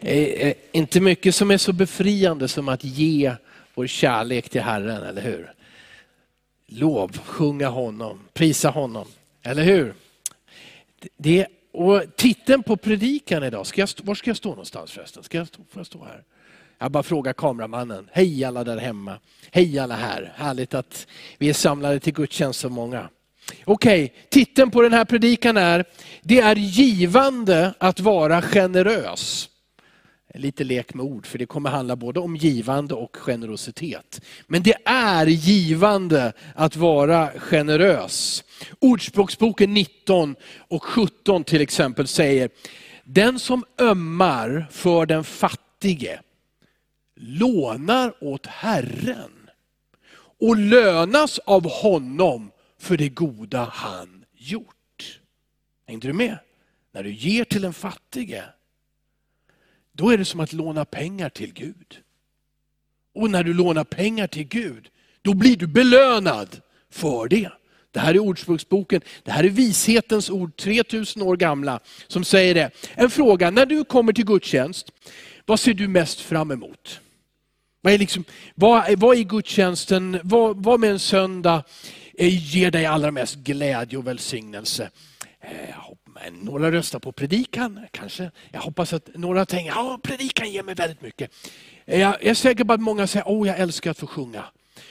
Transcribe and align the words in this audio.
Eh, 0.00 0.48
eh, 0.48 0.54
inte 0.72 1.00
mycket 1.00 1.34
som 1.34 1.50
är 1.50 1.58
så 1.58 1.72
befriande 1.72 2.48
som 2.48 2.68
att 2.68 2.84
ge 2.84 3.34
vår 3.74 3.86
kärlek 3.86 4.48
till 4.48 4.60
Herren, 4.60 5.02
eller 5.02 5.22
hur? 5.22 5.52
Lov, 6.66 7.18
sjunga 7.18 7.68
honom, 7.68 8.20
prisa 8.32 8.70
honom, 8.70 9.06
eller 9.42 9.62
hur? 9.62 9.94
Det, 11.16 11.46
och 11.72 12.02
titeln 12.16 12.62
på 12.62 12.76
predikan 12.76 13.44
idag, 13.44 13.66
ska 13.66 13.80
jag, 13.80 13.88
var 14.02 14.14
ska 14.14 14.30
jag 14.30 14.36
stå 14.36 14.48
någonstans 14.48 14.92
förresten? 14.92 15.22
Ska 15.22 15.38
jag 15.38 15.46
stå, 15.46 15.62
får 15.70 15.80
jag 15.80 15.86
stå 15.86 16.04
här? 16.04 16.22
Jag 16.78 16.90
bara 16.90 17.02
frågar 17.02 17.32
kameramannen. 17.32 18.08
Hej 18.12 18.44
alla 18.44 18.64
där 18.64 18.76
hemma. 18.76 19.18
Hej 19.50 19.78
alla 19.78 19.96
här. 19.96 20.32
Härligt 20.36 20.74
att 20.74 21.06
vi 21.38 21.48
är 21.48 21.52
samlade 21.52 22.00
till 22.00 22.12
gudstjänst 22.12 22.60
så 22.60 22.68
många. 22.68 23.08
Okej, 23.64 24.04
okay, 24.04 24.16
titeln 24.28 24.70
på 24.70 24.82
den 24.82 24.92
här 24.92 25.04
predikan 25.04 25.56
är, 25.56 25.84
det 26.22 26.40
är 26.40 26.56
givande 26.56 27.74
att 27.78 28.00
vara 28.00 28.42
generös. 28.42 29.50
Lite 30.34 30.64
lek 30.64 30.94
med 30.94 31.04
ord, 31.06 31.26
för 31.26 31.38
det 31.38 31.46
kommer 31.46 31.70
handla 31.70 31.96
både 31.96 32.20
om 32.20 32.36
givande 32.36 32.94
och 32.94 33.16
generositet. 33.16 34.20
Men 34.46 34.62
det 34.62 34.74
är 34.84 35.26
givande 35.26 36.32
att 36.54 36.76
vara 36.76 37.30
generös. 37.38 38.44
Ordspråksboken 38.78 39.74
19 39.74 40.36
och 40.58 40.84
17 40.84 41.44
till 41.44 41.60
exempel 41.60 42.06
säger, 42.06 42.50
den 43.04 43.38
som 43.38 43.64
ömmar 43.80 44.66
för 44.70 45.06
den 45.06 45.24
fattige 45.24 46.20
lånar 47.16 48.24
åt 48.24 48.46
Herren 48.46 49.50
och 50.40 50.56
lönas 50.56 51.38
av 51.38 51.70
honom 51.70 52.50
för 52.78 52.96
det 52.96 53.08
goda 53.08 53.64
han 53.72 54.24
gjort. 54.32 55.20
Hängde 55.86 56.06
du 56.06 56.12
med? 56.12 56.38
När 56.92 57.02
du 57.02 57.12
ger 57.12 57.44
till 57.44 57.62
den 57.62 57.72
fattige, 57.72 58.42
då 60.00 60.10
är 60.10 60.18
det 60.18 60.24
som 60.24 60.40
att 60.40 60.52
låna 60.52 60.84
pengar 60.84 61.28
till 61.28 61.52
Gud. 61.52 61.98
Och 63.14 63.30
när 63.30 63.44
du 63.44 63.54
lånar 63.54 63.84
pengar 63.84 64.26
till 64.26 64.44
Gud, 64.44 64.88
då 65.22 65.34
blir 65.34 65.56
du 65.56 65.66
belönad 65.66 66.60
för 66.90 67.28
det. 67.28 67.50
Det 67.90 68.00
här 68.00 68.14
är 68.14 68.18
Ordspråksboken, 68.18 69.00
det 69.22 69.30
här 69.30 69.44
är 69.44 69.48
vishetens 69.48 70.30
ord, 70.30 70.56
3000 70.56 71.22
år 71.22 71.36
gamla, 71.36 71.80
som 72.06 72.24
säger 72.24 72.54
det. 72.54 72.70
En 72.94 73.10
fråga, 73.10 73.50
när 73.50 73.66
du 73.66 73.84
kommer 73.84 74.12
till 74.12 74.24
gudstjänst, 74.26 74.92
vad 75.46 75.60
ser 75.60 75.74
du 75.74 75.88
mest 75.88 76.20
fram 76.20 76.50
emot? 76.50 77.00
Vad 77.80 77.92
är, 77.92 77.98
liksom, 77.98 78.24
vad, 78.54 78.98
vad 78.98 79.16
är 79.16 79.22
gudstjänsten, 79.22 80.20
vad, 80.22 80.64
vad 80.64 80.80
med 80.80 80.90
en 80.90 80.98
söndag 80.98 81.64
eh, 82.14 82.54
ger 82.54 82.70
dig 82.70 82.86
allra 82.86 83.10
mest 83.10 83.36
glädje 83.36 83.98
och 83.98 84.06
välsignelse? 84.06 84.90
Eh, 85.40 85.74
men 86.24 86.34
några 86.34 86.72
röstar 86.72 86.98
på 86.98 87.12
predikan, 87.12 87.86
kanske. 87.90 88.30
Jag 88.50 88.60
hoppas 88.60 88.92
att 88.92 89.08
några 89.14 89.46
tänker, 89.46 89.70
ja 89.70 90.00
predikan 90.02 90.50
ger 90.50 90.62
mig 90.62 90.74
väldigt 90.74 91.02
mycket. 91.02 91.30
Jag 91.84 92.24
är 92.24 92.34
säker 92.34 92.64
på 92.64 92.72
att 92.72 92.80
många 92.80 93.06
säger, 93.06 93.28
åh 93.28 93.48
jag 93.48 93.58
älskar 93.58 93.90
att 93.90 93.98
få 93.98 94.06
sjunga. 94.06 94.44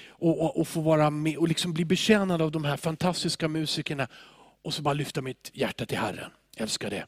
Och, 0.09 0.41
och, 0.41 0.59
och 0.59 0.67
få 0.67 0.81
vara 0.81 1.09
med 1.09 1.37
och 1.37 1.47
liksom 1.47 1.73
bli 1.73 1.85
betjänad 1.85 2.41
av 2.41 2.51
de 2.51 2.63
här 2.63 2.77
fantastiska 2.77 3.47
musikerna. 3.47 4.07
Och 4.63 4.73
så 4.73 4.81
bara 4.81 4.93
lyfta 4.93 5.21
mitt 5.21 5.51
hjärta 5.53 5.85
till 5.85 5.97
Herren. 5.97 6.31
Jag 6.55 6.61
älskar 6.61 6.89
det. 6.89 7.05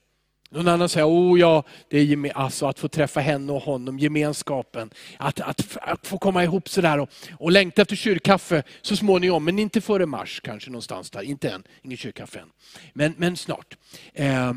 Någon 0.53 0.67
annan 0.67 0.89
säger, 0.89 1.07
oh 1.07 1.39
ja, 1.39 1.63
det 1.89 1.97
är 1.97 2.37
alltså 2.37 2.65
att 2.65 2.79
få 2.79 2.87
träffa 2.87 3.19
henne 3.19 3.51
och 3.51 3.61
honom, 3.61 3.99
gemenskapen. 3.99 4.89
Att, 5.17 5.39
att, 5.39 5.77
att 5.81 6.07
få 6.07 6.17
komma 6.17 6.43
ihop 6.43 6.69
sådär 6.69 6.99
och, 6.99 7.09
och 7.37 7.51
längta 7.51 7.81
efter 7.81 7.95
kyrkkaffe 7.95 8.63
så 8.81 8.95
småningom, 8.95 9.45
men 9.45 9.59
inte 9.59 9.81
före 9.81 10.05
mars 10.05 10.41
kanske 10.43 10.69
någonstans 10.69 11.09
där. 11.09 11.21
Inte 11.21 11.49
än, 11.49 11.63
ingen 11.81 11.97
kyrkkaffe 11.97 12.39
än. 12.39 12.49
Men, 12.93 13.13
men 13.17 13.37
snart. 13.37 13.77
Eh, 14.13 14.53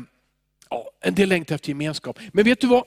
ja, 0.69 0.89
en 1.01 1.15
del 1.15 1.29
längtar 1.29 1.55
efter 1.55 1.69
gemenskap. 1.69 2.19
Men 2.33 2.45
vet 2.45 2.61
du 2.61 2.67
vad? 2.67 2.83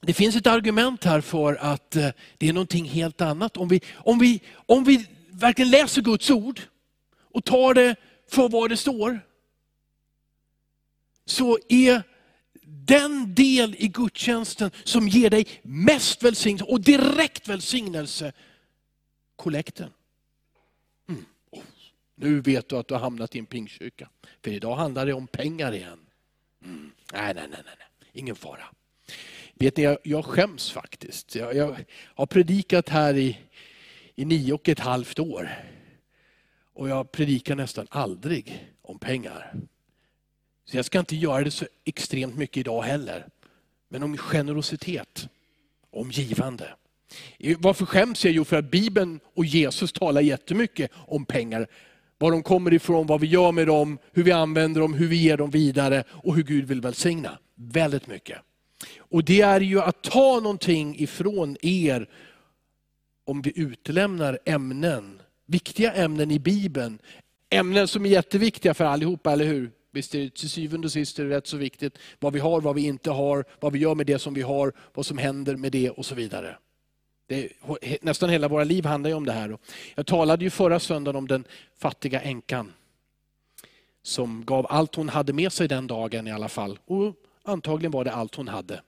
Det 0.00 0.12
finns 0.12 0.36
ett 0.36 0.46
argument 0.46 1.04
här 1.04 1.20
för 1.20 1.54
att 1.60 1.96
eh, 1.96 2.08
det 2.38 2.48
är 2.48 2.52
någonting 2.52 2.84
helt 2.84 3.20
annat. 3.20 3.56
Om 3.56 3.68
vi, 3.68 3.80
om, 3.94 4.18
vi, 4.18 4.40
om 4.66 4.84
vi 4.84 5.06
verkligen 5.30 5.70
läser 5.70 6.02
Guds 6.02 6.30
ord 6.30 6.60
och 7.34 7.44
tar 7.44 7.74
det 7.74 7.96
för 8.30 8.48
vad 8.48 8.70
det 8.70 8.76
står, 8.76 9.20
så 11.24 11.58
är 11.68 12.02
den 12.64 13.34
del 13.34 13.76
i 13.78 13.88
gudstjänsten 13.88 14.70
som 14.84 15.08
ger 15.08 15.30
dig 15.30 15.46
mest 15.62 16.22
välsignelse 16.22 16.64
och 16.64 16.80
direkt 16.80 17.48
välsignelse, 17.48 18.32
kollekten. 19.36 19.90
Mm. 21.08 21.24
Oh, 21.50 21.62
nu 22.14 22.40
vet 22.40 22.68
du 22.68 22.76
att 22.76 22.88
du 22.88 22.94
har 22.94 23.00
hamnat 23.00 23.36
i 23.36 23.38
en 23.38 23.46
pingkyrka. 23.46 24.08
För 24.42 24.50
idag 24.50 24.76
handlar 24.76 25.06
det 25.06 25.12
om 25.12 25.26
pengar 25.26 25.72
igen. 25.72 25.98
Mm. 26.64 26.92
Nej, 27.12 27.34
nej, 27.34 27.46
nej, 27.50 27.60
nej, 27.64 27.76
ingen 28.12 28.36
fara. 28.36 28.64
Vet 29.54 29.76
ni, 29.76 29.82
jag, 29.82 29.98
jag 30.02 30.24
skäms 30.24 30.70
faktiskt. 30.70 31.34
Jag, 31.34 31.56
jag, 31.56 31.84
har 31.90 32.26
predikat 32.26 32.88
här 32.88 33.16
i, 33.16 33.38
i 34.14 34.24
nio 34.24 34.52
och 34.52 34.68
ett 34.68 34.80
halvt 34.80 35.18
år. 35.18 35.50
Och 36.72 36.88
jag 36.88 37.12
predikar 37.12 37.54
nästan 37.54 37.86
aldrig 37.90 38.68
om 38.82 38.98
pengar. 38.98 39.54
Så 40.64 40.76
jag 40.76 40.84
ska 40.84 40.98
inte 40.98 41.16
göra 41.16 41.44
det 41.44 41.50
så 41.50 41.66
extremt 41.84 42.36
mycket 42.36 42.56
idag 42.56 42.82
heller. 42.82 43.26
Men 43.88 44.02
om 44.02 44.16
generositet, 44.16 45.28
om 45.90 46.10
givande. 46.10 46.74
Varför 47.58 47.86
skäms 47.86 48.24
jag? 48.24 48.34
Jo, 48.34 48.44
för 48.44 48.56
att 48.56 48.70
Bibeln 48.70 49.20
och 49.34 49.44
Jesus 49.44 49.92
talar 49.92 50.20
jättemycket 50.20 50.90
om 50.94 51.24
pengar. 51.24 51.66
Var 52.18 52.30
de 52.30 52.42
kommer 52.42 52.74
ifrån, 52.74 53.06
vad 53.06 53.20
vi 53.20 53.26
gör 53.26 53.52
med 53.52 53.66
dem, 53.66 53.98
hur 54.12 54.22
vi 54.22 54.32
använder 54.32 54.80
dem, 54.80 54.94
hur 54.94 55.08
vi 55.08 55.16
ger 55.16 55.36
dem 55.36 55.50
vidare 55.50 56.04
och 56.08 56.34
hur 56.34 56.42
Gud 56.42 56.64
vill 56.64 56.80
välsigna. 56.80 57.38
Väldigt 57.54 58.06
mycket. 58.06 58.38
Och 58.98 59.24
det 59.24 59.40
är 59.40 59.60
ju 59.60 59.80
att 59.80 60.02
ta 60.02 60.40
någonting 60.40 60.98
ifrån 60.98 61.56
er 61.62 62.08
om 63.24 63.42
vi 63.42 63.52
utelämnar 63.56 64.38
ämnen, 64.44 65.20
viktiga 65.46 65.92
ämnen 65.92 66.30
i 66.30 66.38
Bibeln. 66.38 66.98
Ämnen 67.50 67.88
som 67.88 68.06
är 68.06 68.10
jätteviktiga 68.10 68.74
för 68.74 68.84
allihopa, 68.84 69.32
eller 69.32 69.44
hur? 69.44 69.70
Visst 69.94 70.14
är 70.14 70.18
det 70.18 70.34
till 70.34 70.50
syvende 70.50 70.86
och 70.86 70.92
sist 70.92 71.18
är 71.18 71.24
det 71.24 71.36
rätt 71.36 71.46
så 71.46 71.56
viktigt 71.56 71.98
vad 72.18 72.32
vi 72.32 72.40
har, 72.40 72.60
vad 72.60 72.74
vi 72.74 72.86
inte 72.86 73.10
har, 73.10 73.44
vad 73.60 73.72
vi 73.72 73.78
gör 73.78 73.94
med 73.94 74.06
det 74.06 74.18
som 74.18 74.34
vi 74.34 74.42
har, 74.42 74.72
vad 74.94 75.06
som 75.06 75.18
händer 75.18 75.56
med 75.56 75.72
det 75.72 75.90
och 75.90 76.06
så 76.06 76.14
vidare. 76.14 76.56
Det, 77.26 77.48
nästan 78.02 78.30
hela 78.30 78.48
våra 78.48 78.64
liv 78.64 78.84
handlar 78.84 79.10
ju 79.10 79.16
om 79.16 79.26
det 79.26 79.32
här. 79.32 79.58
Jag 79.94 80.06
talade 80.06 80.44
ju 80.44 80.50
förra 80.50 80.80
söndagen 80.80 81.16
om 81.16 81.28
den 81.28 81.44
fattiga 81.78 82.20
änkan 82.20 82.72
som 84.02 84.44
gav 84.44 84.66
allt 84.70 84.94
hon 84.94 85.08
hade 85.08 85.32
med 85.32 85.52
sig 85.52 85.68
den 85.68 85.86
dagen 85.86 86.26
i 86.26 86.32
alla 86.32 86.48
fall. 86.48 86.78
Och 86.86 87.14
antagligen 87.42 87.92
var 87.92 88.04
det 88.04 88.12
allt 88.12 88.34
hon 88.34 88.48
hade. 88.48 88.80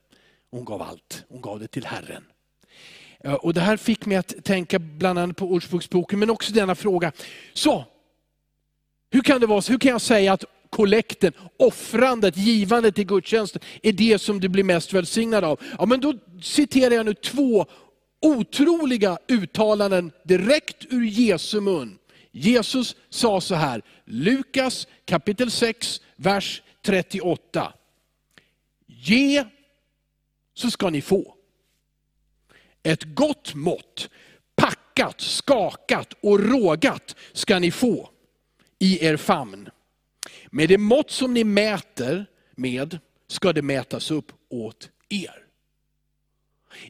Hon 0.51 0.65
gav 0.65 0.81
allt, 0.81 1.25
hon 1.29 1.41
gav 1.41 1.59
det 1.59 1.67
till 1.67 1.85
Herren. 1.85 2.23
Och 3.41 3.53
Det 3.53 3.61
här 3.61 3.77
fick 3.77 4.05
mig 4.05 4.17
att 4.17 4.43
tänka 4.43 4.79
bland 4.79 5.19
annat 5.19 5.37
på 5.37 5.45
Ordspråksboken, 5.45 6.19
men 6.19 6.29
också 6.29 6.53
denna 6.53 6.75
fråga. 6.75 7.11
Så, 7.53 7.85
hur 9.09 9.21
kan 9.21 9.41
det 9.41 9.47
vara 9.47 9.61
så? 9.61 9.71
Hur 9.71 9.79
kan 9.79 9.91
jag 9.91 10.01
säga 10.01 10.33
att 10.33 10.45
kollekten, 10.77 11.33
offrandet, 11.57 12.37
givandet 12.37 12.99
i 12.99 13.03
gudstjänsten 13.03 13.61
är 13.83 13.91
det 13.91 14.21
som 14.21 14.39
du 14.39 14.49
blir 14.49 14.63
mest 14.63 14.93
välsignad 14.93 15.43
av. 15.43 15.59
Ja, 15.77 15.85
men 15.85 15.99
då 15.99 16.13
citerar 16.41 16.95
jag 16.95 17.05
nu 17.05 17.13
två 17.13 17.65
otroliga 18.21 19.17
uttalanden 19.27 20.11
direkt 20.23 20.85
ur 20.89 21.03
Jesu 21.03 21.61
mun. 21.61 21.97
Jesus 22.31 22.95
sa 23.09 23.41
så 23.41 23.55
här, 23.55 23.81
Lukas 24.05 24.87
kapitel 25.05 25.51
6, 25.51 26.01
vers 26.15 26.61
38. 26.85 27.73
Ge 28.87 29.45
så 30.53 30.71
ska 30.71 30.89
ni 30.89 31.01
få. 31.01 31.35
Ett 32.83 33.03
gott 33.03 33.53
mått, 33.53 34.09
packat, 34.55 35.21
skakat 35.21 36.13
och 36.21 36.39
rågat 36.39 37.15
ska 37.33 37.59
ni 37.59 37.71
få 37.71 38.09
i 38.79 39.05
er 39.05 39.17
famn. 39.17 39.69
Med 40.51 40.69
det 40.69 40.77
mått 40.77 41.11
som 41.11 41.33
ni 41.33 41.43
mäter 41.43 42.25
med 42.55 42.99
ska 43.27 43.53
det 43.53 43.61
mätas 43.61 44.11
upp 44.11 44.31
åt 44.49 44.89
er. 45.09 45.43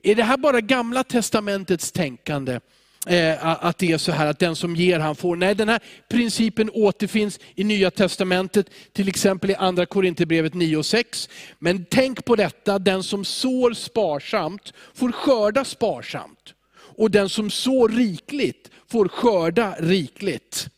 Är 0.03 0.15
det 0.15 0.23
här 0.23 0.37
bara 0.37 0.61
gamla 0.61 1.03
testamentets 1.03 1.91
tänkande? 1.91 2.59
Eh, 3.07 3.65
att 3.65 3.77
det 3.77 3.91
är 3.91 3.97
så 3.97 4.11
här 4.11 4.27
att 4.27 4.39
den 4.39 4.55
som 4.55 4.75
ger 4.75 4.99
han 4.99 5.15
får. 5.15 5.35
Nej, 5.35 5.55
den 5.55 5.69
här 5.69 5.79
principen 6.09 6.69
återfinns 6.73 7.39
i 7.55 7.63
nya 7.63 7.91
testamentet, 7.91 8.69
till 8.93 9.07
exempel 9.07 9.51
i 9.51 9.55
andra 9.55 9.85
Korinthierbrevet 9.85 10.53
9 10.53 10.77
och 10.77 10.85
6. 10.85 11.29
Men 11.59 11.85
tänk 11.89 12.25
på 12.25 12.35
detta, 12.35 12.79
den 12.79 13.03
som 13.03 13.25
sår 13.25 13.73
sparsamt 13.73 14.73
får 14.93 15.11
skörda 15.11 15.65
sparsamt. 15.65 16.53
Och 16.73 17.11
den 17.11 17.29
som 17.29 17.49
sår 17.49 17.89
rikligt 17.89 18.71
får 18.87 19.07
skörda 19.07 19.75
rikligt. 19.79 20.69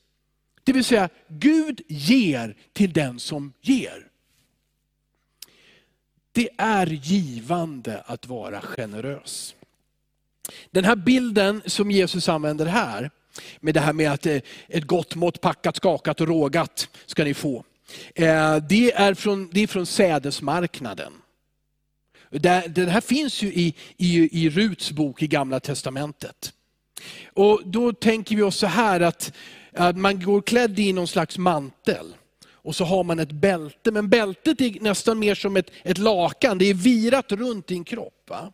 Det 0.69 0.73
vill 0.73 0.83
säga, 0.83 1.09
Gud 1.27 1.81
ger 1.87 2.55
till 2.73 2.93
den 2.93 3.19
som 3.19 3.53
ger. 3.61 4.07
Det 6.31 6.49
är 6.57 6.87
givande 6.87 8.03
att 8.05 8.27
vara 8.27 8.61
generös. 8.61 9.55
Den 10.71 10.85
här 10.85 10.95
bilden 10.95 11.61
som 11.65 11.91
Jesus 11.91 12.29
använder 12.29 12.65
här, 12.65 13.11
med 13.59 13.73
det 13.73 13.79
här 13.79 13.93
med 13.93 14.11
att 14.11 14.25
eh, 14.25 14.41
ett 14.67 14.83
gott 14.83 15.15
mått 15.15 15.41
packat, 15.41 15.75
skakat 15.75 16.21
och 16.21 16.27
rågat 16.27 16.89
ska 17.05 17.23
ni 17.23 17.33
få. 17.33 17.63
Eh, 18.15 18.57
det 18.57 18.93
är 18.93 19.13
från, 19.13 19.49
det 19.51 19.59
är 19.61 19.67
från 19.67 19.85
sädesmarknaden. 19.85 21.13
Den 22.67 22.89
här 22.89 23.01
finns 23.01 23.41
ju 23.41 23.47
i, 23.47 23.73
i, 23.97 24.45
i 24.45 24.49
Ruts 24.49 24.91
bok 24.91 25.23
i 25.23 25.27
Gamla 25.27 25.59
Testamentet. 25.59 26.53
Och 27.33 27.61
Då 27.65 27.93
tänker 27.93 28.35
vi 28.35 28.41
oss 28.41 28.55
så 28.55 28.67
här 28.67 28.99
att, 28.99 29.33
att 29.73 29.97
man 29.97 30.23
går 30.23 30.41
klädd 30.41 30.79
i 30.79 30.93
någon 30.93 31.07
slags 31.07 31.37
mantel. 31.37 32.15
Och 32.51 32.75
så 32.75 32.83
har 32.83 33.03
man 33.03 33.19
ett 33.19 33.31
bälte, 33.31 33.91
men 33.91 34.09
bältet 34.09 34.61
är 34.61 34.79
nästan 34.81 35.19
mer 35.19 35.35
som 35.35 35.57
ett, 35.57 35.71
ett 35.83 35.97
lakan, 35.97 36.57
det 36.57 36.65
är 36.65 36.73
virat 36.73 37.31
runt 37.31 37.67
din 37.67 37.83
kropp. 37.83 38.29
Va? 38.29 38.51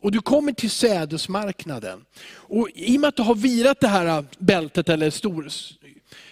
Och 0.00 0.12
du 0.12 0.20
kommer 0.20 0.52
till 0.52 0.70
sädesmarknaden. 0.70 2.04
Och 2.30 2.68
I 2.74 2.96
och 2.96 3.00
med 3.00 3.08
att 3.08 3.16
du 3.16 3.22
har 3.22 3.34
virat 3.34 3.80
det 3.80 3.88
här 3.88 4.24
bältet, 4.38 4.88
eller 4.88 5.10
stor, 5.10 5.48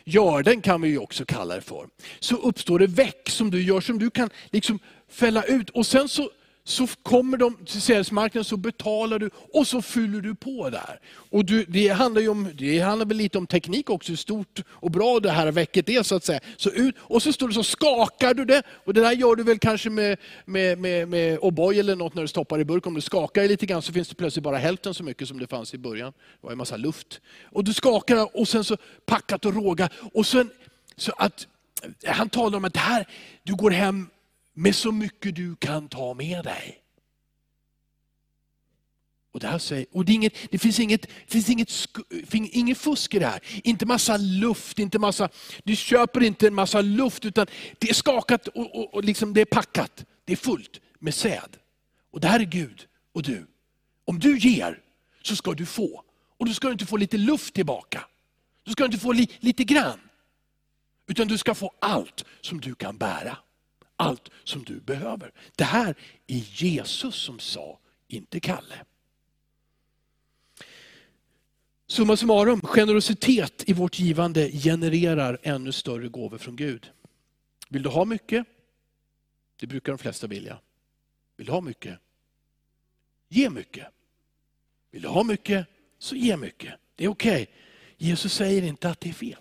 görden 0.05 0.61
kan 0.61 0.83
vi 0.83 0.89
ju 0.89 0.99
också 0.99 1.25
kalla 1.25 1.55
det 1.55 1.61
för, 1.61 1.87
så 2.21 2.37
uppstår 2.37 2.79
det 2.79 2.87
väck 2.87 3.29
som 3.31 3.51
du 3.51 3.63
gör, 3.63 3.81
som 3.81 3.99
du 3.99 4.11
kan 4.11 4.31
liksom 4.51 4.79
fälla 5.09 5.43
ut. 5.43 5.71
Och 5.71 5.87
sen 5.87 6.09
så 6.09 6.31
så 6.71 6.87
kommer 7.03 7.37
de 7.37 7.57
till 7.67 7.81
säljmarknaden, 7.81 8.45
så 8.45 8.57
betalar 8.57 9.19
du 9.19 9.31
och 9.53 9.67
så 9.67 9.83
fyller 9.83 10.21
du 10.21 10.35
på 10.35 10.71
där. 10.71 11.01
Och 11.15 11.45
du, 11.45 11.65
det, 11.65 11.89
handlar 11.89 12.23
ju 12.23 12.29
om, 12.29 12.51
det 12.55 12.79
handlar 12.79 13.07
väl 13.07 13.17
lite 13.17 13.39
om 13.39 13.47
teknik 13.47 13.91
också, 13.91 14.13
hur 14.13 14.17
stort 14.17 14.63
och 14.71 14.91
bra 14.91 15.21
det 15.21 15.31
här 15.31 15.53
väcket 15.53 15.89
är. 15.89 16.03
så 16.03 16.15
att 16.15 16.25
säga. 16.25 16.41
Så 16.57 16.71
ut, 16.71 16.95
och 16.99 17.23
så 17.23 17.33
står 17.33 17.49
du 17.49 17.55
så 17.55 17.63
skakar 17.63 18.35
du 18.35 18.45
det, 18.45 18.63
och 18.85 18.95
det 18.95 19.01
där 19.01 19.13
gör 19.13 19.37
du 19.37 19.43
väl 19.43 19.59
kanske 19.59 19.91
med, 19.91 20.19
med, 20.45 20.79
med, 20.79 21.09
med 21.09 21.39
O'boy 21.39 21.81
eller 21.81 21.97
något 21.97 22.15
när 22.15 22.23
du 22.23 22.29
stoppar 22.29 22.59
i 22.59 22.65
burk. 22.65 22.87
Om 22.87 22.95
du 22.95 23.01
skakar 23.01 23.49
lite 23.49 23.67
grann 23.67 23.83
så 23.83 23.93
finns 23.93 24.09
det 24.09 24.15
plötsligt 24.15 24.43
bara 24.43 24.59
hälften 24.59 24.95
så 24.95 25.05
mycket 25.05 25.29
som 25.29 25.39
det 25.39 25.47
fanns 25.47 25.75
i 25.75 25.79
början. 25.79 26.13
Det 26.13 26.47
var 26.47 26.53
en 26.53 26.59
massa 26.59 26.77
luft. 26.77 27.21
Och 27.45 27.65
du 27.65 27.75
skakar 27.75 28.41
och 28.41 28.49
sen 28.49 28.65
så 28.65 28.77
packat 29.07 29.45
och 29.45 29.55
råga. 29.55 29.89
Och 30.13 30.27
sen, 30.27 30.51
så 30.97 31.13
att, 31.17 31.47
han 32.07 32.29
talar 32.29 32.59
om 32.59 32.65
att 32.65 32.75
det 32.75 32.81
här, 32.81 33.07
du 33.43 33.55
går 33.55 33.71
hem 33.71 34.07
med 34.55 34.75
så 34.75 34.93
mycket 34.93 35.37
du 35.37 35.57
kan 35.57 35.89
ta 35.89 36.15
med 36.15 36.45
dig. 36.45 36.83
Och, 39.33 39.41
det, 39.41 39.47
här 39.47 39.59
säger, 39.59 39.87
och 39.93 40.05
det, 40.05 40.13
inget, 40.13 40.35
det 40.51 40.59
finns, 40.59 40.81
inget, 40.81 41.07
finns 41.27 41.51
inget, 41.51 41.71
inget 42.33 42.79
fusk 42.79 43.15
i 43.15 43.19
det 43.19 43.27
här. 43.27 43.41
Inte 43.65 43.87
massa 43.87 44.17
luft, 44.17 44.79
inte 44.79 44.99
massa, 44.99 45.29
du 45.65 45.77
köper 45.77 46.23
inte 46.23 46.47
en 46.47 46.55
massa 46.55 46.81
luft, 46.81 47.25
utan 47.25 47.47
det 47.79 47.91
är 47.91 47.95
skakat 47.95 48.49
och, 48.49 48.77
och, 48.77 48.95
och 48.95 49.05
liksom 49.05 49.35
det 49.35 49.41
är 49.41 49.45
packat. 49.45 50.05
Det 50.25 50.33
är 50.33 50.37
fullt 50.37 50.81
med 50.99 51.15
säd. 51.15 51.57
Och 52.11 52.21
det 52.21 52.29
här 52.29 52.41
är 52.41 52.45
Gud 52.45 52.87
och 53.13 53.23
du. 53.23 53.47
Om 54.05 54.19
du 54.19 54.39
ger 54.39 54.81
så 55.23 55.37
ska 55.37 55.55
du 55.55 55.67
få. 55.67 56.05
Och 56.39 56.47
då 56.47 56.53
ska 56.53 56.69
du 56.69 56.73
inte 56.73 56.87
få 56.87 56.97
lite 56.97 57.17
luft 57.17 57.55
tillbaka. 57.55 58.05
Du 58.63 58.73
ska 58.73 58.85
inte 58.85 58.99
få 58.99 59.13
li, 59.13 59.29
lite 59.41 59.65
grann. 59.65 60.01
Utan 61.07 61.29
du 61.29 61.39
ska 61.39 61.55
få 61.55 61.73
allt 61.79 62.25
som 62.41 62.61
du 62.61 62.75
kan 62.75 62.97
bära 62.97 63.37
allt 64.01 64.31
som 64.45 64.65
du 64.65 64.81
behöver. 64.81 65.33
Det 65.57 65.65
här 65.65 65.95
är 66.27 66.63
Jesus 66.63 67.15
som 67.15 67.39
sa, 67.39 67.79
inte 68.09 68.41
Kalle. 68.41 68.85
Summa 71.87 72.17
summarum, 72.17 72.61
generositet 72.61 73.69
i 73.69 73.73
vårt 73.73 73.99
givande 73.99 74.51
genererar 74.51 75.39
ännu 75.43 75.73
större 75.73 76.09
gåvor 76.09 76.39
från 76.39 76.57
Gud. 76.57 76.91
Vill 77.69 77.83
du 77.83 77.89
ha 77.89 78.05
mycket? 78.05 78.47
Det 79.57 79.67
brukar 79.67 79.93
de 79.93 79.99
flesta 79.99 80.27
vilja. 80.27 80.59
Vill 81.37 81.47
du 81.47 81.53
ha 81.53 81.61
mycket? 81.61 81.99
Ge 83.29 83.51
mycket. 83.51 83.87
Vill 84.91 85.03
du 85.03 85.09
ha 85.09 85.23
mycket, 85.23 85.67
så 85.99 86.17
ge 86.17 86.37
mycket. 86.37 86.75
Det 86.95 87.05
är 87.05 87.09
okej. 87.09 87.43
Okay. 87.43 87.47
Jesus 87.97 88.35
säger 88.35 88.63
inte 88.63 88.91
att 88.91 89.01
det 89.01 89.09
är 89.09 89.13
fel. 89.13 89.39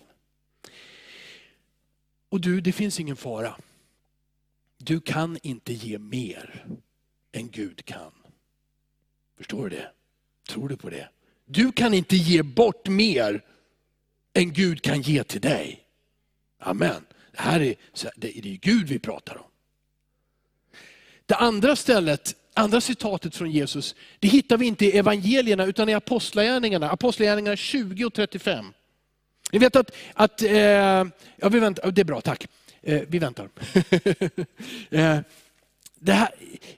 Och 2.28 2.40
du, 2.40 2.60
det 2.60 2.72
finns 2.72 3.00
ingen 3.00 3.16
fara. 3.16 3.56
Du 4.82 5.00
kan 5.00 5.38
inte 5.42 5.72
ge 5.72 5.98
mer 5.98 6.66
än 7.32 7.50
Gud 7.50 7.84
kan. 7.84 8.12
Förstår 9.36 9.68
du 9.68 9.76
det? 9.76 9.90
Tror 10.48 10.68
du 10.68 10.76
på 10.76 10.90
det? 10.90 11.08
Du 11.44 11.72
kan 11.72 11.94
inte 11.94 12.16
ge 12.16 12.42
bort 12.42 12.88
mer 12.88 13.44
än 14.34 14.52
Gud 14.52 14.82
kan 14.82 15.02
ge 15.02 15.24
till 15.24 15.40
dig. 15.40 15.84
Amen. 16.58 17.06
Det 17.32 17.40
här 17.40 17.60
är, 17.60 17.74
det 18.16 18.38
är 18.38 18.42
Gud 18.42 18.88
vi 18.88 18.98
pratar 18.98 19.36
om. 19.36 19.46
Det 21.26 21.34
andra 21.34 21.76
stället, 21.76 22.36
andra 22.54 22.80
citatet 22.80 23.36
från 23.36 23.50
Jesus, 23.50 23.94
det 24.18 24.28
hittar 24.28 24.56
vi 24.56 24.66
inte 24.66 24.86
i 24.86 24.98
evangelierna 24.98 25.64
utan 25.64 25.88
i 25.88 25.94
apostlagärningarna. 25.94 26.90
Apostlagärningarna 26.90 27.56
20 27.56 28.04
och 28.04 28.14
35. 28.14 28.72
Ni 29.52 29.58
vet 29.58 29.76
att, 29.76 29.90
att 30.14 30.42
eh, 30.42 30.52
ja, 31.36 31.48
vi 31.50 31.60
väntar, 31.60 31.90
det 31.90 32.00
är 32.00 32.04
bra, 32.04 32.20
tack. 32.20 32.46
Eh, 32.82 33.00
vi 33.08 33.18
väntar. 33.18 33.48
Eh, 34.90 35.18
det 36.02 36.12
här, 36.12 36.28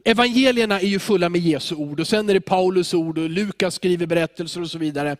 evangelierna 0.04 0.80
är 0.80 0.86
ju 0.86 0.98
fulla 0.98 1.28
med 1.28 1.40
Jesu 1.40 1.74
ord 1.74 2.00
och 2.00 2.08
sen 2.08 2.30
är 2.30 2.34
det 2.34 2.40
Paulus 2.40 2.94
ord 2.94 3.18
och 3.18 3.30
Lukas 3.30 3.74
skriver 3.74 4.06
berättelser 4.06 4.60
och 4.60 4.70
så 4.70 4.78
vidare. 4.78 5.16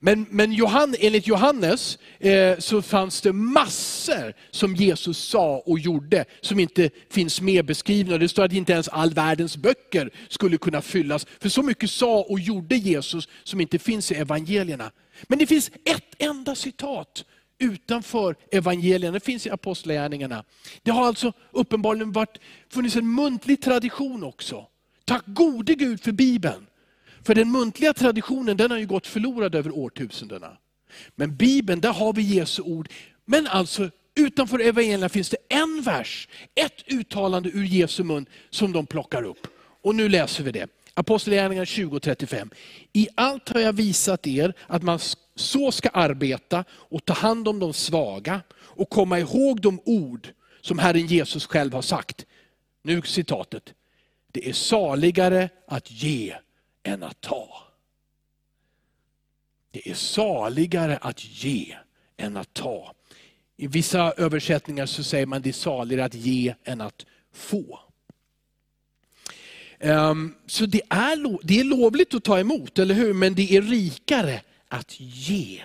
Men, 0.00 0.26
men 0.30 0.52
Johan, 0.52 0.94
enligt 1.00 1.26
Johannes 1.26 1.98
eh, 2.18 2.58
så 2.58 2.82
fanns 2.82 3.20
det 3.20 3.32
massor 3.32 4.34
som 4.50 4.74
Jesus 4.74 5.18
sa 5.18 5.62
och 5.66 5.78
gjorde 5.78 6.24
som 6.40 6.60
inte 6.60 6.90
finns 7.10 7.40
med 7.40 7.64
beskrivna. 7.64 8.18
Det 8.18 8.28
står 8.28 8.44
att 8.44 8.52
inte 8.52 8.72
ens 8.72 8.88
all 8.88 9.10
världens 9.10 9.56
böcker 9.56 10.10
skulle 10.28 10.58
kunna 10.58 10.82
fyllas. 10.82 11.26
För 11.40 11.48
så 11.48 11.62
mycket 11.62 11.90
sa 11.90 12.22
och 12.28 12.40
gjorde 12.40 12.76
Jesus 12.76 13.28
som 13.44 13.60
inte 13.60 13.78
finns 13.78 14.12
i 14.12 14.14
evangelierna. 14.14 14.90
Men 15.22 15.38
det 15.38 15.46
finns 15.46 15.70
ett 15.84 16.14
enda 16.18 16.54
citat 16.54 17.24
utanför 17.58 18.36
evangelierna, 18.52 19.12
det 19.12 19.24
finns 19.24 19.46
i 19.46 19.50
apostlagärningarna. 19.50 20.44
Det 20.82 20.90
har 20.90 21.06
alltså 21.06 21.32
uppenbarligen 21.50 22.12
varit, 22.12 22.38
funnits 22.68 22.96
en 22.96 23.14
muntlig 23.14 23.62
tradition 23.62 24.24
också. 24.24 24.66
Tack 25.04 25.22
gode 25.26 25.74
Gud 25.74 26.00
för 26.00 26.12
Bibeln. 26.12 26.66
För 27.22 27.34
den 27.34 27.52
muntliga 27.52 27.94
traditionen 27.94 28.56
den 28.56 28.70
har 28.70 28.78
ju 28.78 28.86
gått 28.86 29.06
förlorad 29.06 29.54
över 29.54 29.70
årtusendena. 29.70 30.56
Men 31.14 31.36
Bibeln, 31.36 31.80
där 31.80 31.92
har 31.92 32.12
vi 32.12 32.22
Jesu 32.22 32.62
ord. 32.62 32.88
Men 33.24 33.46
alltså 33.46 33.90
utanför 34.14 34.58
evangelierna 34.58 35.08
finns 35.08 35.30
det 35.30 35.36
en 35.48 35.82
vers, 35.82 36.28
ett 36.54 36.92
uttalande 36.92 37.48
ur 37.48 37.64
Jesu 37.64 38.02
mun 38.02 38.26
som 38.50 38.72
de 38.72 38.86
plockar 38.86 39.22
upp. 39.22 39.46
Och 39.82 39.94
nu 39.94 40.08
läser 40.08 40.44
vi 40.44 40.52
det. 40.52 40.66
Apostlagärningarna 40.98 41.64
20.35. 41.64 42.54
I 42.92 43.08
allt 43.14 43.48
har 43.48 43.60
jag 43.60 43.72
visat 43.72 44.26
er 44.26 44.54
att 44.66 44.82
man 44.82 44.98
så 45.34 45.72
ska 45.72 45.88
arbeta 45.88 46.64
och 46.70 47.04
ta 47.04 47.12
hand 47.12 47.48
om 47.48 47.58
de 47.58 47.72
svaga 47.72 48.40
och 48.52 48.90
komma 48.90 49.18
ihåg 49.18 49.60
de 49.60 49.80
ord 49.84 50.28
som 50.60 50.78
Herren 50.78 51.06
Jesus 51.06 51.46
själv 51.46 51.72
har 51.72 51.82
sagt. 51.82 52.26
Nu 52.82 53.02
citatet. 53.02 53.74
Det 54.32 54.48
är 54.48 54.52
saligare 54.52 55.48
att 55.66 55.90
ge 55.90 56.36
än 56.82 57.02
att 57.02 57.20
ta. 57.20 57.62
Det 59.70 59.90
är 59.90 59.94
saligare 59.94 60.96
att 60.96 61.24
ge 61.24 61.76
än 62.16 62.36
att 62.36 62.54
ta. 62.54 62.92
I 63.56 63.66
vissa 63.66 64.12
översättningar 64.12 64.86
så 64.86 65.04
säger 65.04 65.26
man 65.26 65.42
det 65.42 65.48
är 65.48 65.52
saligare 65.52 66.04
att 66.04 66.14
ge 66.14 66.54
än 66.64 66.80
att 66.80 67.06
få. 67.32 67.85
Ehm, 69.80 70.34
så 70.46 70.66
det 70.66 70.82
är, 70.88 71.46
det 71.46 71.60
är 71.60 71.64
lovligt 71.64 72.14
att 72.14 72.24
ta 72.24 72.38
emot, 72.38 72.78
eller 72.78 72.94
hur? 72.94 73.12
Men 73.12 73.34
det 73.34 73.56
är 73.56 73.62
rikare 73.62 74.42
att 74.68 75.00
ge. 75.00 75.62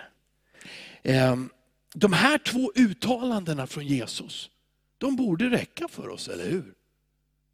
Ehm, 1.04 1.50
de 1.94 2.14
här 2.14 2.38
två 2.38 2.72
uttalandena 2.76 3.68
från 3.68 3.88
Jesus, 3.88 4.50
de 4.98 5.16
borde 5.16 5.50
räcka 5.50 5.88
för 5.88 6.10
oss, 6.10 6.28
eller 6.28 6.50
hur? 6.50 6.74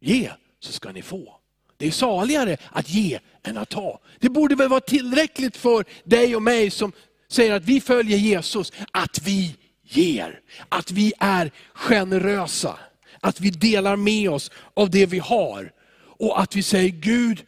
Ge 0.00 0.30
så 0.60 0.72
ska 0.72 0.92
ni 0.92 1.02
få. 1.02 1.34
Det 1.76 1.86
är 1.86 1.90
saligare 1.90 2.56
att 2.70 2.90
ge 2.90 3.18
än 3.42 3.58
att 3.58 3.68
ta. 3.68 4.00
Det 4.18 4.28
borde 4.28 4.54
väl 4.54 4.68
vara 4.68 4.80
tillräckligt 4.80 5.56
för 5.56 5.84
dig 6.04 6.36
och 6.36 6.42
mig 6.42 6.70
som 6.70 6.92
säger 7.28 7.52
att 7.52 7.64
vi 7.64 7.80
följer 7.80 8.18
Jesus, 8.18 8.72
att 8.90 9.22
vi 9.22 9.56
ger. 9.82 10.40
Att 10.68 10.90
vi 10.90 11.12
är 11.18 11.50
generösa. 11.74 12.78
Att 13.20 13.40
vi 13.40 13.50
delar 13.50 13.96
med 13.96 14.30
oss 14.30 14.50
av 14.74 14.90
det 14.90 15.06
vi 15.06 15.18
har. 15.18 15.72
Och 16.18 16.40
att 16.40 16.56
vi 16.56 16.62
säger 16.62 16.90
Gud, 16.90 17.46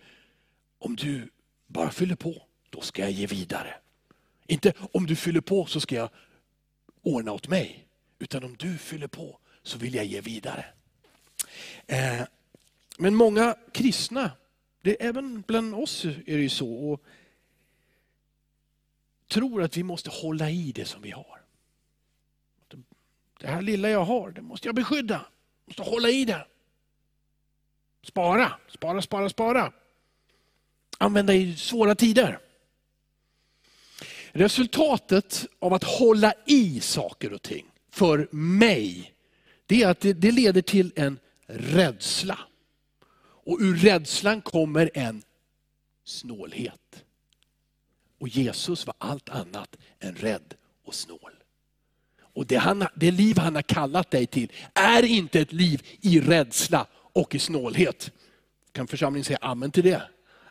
om 0.79 0.97
du 0.97 1.31
bara 1.67 1.91
fyller 1.91 2.17
på, 2.17 2.43
då 2.71 2.81
ska 2.81 3.03
jag 3.03 3.11
ge 3.11 3.27
vidare. 3.27 3.75
Inte 4.47 4.73
om 4.93 5.07
du 5.07 5.17
fyller 5.17 5.41
på 5.41 5.67
så 5.67 5.81
ska 5.81 5.95
jag 5.95 6.11
ordna 7.03 7.33
åt 7.33 7.49
mig. 7.49 7.87
Utan 8.19 8.45
om 8.45 8.57
du 8.57 8.79
fyller 8.79 9.07
på 9.07 9.39
så 9.62 9.79
vill 9.79 9.95
jag 9.95 10.05
ge 10.05 10.21
vidare. 10.21 10.65
Eh, 11.87 12.23
men 12.99 13.15
många 13.15 13.57
kristna, 13.73 14.31
det, 14.83 15.05
även 15.05 15.45
bland 15.47 15.75
oss 15.75 16.05
är 16.05 16.37
det 16.37 16.43
ju 16.43 16.49
så, 16.49 16.75
och 16.75 17.03
tror 19.29 19.62
att 19.62 19.77
vi 19.77 19.83
måste 19.83 20.11
hålla 20.11 20.50
i 20.50 20.73
det 20.73 20.85
som 20.85 21.03
vi 21.03 21.11
har. 21.11 21.41
Det 23.41 23.47
här 23.47 23.62
lilla 23.62 23.89
jag 23.91 24.05
har, 24.05 24.31
det 24.31 24.43
måste 24.43 24.69
jag 24.69 24.75
beskydda. 24.75 25.15
Jag 25.15 25.69
måste 25.79 25.83
hålla 25.83 26.09
i 26.09 26.25
det. 26.25 26.47
Spara, 28.02 28.52
spara, 28.69 29.02
spara, 29.02 29.28
spara. 29.28 29.73
Använda 30.99 31.35
i 31.35 31.57
svåra 31.57 31.95
tider. 31.95 32.38
Resultatet 34.33 35.47
av 35.59 35.75
att 35.75 35.85
hålla 35.85 36.35
i 36.47 36.80
saker 36.80 37.33
och 37.33 37.42
ting 37.42 37.66
för 37.90 38.28
mig, 38.30 39.12
det 39.66 39.83
är 39.83 39.88
att 39.88 40.00
det, 40.00 40.12
det 40.12 40.30
leder 40.30 40.62
till 40.62 40.92
en 40.97 41.19
rädsla. 41.47 42.38
Och 43.45 43.59
ur 43.61 43.76
rädslan 43.76 44.42
kommer 44.42 44.90
en 44.95 45.23
snålhet. 46.04 47.04
Och 48.19 48.28
Jesus 48.28 48.87
var 48.87 48.95
allt 48.99 49.28
annat 49.28 49.76
än 50.00 50.14
rädd 50.14 50.54
och 50.85 50.95
snål. 50.95 51.33
Och 52.35 52.47
det, 52.47 52.57
han, 52.57 52.87
det 52.95 53.11
liv 53.11 53.38
han 53.38 53.54
har 53.54 53.62
kallat 53.62 54.11
dig 54.11 54.26
till 54.26 54.52
är 54.75 55.02
inte 55.02 55.40
ett 55.40 55.52
liv 55.52 55.83
i 56.00 56.21
rädsla 56.21 56.87
och 57.12 57.35
i 57.35 57.38
snålhet. 57.38 58.11
Kan 58.73 58.87
församlingen 58.87 59.25
säga 59.25 59.38
amen 59.40 59.71
till 59.71 59.85
det? 59.85 60.02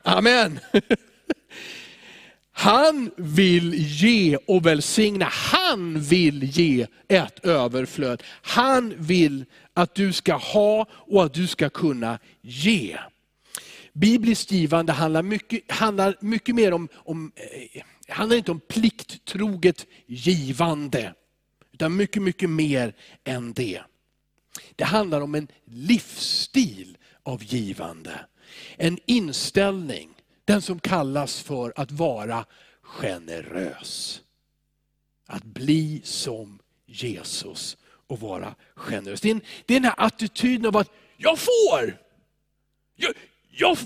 Amen! 0.03 0.59
Han 2.51 3.11
vill 3.17 3.73
ge 3.73 4.35
och 4.35 4.65
välsigna. 4.65 5.25
Han 5.25 6.01
vill 6.01 6.43
ge 6.43 6.87
ett 7.07 7.45
överflöd. 7.45 8.23
Han 8.41 8.93
vill 8.97 9.45
att 9.73 9.95
du 9.95 10.13
ska 10.13 10.35
ha 10.35 10.87
och 10.91 11.23
att 11.23 11.33
du 11.33 11.47
ska 11.47 11.69
kunna 11.69 12.19
ge. 12.41 12.97
Bibliskt 13.93 14.51
givande 14.51 14.93
handlar 14.93 15.21
mycket, 15.21 15.71
handlar 15.71 16.15
mycket 16.21 16.55
mer 16.55 16.73
om, 16.73 16.87
om 16.93 17.31
eh, 17.35 17.83
handlar 18.13 18.37
inte 18.37 18.51
om 18.51 18.59
plikttroget 18.59 19.87
givande. 20.05 21.13
Utan 21.73 21.95
mycket, 21.95 22.21
mycket 22.21 22.49
mer 22.49 22.93
än 23.23 23.53
det. 23.53 23.81
Det 24.75 24.83
handlar 24.83 25.21
om 25.21 25.35
en 25.35 25.47
livsstil 25.65 26.97
av 27.23 27.43
givande. 27.43 28.25
En 28.77 28.99
inställning, 29.05 30.09
den 30.45 30.61
som 30.61 30.79
kallas 30.79 31.41
för 31.41 31.73
att 31.75 31.91
vara 31.91 32.45
generös. 32.81 34.21
Att 35.25 35.43
bli 35.43 36.01
som 36.03 36.59
Jesus 36.85 37.77
och 38.07 38.19
vara 38.19 38.55
generös. 38.75 39.21
Det 39.21 39.29
är, 39.29 39.35
en, 39.35 39.41
det 39.65 39.75
är 39.75 39.79
den 39.79 39.91
här 39.97 40.05
attityden 40.05 40.65
av 40.65 40.77
att 40.77 40.91
jag 41.17 41.39
får! 41.39 41.97
Jag, 42.95 43.13
jag, 43.49 43.77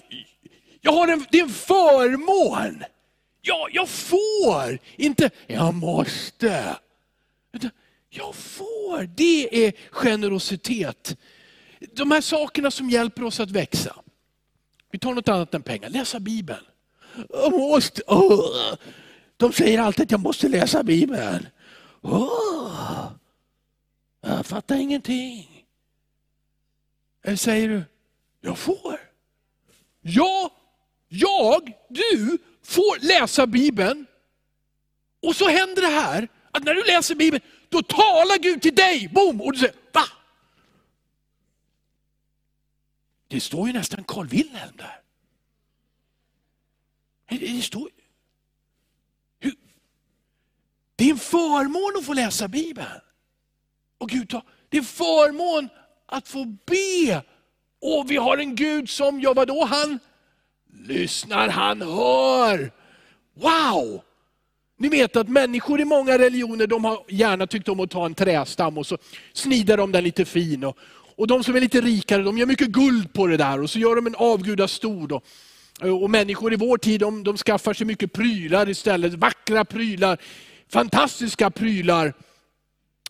jag 0.81 0.91
har 0.91 1.07
en, 1.07 1.25
det 1.31 1.39
är 1.39 1.43
en 1.43 1.49
förmån! 1.49 2.83
Jag, 3.41 3.69
jag 3.71 3.89
får! 3.89 4.79
Inte 4.95 5.29
jag 5.47 5.73
måste. 5.73 6.77
Jag 8.15 8.35
får, 8.35 9.03
det 9.15 9.65
är 9.65 9.73
generositet. 9.91 11.17
De 11.91 12.11
här 12.11 12.21
sakerna 12.21 12.71
som 12.71 12.89
hjälper 12.89 13.23
oss 13.23 13.39
att 13.39 13.51
växa. 13.51 13.95
Vi 14.91 14.99
tar 14.99 15.13
något 15.13 15.27
annat 15.27 15.53
än 15.53 15.61
pengar, 15.61 15.89
läsa 15.89 16.19
Bibeln. 16.19 16.65
Jag 17.29 17.51
måste, 17.51 18.01
oh. 18.07 18.75
De 19.37 19.53
säger 19.53 19.79
alltid 19.79 20.03
att 20.03 20.11
jag 20.11 20.19
måste 20.19 20.47
läsa 20.47 20.83
Bibeln. 20.83 21.47
Oh. 22.01 23.11
Jag 24.21 24.45
fattar 24.45 24.75
ingenting. 24.75 25.65
Eller 27.23 27.37
säger 27.37 27.69
du, 27.69 27.83
jag 28.41 28.57
får. 28.57 28.99
Ja, 30.01 30.51
jag, 31.07 31.73
du 31.89 32.37
får 32.63 33.05
läsa 33.05 33.47
Bibeln. 33.47 34.05
Och 35.21 35.35
så 35.35 35.49
händer 35.49 35.81
det 35.81 35.87
här, 35.87 36.27
att 36.51 36.63
när 36.63 36.73
du 36.73 36.83
läser 36.83 37.15
Bibeln, 37.15 37.43
då 37.73 37.81
talar 37.81 38.37
Gud 38.37 38.61
till 38.61 38.75
dig. 38.75 39.07
Boom! 39.07 39.41
Och 39.41 39.53
du 39.53 39.59
säger, 39.59 39.75
va? 39.91 40.03
Det 43.27 43.41
står 43.41 43.67
ju 43.67 43.73
nästan 43.73 44.03
Carl 44.03 44.27
Wilhelm 44.27 44.77
där. 44.77 44.99
Det 47.39 47.61
står 47.61 47.89
Det 50.95 51.03
är 51.03 51.11
en 51.11 51.17
förmån 51.17 51.97
att 51.97 52.05
få 52.05 52.13
läsa 52.13 52.47
Bibeln. 52.47 53.01
Och 53.97 54.09
Gud, 54.09 54.29
det 54.69 54.77
är 54.77 54.81
en 54.81 54.85
förmån 54.85 55.69
att 56.05 56.27
få 56.27 56.45
be. 56.45 57.23
Och 57.81 58.11
vi 58.11 58.17
har 58.17 58.37
en 58.37 58.55
Gud 58.55 58.89
som, 58.89 59.21
ja 59.21 59.33
vadå, 59.33 59.65
han 59.65 59.99
lyssnar, 60.73 61.49
han 61.49 61.81
hör. 61.81 62.71
Wow! 63.33 64.03
Ni 64.83 64.89
vet 64.89 65.15
att 65.15 65.29
människor 65.29 65.81
i 65.81 65.85
många 65.85 66.17
religioner 66.17 66.67
de 66.67 66.85
har 66.85 66.99
gärna 67.07 67.47
tyckt 67.47 67.69
om 67.69 67.79
att 67.79 67.89
ta 67.89 68.05
en 68.05 68.15
trästam 68.15 68.77
och 68.77 68.87
så 68.87 68.97
snidar 69.33 69.77
de 69.77 69.91
den 69.91 70.03
lite 70.03 70.25
fin. 70.25 70.63
Och, 70.63 70.77
och 71.15 71.27
de 71.27 71.43
som 71.43 71.55
är 71.55 71.59
lite 71.59 71.81
rikare 71.81 72.23
de 72.23 72.37
gör 72.37 72.45
mycket 72.45 72.67
guld 72.67 73.13
på 73.13 73.27
det 73.27 73.37
där 73.37 73.61
och 73.61 73.69
så 73.69 73.79
gör 73.79 73.95
de 73.95 74.07
en 74.07 74.15
avgudastol. 74.15 75.11
Och, 75.11 75.23
och 76.03 76.09
människor 76.09 76.53
i 76.53 76.55
vår 76.55 76.77
tid 76.77 76.99
de, 76.99 77.23
de 77.23 77.37
skaffar 77.37 77.73
sig 77.73 77.87
mycket 77.87 78.13
prylar 78.13 78.69
istället, 78.69 79.13
vackra 79.13 79.65
prylar, 79.65 80.17
fantastiska 80.69 81.51
prylar. 81.51 82.13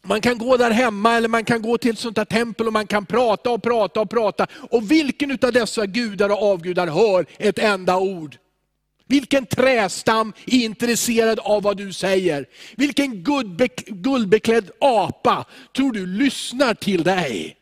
Man 0.03 0.21
kan 0.21 0.37
gå 0.37 0.57
där 0.57 0.71
hemma 0.71 1.13
eller 1.13 1.29
man 1.29 1.45
kan 1.45 1.61
gå 1.61 1.77
till 1.77 1.91
ett 1.91 1.99
sånt 1.99 2.15
där 2.15 2.25
tempel 2.25 2.67
och 2.67 2.73
man 2.73 2.87
kan 2.87 3.05
prata 3.05 3.51
och 3.51 3.63
prata 3.63 4.01
och 4.01 4.09
prata. 4.09 4.47
Och 4.53 4.91
vilken 4.91 5.31
av 5.31 5.51
dessa 5.53 5.85
gudar 5.85 6.29
och 6.29 6.51
avgudar 6.51 6.87
hör 6.87 7.25
ett 7.37 7.59
enda 7.59 7.97
ord? 7.97 8.37
Vilken 9.07 9.45
trästam 9.45 10.33
är 10.45 10.63
intresserad 10.63 11.39
av 11.39 11.63
vad 11.63 11.77
du 11.77 11.93
säger? 11.93 12.45
Vilken 12.75 13.23
guldbeklädd 13.87 14.71
apa 14.79 15.45
tror 15.75 15.91
du 15.91 16.05
lyssnar 16.05 16.73
till 16.73 17.03
dig? 17.03 17.57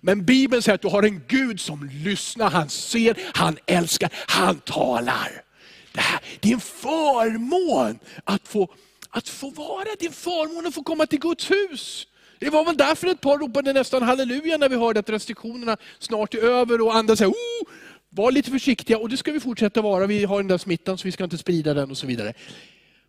Men 0.00 0.24
Bibeln 0.24 0.62
säger 0.62 0.74
att 0.74 0.82
du 0.82 0.88
har 0.88 1.02
en 1.02 1.22
Gud 1.28 1.60
som 1.60 1.90
lyssnar, 1.92 2.50
han 2.50 2.68
ser, 2.68 3.16
han 3.34 3.58
älskar, 3.66 4.10
han 4.26 4.58
talar. 4.58 5.42
Det, 5.92 6.00
här, 6.00 6.20
det 6.40 6.48
är 6.48 6.54
en 6.54 6.60
förmån 6.60 7.98
att 8.24 8.48
få, 8.48 8.68
att 9.10 9.28
få 9.28 9.50
vara, 9.50 9.84
det 9.98 10.04
är 10.04 10.08
en 10.08 10.12
förmån 10.12 10.66
att 10.66 10.74
få 10.74 10.82
komma 10.82 11.06
till 11.06 11.20
Guds 11.20 11.50
hus. 11.50 12.06
Det 12.38 12.50
var 12.50 12.64
väl 12.64 12.76
därför 12.76 13.06
ett 13.06 13.20
par 13.20 13.38
ropade 13.38 13.72
nästan 13.72 14.02
halleluja 14.02 14.56
när 14.56 14.68
vi 14.68 14.76
hörde 14.76 15.00
att 15.00 15.10
restriktionerna 15.10 15.76
snart 15.98 16.34
är 16.34 16.38
över 16.38 16.80
och 16.80 16.94
andra 16.94 17.16
säger 17.16 17.30
oh, 17.30 17.68
var 18.16 18.32
lite 18.32 18.50
försiktiga 18.50 18.98
och 18.98 19.08
det 19.08 19.16
ska 19.16 19.32
vi 19.32 19.40
fortsätta 19.40 19.82
vara. 19.82 20.06
Vi 20.06 20.24
har 20.24 20.36
den 20.36 20.48
där 20.48 20.58
smittan 20.58 20.98
så 20.98 21.08
vi 21.08 21.12
ska 21.12 21.24
inte 21.24 21.38
sprida 21.38 21.74
den 21.74 21.90
och 21.90 21.98
så 21.98 22.06
vidare. 22.06 22.34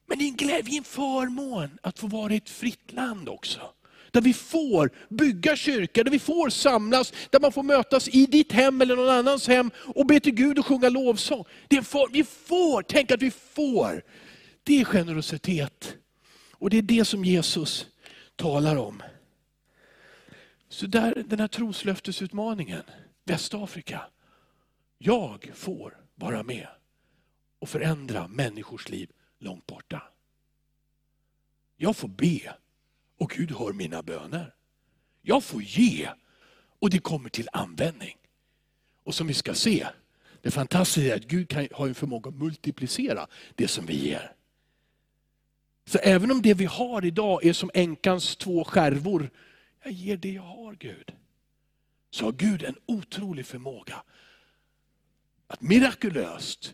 Men 0.08 0.18
det 0.18 0.24
är 0.24 0.28
en 0.28 0.36
glädje, 0.36 0.78
en 0.78 0.84
förmån 0.84 1.70
att 1.82 2.00
få 2.00 2.08
vara 2.08 2.34
i 2.34 2.38
ett 2.38 2.50
fritt 2.50 2.92
land 2.92 3.30
också. 3.30 3.62
Där 4.12 4.22
vi 4.22 4.34
får 4.34 4.90
bygga 5.10 5.56
kyrka, 5.56 6.04
där 6.04 6.12
vi 6.12 6.20
får 6.20 6.50
samlas, 6.50 7.14
där 7.30 7.40
man 7.40 7.52
får 7.52 7.64
mötas 7.64 8.08
i 8.08 8.26
ditt 8.26 8.52
hem 8.52 8.82
eller 8.82 8.96
någon 8.96 9.10
annans 9.10 9.48
hem 9.48 9.72
och 9.78 10.06
be 10.06 10.20
till 10.20 10.34
Gud 10.34 10.60
och 10.60 10.66
sjunga 10.66 10.90
lovsång. 10.90 11.46
Det 11.68 11.78
är 11.78 11.82
för, 11.82 12.08
vi 12.12 12.24
får, 12.24 12.82
tänk 12.82 13.12
att 13.12 13.22
vi 13.22 13.32
får. 13.32 14.04
Det 14.64 14.82
är 14.82 14.86
generositet. 14.86 15.96
Och 16.52 16.70
det 16.70 16.78
är 16.78 16.82
det 16.82 17.06
som 17.06 17.26
Jesus 17.26 17.88
talar 18.36 18.76
om. 18.76 19.04
Så 20.70 20.88
där, 20.88 21.24
den 21.28 21.40
här 21.40 21.48
troslöftesutmaningen, 21.48 22.82
Västafrika. 23.26 24.02
Jag 24.98 25.52
får 25.54 25.98
vara 26.16 26.44
med 26.44 26.68
och 27.60 27.70
förändra 27.70 28.28
människors 28.28 28.90
liv 28.90 29.12
långt 29.40 29.68
borta. 29.68 30.04
Jag 31.78 31.98
får 31.98 32.08
be 32.08 32.56
och 33.18 33.30
Gud 33.30 33.52
hör 33.52 33.74
mina 33.74 34.04
böner. 34.04 34.54
Jag 35.22 35.44
får 35.44 35.62
ge 35.62 36.10
och 36.80 36.90
det 36.90 37.00
kommer 37.00 37.30
till 37.30 37.50
användning. 37.52 38.18
Och 39.04 39.16
som 39.16 39.28
vi 39.28 39.34
ska 39.34 39.54
se, 39.54 39.88
det 40.42 40.52
fantastiska 40.52 41.14
är 41.14 41.16
att 41.16 41.28
Gud 41.28 41.50
kan, 41.50 41.68
har 41.72 41.88
en 41.88 41.96
förmåga 41.96 42.30
att 42.30 42.36
multiplicera 42.36 43.28
det 43.56 43.68
som 43.68 43.86
vi 43.86 44.08
ger. 44.08 44.34
Så 45.86 45.98
även 45.98 46.32
om 46.32 46.42
det 46.42 46.54
vi 46.54 46.66
har 46.66 47.06
idag 47.06 47.46
är 47.46 47.54
som 47.54 47.72
änkans 47.74 48.36
två 48.36 48.64
skärvor, 48.64 49.30
jag 49.84 49.92
ger 49.92 50.18
det 50.18 50.32
jag 50.32 50.42
har 50.42 50.74
Gud. 50.74 51.14
Så 52.10 52.26
har 52.26 52.32
Gud 52.32 52.64
en 52.64 52.76
otrolig 52.86 53.46
förmåga 53.46 54.04
att 55.48 55.62
mirakulöst 55.62 56.74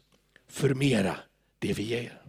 förmera 0.50 1.16
det 1.60 1.74
vi 1.74 1.84
ger. 1.84 2.22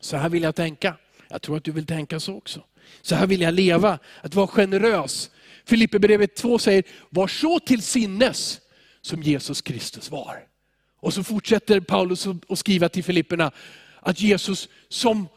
Så 0.00 0.16
här 0.16 0.28
vill 0.28 0.42
jag 0.42 0.54
tänka. 0.54 0.96
Jag 1.28 1.42
tror 1.42 1.56
att 1.56 1.64
du 1.64 1.72
vill 1.72 1.86
tänka 1.86 2.20
så 2.20 2.36
också. 2.36 2.64
Så 3.02 3.14
här 3.14 3.26
vill 3.26 3.40
jag 3.40 3.54
leva, 3.54 3.98
att 4.20 4.34
vara 4.34 4.46
generös. 4.46 5.30
Filipperbrevet 5.64 6.36
2 6.36 6.58
säger, 6.58 6.84
var 7.10 7.28
så 7.28 7.60
till 7.60 7.82
sinnes 7.82 8.60
som 9.00 9.22
Jesus 9.22 9.62
Kristus 9.62 10.10
var. 10.10 10.46
Och 10.96 11.14
så 11.14 11.24
fortsätter 11.24 11.80
Paulus 11.80 12.26
att 12.48 12.58
skriva 12.58 12.88
till 12.88 13.04
Filipperna 13.04 13.52
att 14.00 14.20
Jesus 14.20 14.68
som 14.88 15.28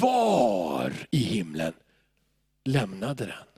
var 0.00 0.92
i 1.10 1.18
himlen 1.18 1.72
lämnade 2.64 3.26
den. 3.26 3.55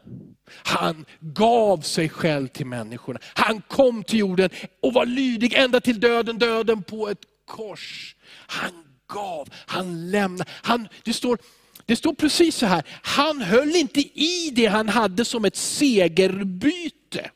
Han 0.50 1.05
gav 1.21 1.81
sig 1.81 2.09
själv 2.09 2.49
till 2.49 2.67
människorna. 2.67 3.21
Han 3.23 3.62
kom 3.69 4.05
till 4.05 4.19
jorden 4.19 4.50
och 4.83 4.93
var 4.93 5.07
lydig 5.07 5.55
ända 5.55 5.81
till 5.81 6.00
döden, 6.00 6.38
döden 6.38 6.83
på 6.83 7.09
ett 7.09 7.19
kors. 7.47 8.17
Han 8.47 8.71
gav, 9.12 9.49
han 9.67 10.11
lämnade. 10.11 10.50
Han, 10.62 10.88
det, 11.05 11.12
står, 11.12 11.38
det 11.87 11.97
står 11.97 12.15
precis 12.15 12.57
så 12.57 12.67
här, 12.67 12.83
han 13.03 13.43
höll 13.43 13.77
inte 13.77 14.00
i 14.00 14.50
det 14.55 14.67
han 14.67 14.88
hade 14.88 15.25
som 15.25 15.45
ett 15.45 15.57
segerbyte. 15.57 17.31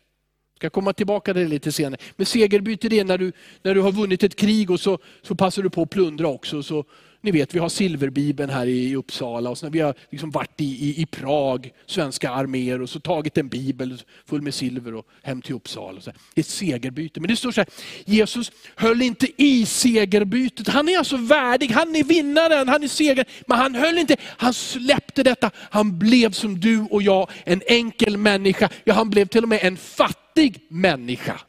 Jag 0.54 0.56
ska 0.56 0.70
komma 0.70 0.92
tillbaka 0.92 1.34
till 1.34 1.42
det 1.42 1.48
lite 1.48 1.72
senare. 1.72 2.00
Men 2.16 2.26
segerbyte 2.26 2.88
det 2.88 3.00
är 3.00 3.04
när 3.04 3.18
du, 3.18 3.32
när 3.62 3.74
du 3.74 3.80
har 3.80 3.92
vunnit 3.92 4.22
ett 4.22 4.36
krig 4.36 4.70
och 4.70 4.80
så, 4.80 4.98
så 5.22 5.34
passar 5.34 5.62
du 5.62 5.70
på 5.70 5.82
att 5.82 5.90
plundra 5.90 6.28
också. 6.28 6.62
Så 6.62 6.84
ni 7.24 7.30
vet, 7.30 7.54
vi 7.54 7.58
har 7.58 7.68
silverbibeln 7.68 8.50
här 8.50 8.66
i 8.66 8.96
Uppsala 8.96 9.50
och 9.50 9.58
vi 9.72 9.80
har 9.80 9.94
liksom 10.10 10.30
varit 10.30 10.60
i, 10.60 10.64
i, 10.64 11.02
i 11.02 11.06
Prag, 11.06 11.72
svenska 11.86 12.30
arméer 12.30 12.82
och 12.82 12.90
så 12.90 13.00
tagit 13.00 13.38
en 13.38 13.48
bibel 13.48 14.02
full 14.26 14.42
med 14.42 14.54
silver 14.54 14.94
och 14.94 15.06
hem 15.22 15.42
till 15.42 15.54
Uppsala. 15.54 16.00
Så 16.00 16.12
ett 16.34 16.46
segerbyte. 16.46 17.20
Men 17.20 17.28
det 17.28 17.36
står 17.36 17.52
så 17.52 17.60
här, 17.60 17.68
Jesus 18.04 18.52
höll 18.76 19.02
inte 19.02 19.42
i 19.42 19.66
segerbytet. 19.66 20.68
Han 20.68 20.88
är 20.88 20.98
alltså 20.98 21.16
värdig, 21.16 21.68
han 21.68 21.96
är 21.96 22.04
vinnaren, 22.04 22.68
han 22.68 22.82
är 22.82 22.88
seger. 22.88 23.24
Men 23.46 23.58
han 23.58 23.74
höll 23.74 23.98
inte, 23.98 24.16
han 24.22 24.54
släppte 24.54 25.22
detta. 25.22 25.50
Han 25.56 25.98
blev 25.98 26.30
som 26.30 26.60
du 26.60 26.80
och 26.80 27.02
jag, 27.02 27.30
en 27.44 27.62
enkel 27.66 28.16
människa. 28.16 28.68
Ja, 28.84 28.94
han 28.94 29.10
blev 29.10 29.26
till 29.26 29.42
och 29.42 29.48
med 29.48 29.58
en 29.62 29.76
fattig 29.76 30.66
människa 30.68 31.40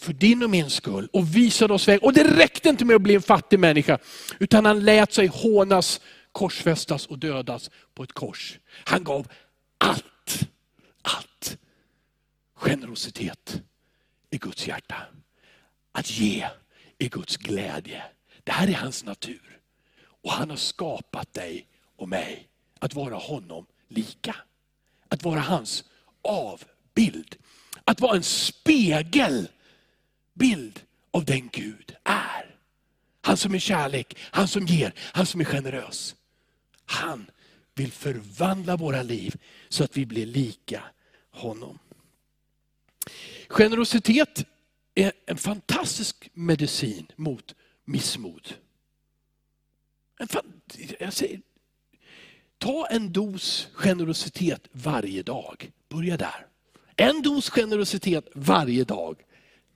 för 0.00 0.12
din 0.12 0.42
och 0.42 0.50
min 0.50 0.70
skull 0.70 1.08
och 1.12 1.36
visade 1.36 1.74
oss 1.74 1.88
väg. 1.88 2.04
Och 2.04 2.12
det 2.12 2.24
räckte 2.24 2.68
inte 2.68 2.84
med 2.84 2.96
att 2.96 3.02
bli 3.02 3.14
en 3.14 3.22
fattig 3.22 3.58
människa, 3.58 3.98
utan 4.38 4.64
han 4.64 4.84
lät 4.84 5.12
sig 5.12 5.26
hånas, 5.26 6.00
korsfästas 6.32 7.06
och 7.06 7.18
dödas 7.18 7.70
på 7.94 8.02
ett 8.02 8.12
kors. 8.12 8.58
Han 8.84 9.04
gav 9.04 9.28
allt, 9.78 10.48
allt. 11.02 11.58
Generositet 12.54 13.62
i 14.30 14.38
Guds 14.38 14.66
hjärta. 14.66 14.96
Att 15.92 16.10
ge 16.10 16.48
i 16.98 17.08
Guds 17.08 17.36
glädje. 17.36 18.02
Det 18.44 18.52
här 18.52 18.68
är 18.68 18.74
hans 18.74 19.04
natur. 19.04 19.58
Och 20.22 20.32
han 20.32 20.50
har 20.50 20.56
skapat 20.56 21.34
dig 21.34 21.66
och 21.96 22.08
mig 22.08 22.48
att 22.78 22.94
vara 22.94 23.14
honom 23.14 23.66
lika. 23.88 24.36
Att 25.08 25.22
vara 25.22 25.40
hans 25.40 25.84
avbild. 26.22 27.36
Att 27.84 28.00
vara 28.00 28.16
en 28.16 28.22
spegel 28.22 29.48
bild 30.40 30.80
av 31.10 31.24
den 31.24 31.48
Gud 31.52 31.96
är. 32.04 32.56
Han 33.20 33.36
som 33.36 33.54
är 33.54 33.58
kärlek, 33.58 34.16
han 34.20 34.48
som 34.48 34.66
ger, 34.66 34.92
han 34.98 35.26
som 35.26 35.40
är 35.40 35.44
generös. 35.44 36.14
Han 36.84 37.30
vill 37.74 37.92
förvandla 37.92 38.76
våra 38.76 39.02
liv 39.02 39.34
så 39.68 39.84
att 39.84 39.96
vi 39.96 40.06
blir 40.06 40.26
lika 40.26 40.82
honom. 41.30 41.78
Generositet 43.48 44.46
är 44.94 45.12
en 45.26 45.36
fantastisk 45.36 46.30
medicin 46.32 47.06
mot 47.16 47.54
missmod. 47.84 48.54
En 50.18 50.28
jag 50.98 51.12
säger, 51.12 51.40
ta 52.58 52.86
en 52.86 53.12
dos 53.12 53.68
generositet 53.72 54.68
varje 54.72 55.22
dag. 55.22 55.70
Börja 55.88 56.16
där. 56.16 56.46
En 56.96 57.22
dos 57.22 57.50
generositet 57.50 58.28
varje 58.34 58.84
dag. 58.84 59.22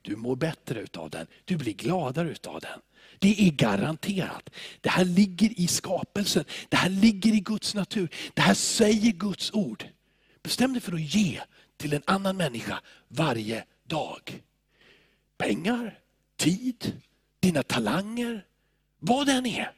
Du 0.05 0.15
mår 0.15 0.35
bättre 0.35 0.79
utav 0.79 1.09
den. 1.09 1.27
Du 1.45 1.57
blir 1.57 1.73
gladare 1.73 2.29
utav 2.29 2.59
den. 2.59 2.81
Det 3.19 3.47
är 3.47 3.51
garanterat. 3.51 4.49
Det 4.81 4.89
här 4.89 5.05
ligger 5.05 5.59
i 5.59 5.67
skapelsen. 5.67 6.45
Det 6.69 6.77
här 6.77 6.89
ligger 6.89 7.33
i 7.33 7.39
Guds 7.39 7.75
natur. 7.75 8.09
Det 8.33 8.41
här 8.41 8.53
säger 8.53 9.11
Guds 9.11 9.53
ord. 9.53 9.85
Bestäm 10.43 10.73
dig 10.73 10.81
för 10.81 10.93
att 10.93 11.15
ge 11.15 11.41
till 11.77 11.93
en 11.93 12.01
annan 12.05 12.37
människa 12.37 12.81
varje 13.07 13.65
dag. 13.83 14.43
Pengar, 15.37 15.99
tid, 16.35 17.01
dina 17.39 17.63
talanger, 17.63 18.45
vad 18.99 19.27
det 19.27 19.33
än 19.33 19.45
är. 19.45 19.71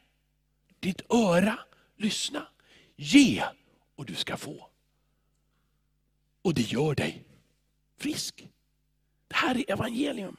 Ditt 0.79 1.01
öra, 1.11 1.59
lyssna. 1.97 2.47
Ge 2.95 3.43
och 3.95 4.05
du 4.05 4.15
ska 4.15 4.37
få. 4.37 4.69
Och 6.41 6.53
det 6.53 6.61
gör 6.61 6.95
dig 6.95 7.23
frisk. 7.99 8.47
Det 9.27 9.35
här 9.35 9.57
är 9.57 9.71
evangelium. 9.71 10.37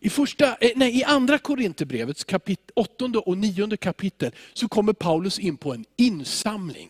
I, 0.00 0.10
första, 0.10 0.56
eh, 0.60 0.70
nej, 0.76 0.98
I 0.98 1.04
andra 1.04 1.38
Korinthierbrevets 1.38 2.26
åttonde 2.74 3.18
och 3.18 3.38
nionde 3.38 3.76
kapitel 3.76 4.32
så 4.52 4.68
kommer 4.68 4.92
Paulus 4.92 5.38
in 5.38 5.56
på 5.56 5.74
en 5.74 5.84
insamling. 5.96 6.88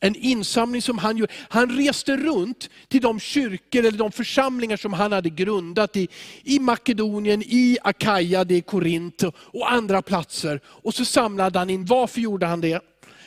En 0.00 0.16
insamling 0.16 0.82
som 0.82 0.98
han 0.98 1.16
gjorde. 1.16 1.32
Han 1.48 1.70
reste 1.70 2.16
runt 2.16 2.70
till 2.88 3.00
de 3.00 3.20
kyrkor 3.20 3.84
eller 3.84 3.98
de 3.98 4.12
församlingar 4.12 4.76
som 4.76 4.92
han 4.92 5.12
hade 5.12 5.30
grundat 5.30 5.96
i, 5.96 6.08
i 6.42 6.58
Makedonien, 6.58 7.42
i 7.46 7.78
Akaja, 7.82 8.44
det 8.44 8.54
är 8.54 8.60
Korint 8.60 9.22
och 9.36 9.72
andra 9.72 10.02
platser. 10.02 10.60
Och 10.66 10.94
så 10.94 11.04
samlade 11.04 11.58
han 11.58 11.70
in, 11.70 11.84
varför 11.84 12.20
gjorde 12.20 12.46
han 12.46 12.60
det? 12.60 12.80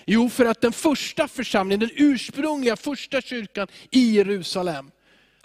Jo, 0.05 0.29
för 0.29 0.45
att 0.45 0.61
den 0.61 0.71
första 0.71 1.27
församlingen, 1.27 1.79
den 1.79 1.89
ursprungliga 1.95 2.75
första 2.75 3.21
kyrkan 3.21 3.67
i 3.91 4.15
Jerusalem, 4.15 4.91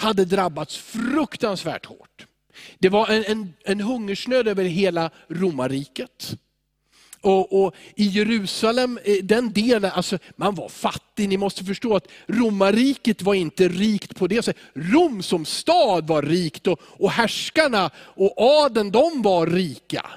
hade 0.02 0.24
drabbats 0.24 0.76
fruktansvärt 0.76 1.86
hårt. 1.86 2.26
Det 2.78 2.88
var 2.88 3.08
en, 3.08 3.24
en, 3.24 3.54
en 3.64 3.80
hungersnöd 3.80 4.48
över 4.48 4.64
hela 4.64 5.10
romarriket. 5.28 6.36
Och, 7.20 7.64
och, 7.64 7.74
I 7.94 8.04
Jerusalem, 8.04 8.98
eh, 9.04 9.16
den 9.22 9.52
delen, 9.52 9.90
alltså 9.94 10.18
man 10.36 10.54
var 10.54 10.68
fattig. 10.68 11.28
Ni 11.28 11.36
måste 11.36 11.64
förstå 11.64 11.96
att 11.96 12.08
romarriket 12.26 13.22
var 13.22 13.34
inte 13.34 13.68
rikt 13.68 14.16
på 14.16 14.26
det 14.26 14.42
sättet. 14.42 14.62
Rom 14.74 15.22
som 15.22 15.44
stad 15.44 16.06
var 16.06 16.22
rikt 16.22 16.66
och, 16.66 16.80
och 16.82 17.10
härskarna 17.10 17.90
och 17.96 18.34
adeln 18.36 18.90
de 18.90 19.22
var 19.22 19.46
rika. 19.46 20.10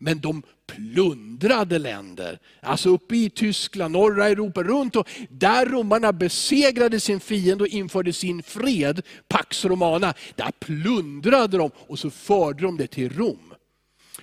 Men 0.00 0.20
de 0.20 0.42
plundrade 0.76 1.78
länder. 1.78 2.38
Alltså 2.60 2.88
uppe 2.88 3.16
i 3.16 3.30
Tyskland, 3.30 3.92
norra 3.92 4.28
Europa, 4.28 4.62
runt 4.62 4.96
och 4.96 5.08
där 5.30 5.66
romarna 5.66 6.12
besegrade 6.12 7.00
sin 7.00 7.20
fiende 7.20 7.64
och 7.64 7.68
införde 7.68 8.12
sin 8.12 8.42
fred, 8.42 9.02
Pax 9.28 9.64
Romana, 9.64 10.14
där 10.34 10.50
plundrade 10.58 11.58
de 11.58 11.70
och 11.76 11.98
så 11.98 12.10
förde 12.10 12.62
de 12.62 12.76
det 12.76 12.86
till 12.86 13.10
Rom. 13.10 13.54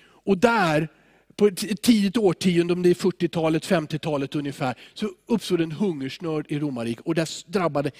Och 0.01 0.37
där, 0.37 0.87
på 1.35 1.47
ett 1.47 1.81
tidigt 1.81 2.17
årtionde, 2.17 2.73
om 2.73 2.81
det 2.81 2.89
är 2.89 2.93
40-talet, 2.93 3.67
50-talet 3.67 4.35
ungefär, 4.35 4.75
så 4.93 5.09
uppstod 5.27 5.61
en 5.61 5.71
hungersnöd 5.71 6.45
i 6.49 6.59
romarriket 6.59 7.05
och 7.05 7.15
där 7.15 7.51
drabbade 7.51 7.91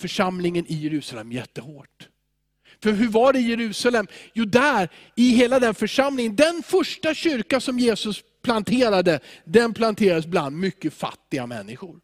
församlingen 0.00 0.66
i 0.66 0.74
Jerusalem 0.74 1.32
jättehårt. 1.32 2.08
För 2.82 2.92
hur 2.92 3.08
var 3.08 3.32
det 3.32 3.38
i 3.38 3.48
Jerusalem? 3.50 4.06
Jo, 4.32 4.44
där, 4.44 4.88
i 5.16 5.30
hela 5.30 5.60
den 5.60 5.74
församlingen, 5.74 6.36
den 6.36 6.62
första 6.62 7.14
kyrka 7.14 7.60
som 7.60 7.78
Jesus 7.78 8.24
planterade, 8.42 9.20
den 9.44 9.74
planterades 9.74 10.26
bland 10.26 10.56
mycket 10.56 10.94
fattiga 10.94 11.46
människor. 11.46 12.00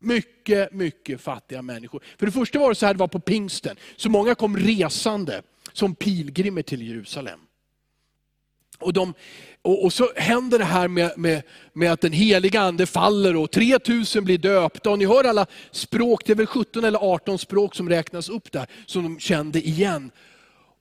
Mycket, 0.00 0.72
mycket 0.72 1.20
fattiga 1.20 1.62
människor. 1.62 2.02
För 2.18 2.26
det 2.26 2.32
första 2.32 2.58
var 2.58 2.68
det 2.68 2.74
så 2.74 2.86
här, 2.86 2.94
det 2.94 3.00
var 3.00 3.08
på 3.08 3.20
pingsten, 3.20 3.76
så 3.96 4.10
många 4.10 4.34
kom 4.34 4.56
resande 4.56 5.42
som 5.72 5.94
pilgrimer 5.94 6.62
till 6.62 6.88
Jerusalem. 6.88 7.40
Och, 8.78 8.92
de, 8.92 9.14
och, 9.62 9.84
och, 9.84 9.92
så 9.92 10.08
händer 10.16 10.58
det 10.58 10.64
här 10.64 10.88
med, 10.88 11.12
med, 11.16 11.42
med 11.72 11.92
att 11.92 12.00
den 12.00 12.12
heliga 12.12 12.60
ande 12.60 12.86
faller 12.86 13.36
och 13.36 13.50
3000 13.50 14.24
blir 14.24 14.38
döpta. 14.38 14.90
Och 14.90 14.98
ni 14.98 15.06
hör 15.06 15.24
alla 15.24 15.46
språk, 15.70 16.22
det 16.26 16.32
är 16.32 16.36
väl 16.36 16.46
17 16.46 16.84
eller 16.84 16.98
18 16.98 17.38
språk 17.38 17.74
som 17.74 17.88
räknas 17.88 18.28
upp 18.28 18.52
där, 18.52 18.66
som 18.86 19.02
de 19.02 19.18
kände 19.18 19.60
igen. 19.60 20.10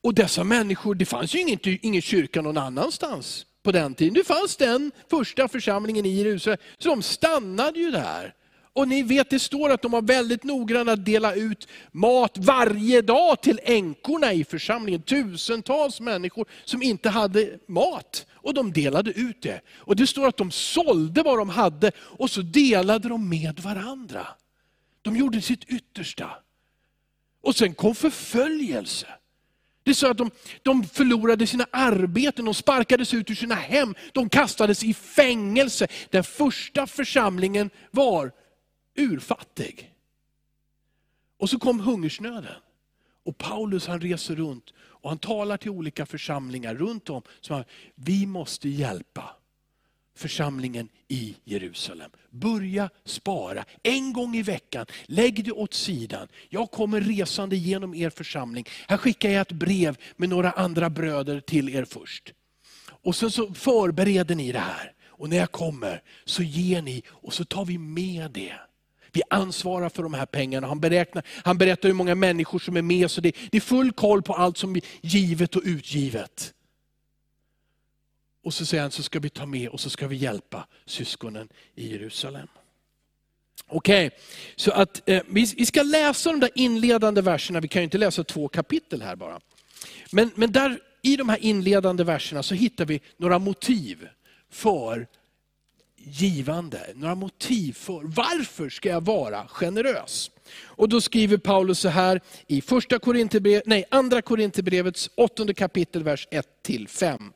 Och 0.04 0.14
dessa 0.14 0.44
människor, 0.44 0.96
det 0.96 1.06
fanns 1.06 1.36
ju 1.36 1.40
ingen, 1.40 1.60
ingen 1.64 2.02
kyrka 2.02 2.42
någon 2.42 2.58
annanstans 2.58 3.46
på 3.64 3.72
den 3.72 3.94
tiden. 3.94 4.14
Det 4.14 4.24
fanns 4.24 4.56
den 4.56 4.92
första 5.10 5.48
församlingen 5.48 6.06
i 6.06 6.10
Jerusalem, 6.10 6.58
så 6.78 6.90
de 6.90 7.02
stannade 7.02 7.80
ju 7.80 7.92
där. 7.92 8.34
Och 8.74 8.88
ni 8.88 9.04
vet, 9.04 9.30
det 9.30 9.40
står 9.40 9.70
att 9.70 9.82
de 9.82 9.92
var 9.92 10.02
väldigt 10.02 10.44
noggranna 10.44 10.92
att 10.92 11.06
dela 11.06 11.34
ut 11.34 11.68
mat 11.92 12.38
varje 12.38 13.02
dag 13.02 13.42
till 13.42 13.60
änkorna 13.64 14.34
i 14.34 14.44
församlingen. 14.44 15.02
Tusentals 15.02 16.00
människor 16.00 16.48
som 16.64 16.84
inte 16.84 17.10
hade 17.10 17.60
mat. 17.68 18.26
Och 18.34 18.54
de 18.54 18.74
delade 18.74 19.12
ut 19.12 19.42
det. 19.42 19.62
Och 19.76 19.96
det 19.96 20.08
står 20.08 20.28
att 20.28 20.38
de 20.38 20.52
sålde 20.52 21.24
vad 21.24 21.38
de 21.38 21.50
hade 21.50 21.92
och 21.98 22.30
så 22.30 22.42
delade 22.42 23.10
de 23.10 23.30
med 23.30 23.60
varandra. 23.60 24.28
De 25.02 25.18
gjorde 25.18 25.42
sitt 25.42 25.64
yttersta. 25.64 26.30
Och 27.42 27.56
sen 27.56 27.74
kom 27.74 27.96
förföljelse. 27.96 29.08
Det 29.84 29.96
sa 29.96 30.12
att 30.12 30.18
de, 30.18 30.32
de 30.64 30.84
förlorade 30.84 31.48
sina 31.48 31.68
arbeten, 31.72 32.46
de 32.46 32.54
sparkades 32.54 33.14
ut 33.14 33.30
ur 33.30 33.36
sina 33.36 33.56
hem, 33.56 33.96
de 34.14 34.30
kastades 34.30 34.84
i 34.84 34.94
fängelse. 34.94 35.88
Den 36.10 36.24
första 36.24 36.88
församlingen 36.88 37.70
var 37.92 38.32
urfattig. 38.96 39.94
Och 41.38 41.50
så 41.50 41.60
kom 41.60 41.80
hungersnöden. 41.80 42.56
Och 43.24 43.38
Paulus 43.38 43.88
han 43.88 44.02
reser 44.02 44.36
runt 44.36 44.74
och 44.80 45.10
han 45.10 45.20
talar 45.20 45.58
till 45.58 45.72
olika 45.72 46.06
församlingar 46.06 46.76
runt 46.76 47.10
om. 47.10 47.22
Som 47.42 47.64
vi 47.96 48.26
måste 48.26 48.70
hjälpa 48.70 49.36
församlingen 50.16 50.90
i 51.08 51.36
Jerusalem. 51.44 52.12
Börja 52.30 52.90
spara 53.06 53.66
en 53.84 54.14
gång 54.14 54.36
i 54.36 54.42
veckan. 54.42 54.86
Lägg 55.06 55.46
det 55.46 55.52
åt 55.52 55.74
sidan. 55.74 56.28
Jag 56.50 56.72
kommer 56.72 57.02
resande 57.02 57.56
genom 57.56 57.96
er 57.96 58.10
församling. 58.10 58.66
Här 58.88 58.98
skickar 58.98 59.30
jag 59.30 59.42
ett 59.42 59.52
brev 59.52 59.98
med 60.16 60.30
några 60.30 60.52
andra 60.52 60.90
bröder 60.90 61.40
till 61.40 61.70
er 61.70 61.86
först. 61.86 62.34
Och 62.88 63.16
sen 63.16 63.32
så 63.32 63.54
förbereder 63.54 64.36
ni 64.36 64.52
det 64.52 64.60
här. 64.60 64.94
Och 65.06 65.30
när 65.30 65.38
jag 65.38 65.52
kommer 65.52 66.02
så 66.26 66.44
ger 66.44 66.82
ni 66.82 67.04
och 67.08 67.34
så 67.34 67.46
tar 67.46 67.66
vi 67.66 67.78
med 67.78 68.32
det. 68.32 68.54
Vi 69.14 69.22
ansvarar 69.30 69.90
för 69.90 70.04
de 70.04 70.14
här 70.14 70.26
pengarna. 70.26 70.68
Han, 70.68 70.80
beräknar, 70.80 71.24
han 71.44 71.58
berättar 71.58 71.90
hur 71.90 71.96
många 71.96 72.16
människor 72.16 72.60
som 72.60 72.78
är 72.78 72.82
med, 72.82 73.12
så 73.12 73.22
det, 73.22 73.36
det 73.52 73.58
är 73.58 73.62
full 73.62 73.92
koll 73.92 74.22
på 74.22 74.34
allt 74.34 74.58
som 74.58 74.76
är 74.76 74.82
givet 75.02 75.56
och 75.56 75.62
utgivet. 75.66 76.54
Och 78.44 78.54
så 78.54 78.66
säger 78.66 78.82
han, 78.82 78.92
så 78.92 79.04
ska 79.04 79.20
vi 79.20 79.30
ta 79.30 79.46
med 79.46 79.70
och 79.70 79.80
så 79.80 79.90
ska 79.90 80.08
vi 80.08 80.16
hjälpa 80.16 80.68
syskonen 80.86 81.50
i 81.76 81.92
Jerusalem. 81.92 82.48
Okej, 83.68 84.08
okay. 84.08 84.20
så 84.56 84.72
att 84.72 85.10
eh, 85.10 85.22
vi, 85.28 85.54
vi, 85.58 85.66
ska 85.66 85.84
läsa 85.84 86.32
de 86.32 86.40
där 86.40 86.50
inledande 86.56 87.22
verserna, 87.22 87.60
vi 87.60 87.68
kan 87.68 87.82
ju 87.82 87.84
inte 87.84 87.98
läsa 87.98 88.24
två 88.24 88.48
kapitel 88.48 89.02
här 89.02 89.16
bara. 89.16 89.40
Men, 90.12 90.32
men 90.36 90.52
där, 90.52 90.80
i 91.02 91.16
de 91.16 91.30
här 91.30 91.38
inledande 91.42 92.04
verserna 92.04 92.44
så 92.44 92.56
hittar 92.56 92.86
vi 92.86 93.02
några 93.18 93.40
motiv 93.40 94.08
för 94.50 95.08
givande. 96.04 96.80
Några 96.96 97.16
motiv 97.16 97.74
för 97.74 98.02
varför 98.04 98.70
ska 98.70 98.90
jag 98.90 99.06
vara 99.06 99.48
generös? 99.48 100.32
Och 100.62 100.90
då 100.90 101.02
skriver 101.02 101.38
Paulus 101.38 101.80
så 101.80 101.90
här 101.90 102.22
i 102.48 102.62
första 102.62 103.00
Korinthierbrevet, 103.00 103.66
nej, 103.66 103.86
andra 103.92 104.22
Korinthierbrevets 104.22 105.10
åttonde 105.16 105.54
kapitel, 105.54 106.04
vers 106.04 106.28
1-5. 106.68 107.32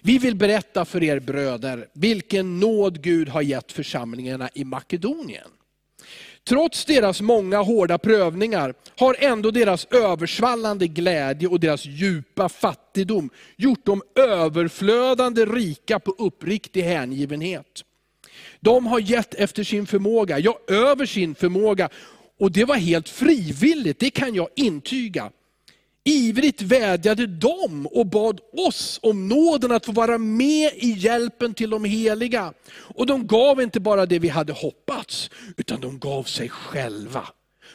Vi 0.00 0.18
vill 0.18 0.36
berätta 0.36 0.84
för 0.84 1.02
er 1.02 1.20
bröder 1.20 1.88
vilken 1.92 2.60
nåd 2.60 3.02
Gud 3.02 3.28
har 3.28 3.42
gett 3.42 3.72
församlingarna 3.72 4.48
i 4.54 4.64
Makedonien. 4.64 5.50
Trots 6.48 6.84
deras 6.84 7.20
många 7.20 7.62
hårda 7.62 7.98
prövningar 7.98 8.74
har 8.98 9.16
ändå 9.18 9.50
deras 9.50 9.84
översvallande 9.84 10.86
glädje 10.86 11.48
och 11.48 11.60
deras 11.60 11.86
djupa 11.86 12.48
fattigdom 12.48 13.30
gjort 13.56 13.84
dem 13.84 14.02
överflödande 14.14 15.44
rika 15.44 15.98
på 16.00 16.14
uppriktig 16.18 16.82
hängivenhet. 16.82 17.84
De 18.60 18.86
har 18.86 19.00
gett 19.00 19.34
efter 19.34 19.64
sin 19.64 19.86
förmåga, 19.86 20.38
ja 20.38 20.58
över 20.68 21.06
sin 21.06 21.34
förmåga. 21.34 21.88
Och 22.40 22.52
det 22.52 22.64
var 22.64 22.76
helt 22.76 23.08
frivilligt, 23.08 23.98
det 23.98 24.10
kan 24.10 24.34
jag 24.34 24.48
intyga. 24.56 25.30
Ivrigt 26.08 26.62
vädjade 26.62 27.26
de 27.26 27.86
och 27.86 28.06
bad 28.06 28.40
oss 28.52 29.00
om 29.02 29.28
nåden 29.28 29.72
att 29.72 29.86
få 29.86 29.92
vara 29.92 30.18
med 30.18 30.72
i 30.74 30.90
hjälpen 30.90 31.54
till 31.54 31.70
de 31.70 31.84
heliga. 31.84 32.52
Och 32.68 33.06
de 33.06 33.26
gav 33.26 33.60
inte 33.60 33.80
bara 33.80 34.06
det 34.06 34.18
vi 34.18 34.28
hade 34.28 34.52
hoppats, 34.52 35.30
utan 35.56 35.80
de 35.80 35.98
gav 35.98 36.22
sig 36.22 36.48
själva. 36.48 37.28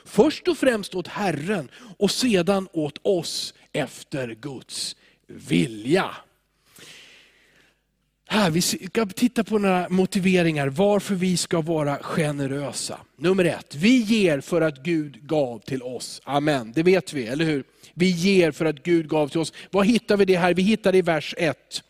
Först 0.05 0.47
och 0.47 0.57
främst 0.57 0.95
åt 0.95 1.07
Herren 1.07 1.69
och 1.97 2.11
sedan 2.11 2.67
åt 2.73 2.97
oss 3.01 3.53
efter 3.73 4.35
Guds 4.41 4.95
vilja. 5.27 6.15
Här, 8.31 8.51
vi 8.51 8.61
ska 8.61 9.05
titta 9.05 9.43
på 9.43 9.59
några 9.59 9.89
motiveringar 9.89 10.67
varför 10.67 11.15
vi 11.15 11.37
ska 11.37 11.61
vara 11.61 11.97
generösa. 11.97 12.99
Nummer 13.17 13.45
ett, 13.45 13.75
vi 13.75 13.97
ger 13.97 14.41
för 14.41 14.61
att 14.61 14.83
Gud 14.83 15.27
gav 15.27 15.59
till 15.59 15.81
oss. 15.83 16.21
Amen, 16.23 16.71
det 16.75 16.83
vet 16.83 17.13
vi, 17.13 17.27
eller 17.27 17.45
hur? 17.45 17.63
Vi 17.93 18.09
ger 18.09 18.51
för 18.51 18.65
att 18.65 18.83
Gud 18.83 19.09
gav 19.09 19.27
till 19.27 19.39
oss. 19.39 19.53
Var 19.71 19.83
hittar 19.83 20.17
vi 20.17 20.25
det 20.25 20.37
här? 20.37 20.53
Vi 20.53 20.61
hittar 20.61 20.91
det 20.91 20.97
i 20.97 21.01
vers 21.01 21.35
1. 21.37 21.83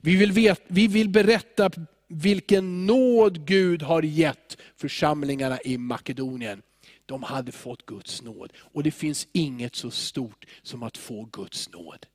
Vi 0.00 0.16
vill, 0.16 0.32
vet, 0.32 0.62
vi 0.66 0.86
vill 0.86 1.08
berätta 1.08 1.70
vilken 2.08 2.86
nåd 2.86 3.46
Gud 3.46 3.82
har 3.82 4.02
gett 4.02 4.56
församlingarna 4.76 5.58
i 5.64 5.78
Makedonien. 5.78 6.62
De 7.06 7.22
hade 7.22 7.52
fått 7.52 7.86
Guds 7.86 8.22
nåd. 8.22 8.52
Och 8.56 8.82
det 8.82 8.90
finns 8.90 9.28
inget 9.32 9.76
så 9.76 9.90
stort 9.90 10.44
som 10.62 10.82
att 10.82 10.96
få 10.96 11.28
Guds 11.32 11.70
nåd. 11.70 12.06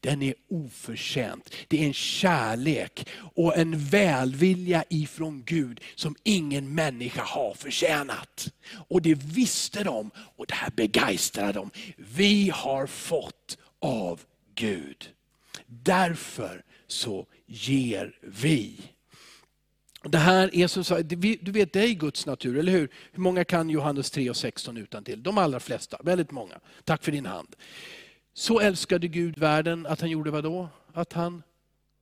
Den 0.00 0.22
är 0.22 0.34
oförtjänt. 0.48 1.54
Det 1.68 1.82
är 1.82 1.86
en 1.86 1.92
kärlek 1.92 3.08
och 3.34 3.56
en 3.56 3.78
välvilja 3.78 4.84
ifrån 4.88 5.42
Gud 5.46 5.80
som 5.94 6.16
ingen 6.22 6.74
människa 6.74 7.22
har 7.22 7.54
förtjänat. 7.54 8.52
Och 8.88 9.02
det 9.02 9.14
visste 9.14 9.84
de 9.84 10.10
och 10.36 10.46
det 10.46 10.54
här 10.54 10.70
begeistrade 10.70 11.52
dem. 11.52 11.70
Vi 11.96 12.50
har 12.54 12.86
fått 12.86 13.58
av 13.78 14.20
Gud. 14.54 15.10
Därför 15.66 16.64
så 16.86 17.26
ger 17.46 18.18
vi. 18.22 18.80
Det 20.02 20.18
här 20.18 20.54
är 20.54 20.66
som 20.66 20.84
sagt, 20.84 21.08
du 21.08 21.52
vet 21.52 21.72
det 21.72 21.80
är 21.80 21.88
Guds 21.88 22.26
natur, 22.26 22.58
eller 22.58 22.72
hur? 22.72 22.88
Hur 23.12 23.22
många 23.22 23.44
kan 23.44 23.70
Johannes 23.70 24.10
3 24.10 24.30
och 24.30 24.36
16 24.36 24.76
utan 24.76 25.04
till? 25.04 25.22
De 25.22 25.38
allra 25.38 25.60
flesta, 25.60 25.98
väldigt 26.04 26.30
många. 26.30 26.60
Tack 26.84 27.04
för 27.04 27.12
din 27.12 27.26
hand. 27.26 27.56
Så 28.38 28.60
älskade 28.60 29.08
Gud 29.08 29.38
världen 29.38 29.86
att 29.86 30.00
han 30.00 30.10
gjorde 30.10 30.30
vad 30.30 30.44
då? 30.44 30.68
Att 30.92 31.12
han 31.12 31.42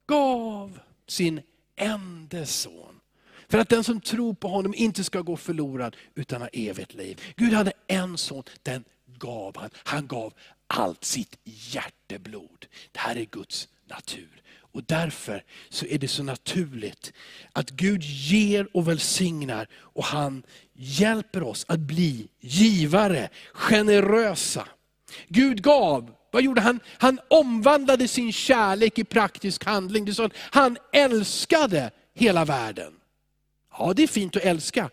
gav 0.06 0.78
sin 1.06 1.40
enda 1.76 2.46
son. 2.46 3.00
För 3.48 3.58
att 3.58 3.68
den 3.68 3.84
som 3.84 4.00
tror 4.00 4.34
på 4.34 4.48
honom 4.48 4.74
inte 4.74 5.04
ska 5.04 5.20
gå 5.20 5.36
förlorad 5.36 5.96
utan 6.14 6.40
ha 6.40 6.48
evigt 6.48 6.94
liv. 6.94 7.20
Gud 7.36 7.52
hade 7.52 7.72
en 7.86 8.18
son, 8.18 8.42
den 8.62 8.84
gav 9.06 9.56
han. 9.56 9.70
Han 9.74 10.06
gav 10.06 10.32
allt 10.66 11.04
sitt 11.04 11.38
hjärteblod. 11.44 12.66
Det 12.92 12.98
här 12.98 13.16
är 13.16 13.24
Guds 13.24 13.68
natur. 13.84 14.42
Och 14.56 14.84
därför 14.84 15.44
så 15.68 15.86
är 15.86 15.98
det 15.98 16.08
så 16.08 16.22
naturligt 16.22 17.12
att 17.52 17.70
Gud 17.70 18.02
ger 18.02 18.76
och 18.76 18.88
välsignar 18.88 19.68
och 19.74 20.04
han 20.04 20.42
hjälper 20.72 21.42
oss 21.42 21.64
att 21.68 21.80
bli 21.80 22.28
givare, 22.40 23.28
generösa. 23.52 24.68
Gud 25.28 25.62
gav 25.62 26.14
vad 26.34 26.42
gjorde 26.42 26.60
han? 26.60 26.80
Han 26.98 27.20
omvandlade 27.28 28.08
sin 28.08 28.32
kärlek 28.32 28.98
i 28.98 29.04
praktisk 29.04 29.64
handling. 29.64 30.04
Det 30.04 30.14
så 30.14 30.24
att 30.24 30.36
han 30.36 30.78
älskade 30.92 31.90
hela 32.14 32.44
världen. 32.44 32.94
Ja, 33.78 33.92
det 33.96 34.02
är 34.02 34.06
fint 34.06 34.36
att 34.36 34.42
älska. 34.42 34.90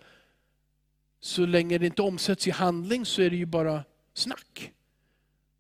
Så 1.22 1.46
länge 1.46 1.78
det 1.78 1.86
inte 1.86 2.02
omsätts 2.02 2.48
i 2.48 2.52
handling 2.52 3.06
så 3.06 3.22
är 3.22 3.30
det 3.30 3.36
ju 3.36 3.46
bara 3.46 3.84
snack. 4.14 4.72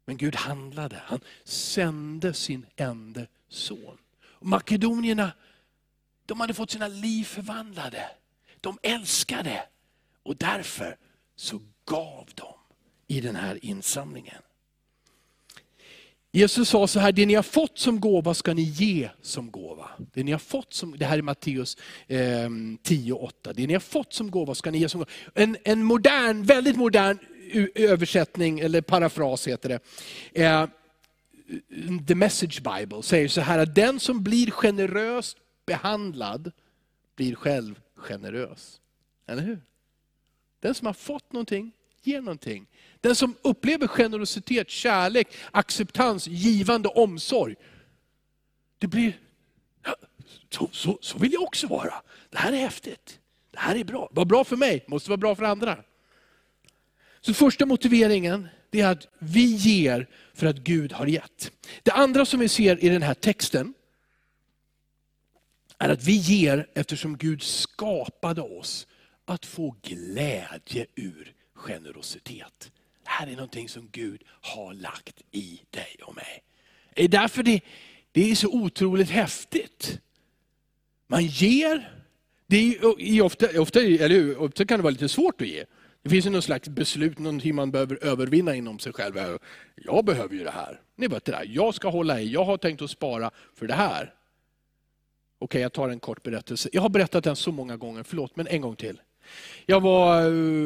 Men 0.05 0.17
Gud 0.17 0.35
handlade. 0.35 1.01
Han 1.05 1.19
sände 1.43 2.33
sin 2.33 2.65
enda 2.75 3.21
son. 3.49 3.97
Och 4.23 4.47
makedonierna, 4.47 5.31
de 6.25 6.39
hade 6.39 6.53
fått 6.53 6.71
sina 6.71 6.87
liv 6.87 7.23
förvandlade. 7.23 8.09
De 8.59 8.77
älskade. 8.83 9.63
Och 10.23 10.35
därför 10.35 10.97
så 11.35 11.61
gav 11.85 12.29
de 12.35 12.53
i 13.07 13.21
den 13.21 13.35
här 13.35 13.65
insamlingen. 13.65 14.41
Jesus 16.33 16.69
sa 16.69 16.87
så 16.87 16.99
här, 16.99 17.11
det 17.11 17.25
ni 17.25 17.33
har 17.33 17.43
fått 17.43 17.77
som 17.77 17.99
gåva 17.99 18.33
ska 18.33 18.53
ni 18.53 18.61
ge 18.61 19.09
som 19.21 19.51
gåva. 19.51 19.89
Det 20.13 20.23
ni 20.23 20.31
har 20.31 20.39
fått 20.39 20.73
som, 20.73 20.97
det 20.97 21.05
här 21.05 21.17
är 21.17 21.21
Matteus 21.21 21.77
eh, 22.07 22.49
10 22.83 23.13
8. 23.13 23.53
Det 23.53 23.67
ni 23.67 23.73
har 23.73 23.79
fått 23.79 24.13
som 24.13 24.31
gåva 24.31 24.55
ska 24.55 24.71
ni 24.71 24.77
ge 24.77 24.89
som 24.89 24.99
gåva. 24.99 25.11
En, 25.33 25.57
en 25.63 25.83
modern, 25.83 26.43
väldigt 26.43 26.75
modern 26.75 27.17
översättning, 27.75 28.59
eller 28.59 28.81
parafras 28.81 29.47
heter 29.47 29.69
det. 29.69 29.79
Eh, 30.43 30.67
The 32.07 32.15
Message 32.15 32.61
Bible 32.61 33.03
säger 33.03 33.27
så 33.27 33.41
här, 33.41 33.59
att 33.59 33.75
den 33.75 33.99
som 33.99 34.23
blir 34.23 34.51
generöst 34.51 35.37
behandlad 35.65 36.51
blir 37.15 37.35
själv 37.35 37.79
generös. 37.95 38.81
Eller 39.27 39.41
hur? 39.41 39.61
Den 40.59 40.75
som 40.75 40.85
har 40.85 40.93
fått 40.93 41.33
någonting, 41.33 41.71
ger 42.03 42.21
någonting. 42.21 42.67
Den 43.01 43.15
som 43.15 43.35
upplever 43.41 43.87
generositet, 43.87 44.69
kärlek, 44.69 45.27
acceptans, 45.51 46.27
givande 46.27 46.89
omsorg. 46.89 47.55
Det 48.77 48.87
blir, 48.87 49.19
så, 50.49 50.69
så, 50.71 50.97
så 51.01 51.17
vill 51.17 51.33
jag 51.33 51.43
också 51.43 51.67
vara. 51.67 51.93
Det 52.29 52.37
här 52.37 52.53
är 52.53 52.57
häftigt. 52.57 53.19
Det 53.51 53.59
här 53.59 53.75
är 53.75 53.83
bra. 53.83 54.09
Vad 54.11 54.27
bra 54.27 54.43
för 54.43 54.55
mig, 54.55 54.85
måste 54.87 55.09
vara 55.09 55.17
bra 55.17 55.35
för 55.35 55.43
andra. 55.43 55.77
Så 57.21 57.33
första 57.33 57.65
motiveringen 57.65 58.47
det 58.69 58.81
är 58.81 58.91
att 58.91 59.07
vi 59.19 59.55
ger 59.55 60.09
för 60.33 60.47
att 60.47 60.57
Gud 60.57 60.91
har 60.91 61.07
gett. 61.07 61.51
Det 61.83 61.91
andra 61.91 62.25
som 62.25 62.39
vi 62.39 62.47
ser 62.47 62.83
i 62.83 62.89
den 62.89 63.01
här 63.01 63.13
texten 63.13 63.73
är 65.77 65.89
att 65.89 66.03
vi 66.03 66.15
ger 66.15 66.67
eftersom 66.73 67.17
Gud 67.17 67.43
skapade 67.43 68.41
oss 68.41 68.87
att 69.25 69.45
få 69.45 69.75
glädje 69.81 70.85
ur 70.95 71.33
generositet. 71.53 72.71
Det 73.11 73.15
här 73.15 73.27
är 73.27 73.35
någonting 73.35 73.69
som 73.69 73.89
Gud 73.91 74.23
har 74.27 74.73
lagt 74.73 75.21
i 75.31 75.61
dig 75.69 75.95
och 76.03 76.15
mig. 76.15 76.43
Det 76.95 77.03
är 77.03 77.07
därför 77.07 77.43
det, 77.43 77.61
det 78.11 78.31
är 78.31 78.35
så 78.35 78.47
otroligt 78.47 79.09
häftigt. 79.09 79.99
Man 81.07 81.25
ger, 81.25 82.03
det 82.47 82.57
är 82.57 83.21
ofta, 83.21 83.61
ofta, 83.61 83.79
eller 83.79 84.09
hur, 84.09 84.37
ofta 84.37 84.65
kan 84.65 84.79
det 84.79 84.83
vara 84.83 84.91
lite 84.91 85.09
svårt 85.09 85.41
att 85.41 85.47
ge. 85.47 85.65
Det 86.03 86.09
finns 86.09 86.25
någon 86.25 86.41
slags 86.41 86.69
beslut, 86.69 87.19
någonting 87.19 87.55
man 87.55 87.71
behöver 87.71 88.03
övervinna 88.03 88.55
inom 88.55 88.79
sig 88.79 88.93
själv. 88.93 89.39
Jag 89.75 90.05
behöver 90.05 90.35
ju 90.35 90.43
det 90.43 90.51
här. 90.51 90.81
Ni 90.95 91.07
vet 91.07 91.25
det 91.25 91.31
där. 91.31 91.45
Jag 91.47 91.75
ska 91.75 91.89
hålla 91.89 92.21
i, 92.21 92.31
jag 92.31 92.45
har 92.45 92.57
tänkt 92.57 92.81
att 92.81 92.89
spara 92.91 93.31
för 93.55 93.67
det 93.67 93.73
här. 93.73 94.13
Okej, 95.39 95.61
jag 95.61 95.73
tar 95.73 95.89
en 95.89 95.99
kort 95.99 96.23
berättelse. 96.23 96.69
Jag 96.73 96.81
har 96.81 96.89
berättat 96.89 97.23
den 97.23 97.35
så 97.35 97.51
många 97.51 97.77
gånger, 97.77 98.03
förlåt, 98.03 98.35
men 98.35 98.47
en 98.47 98.61
gång 98.61 98.75
till. 98.75 99.01
Jag 99.65 99.81
var 99.81 100.21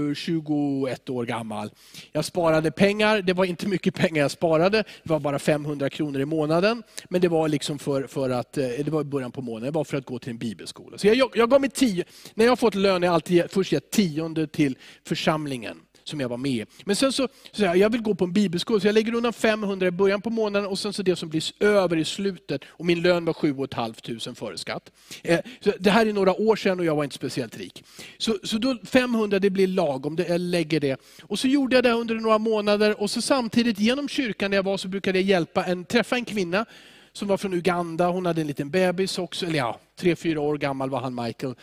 eh, 0.09 0.13
21 0.13 1.09
år 1.09 1.25
gammal. 1.25 1.69
Jag 2.11 2.25
sparade 2.25 2.71
pengar. 2.71 3.21
Det 3.21 3.33
var 3.33 3.45
inte 3.45 3.67
mycket 3.67 3.95
pengar 3.95 4.21
jag 4.21 4.31
sparade. 4.31 4.77
Det 5.03 5.09
var 5.09 5.19
bara 5.19 5.39
500 5.39 5.89
kronor 5.89 6.21
i 6.21 6.25
månaden. 6.25 6.83
Men 7.09 7.21
det 7.21 7.27
var 7.27 7.47
liksom 7.47 7.79
för, 7.79 8.07
för 8.07 8.29
att, 8.29 8.57
eh, 8.57 8.67
det 8.67 8.89
var 8.89 9.01
i 9.01 9.03
början 9.03 9.31
på 9.31 9.41
månaden. 9.41 9.73
Det 9.73 9.77
var 9.77 9.83
för 9.83 9.97
att 9.97 10.05
gå 10.05 10.19
till 10.19 10.29
en 10.31 10.37
bibelskola. 10.37 10.97
Så 10.97 11.07
jag, 11.07 11.31
jag 11.35 11.49
gav 11.49 11.61
mig 11.61 11.69
tio. 11.69 12.03
När 12.33 12.45
jag 12.45 12.51
har 12.51 12.55
fått 12.55 12.75
lön 12.75 13.01
har 13.01 13.07
jag 13.07 13.13
alltid 13.13 13.51
först 13.51 13.71
gett 13.71 13.91
tionde 13.91 14.47
till 14.47 14.77
församlingen 15.03 15.77
som 16.05 16.19
jag 16.19 16.29
var 16.29 16.37
med 16.37 16.51
i. 16.51 16.65
Men 16.83 16.95
sen 16.95 17.11
så, 17.11 17.27
så 17.51 17.63
jag, 17.63 17.77
jag 17.77 17.89
vill 17.89 18.01
gå 18.01 18.15
på 18.15 18.25
en 18.25 18.33
bibelskola, 18.33 18.79
så 18.79 18.87
jag 18.87 18.93
lägger 18.93 19.13
undan 19.13 19.33
500 19.33 19.87
i 19.87 19.91
början 19.91 20.21
på 20.21 20.29
månaden 20.29 20.69
och 20.69 20.79
sen 20.79 20.93
så 20.93 21.03
det 21.03 21.15
som 21.15 21.29
blir 21.29 21.63
över 21.63 21.97
i 21.97 22.05
slutet. 22.05 22.61
Och 22.67 22.85
min 22.85 23.01
lön 23.01 23.25
var 23.25 23.33
7 23.33 23.55
500 23.55 24.35
före 24.35 24.57
skatt. 24.57 24.91
Eh, 25.23 25.39
så 25.59 25.71
det 25.79 25.89
här 25.89 26.05
är 26.05 26.13
några 26.13 26.33
år 26.33 26.55
sedan 26.55 26.79
och 26.79 26.85
jag 26.85 26.95
var 26.95 27.03
inte 27.03 27.15
speciellt 27.15 27.57
rik. 27.57 27.83
Så, 28.17 28.37
så 28.43 28.57
då 28.57 28.77
500 28.83 29.39
det 29.39 29.49
blir 29.49 29.67
lagom, 29.67 30.15
det, 30.15 30.27
jag 30.27 30.41
lägger 30.41 30.79
det. 30.79 31.01
Och 31.23 31.39
så 31.39 31.47
gjorde 31.47 31.75
jag 31.75 31.83
det 31.83 31.91
under 31.91 32.15
några 32.15 32.37
månader 32.37 33.01
och 33.01 33.11
så 33.11 33.21
samtidigt 33.21 33.79
genom 33.79 34.09
kyrkan 34.09 34.51
där 34.51 34.57
jag 34.57 34.63
var 34.63 34.77
så 34.77 34.87
brukade 34.87 35.19
jag 35.19 35.25
hjälpa 35.25 35.65
en, 35.65 35.85
träffa 35.85 36.15
en 36.15 36.25
kvinna 36.25 36.65
som 37.13 37.27
var 37.27 37.37
från 37.37 37.53
Uganda. 37.53 38.07
Hon 38.07 38.25
hade 38.25 38.41
en 38.41 38.47
liten 38.47 38.69
bebis 38.69 39.17
också, 39.17 39.45
eller 39.45 39.57
ja, 39.57 39.79
tre, 39.99 40.15
fyra 40.15 40.41
år 40.41 40.57
gammal 40.57 40.89
var 40.89 40.99
han 40.99 41.15
Michael. 41.15 41.55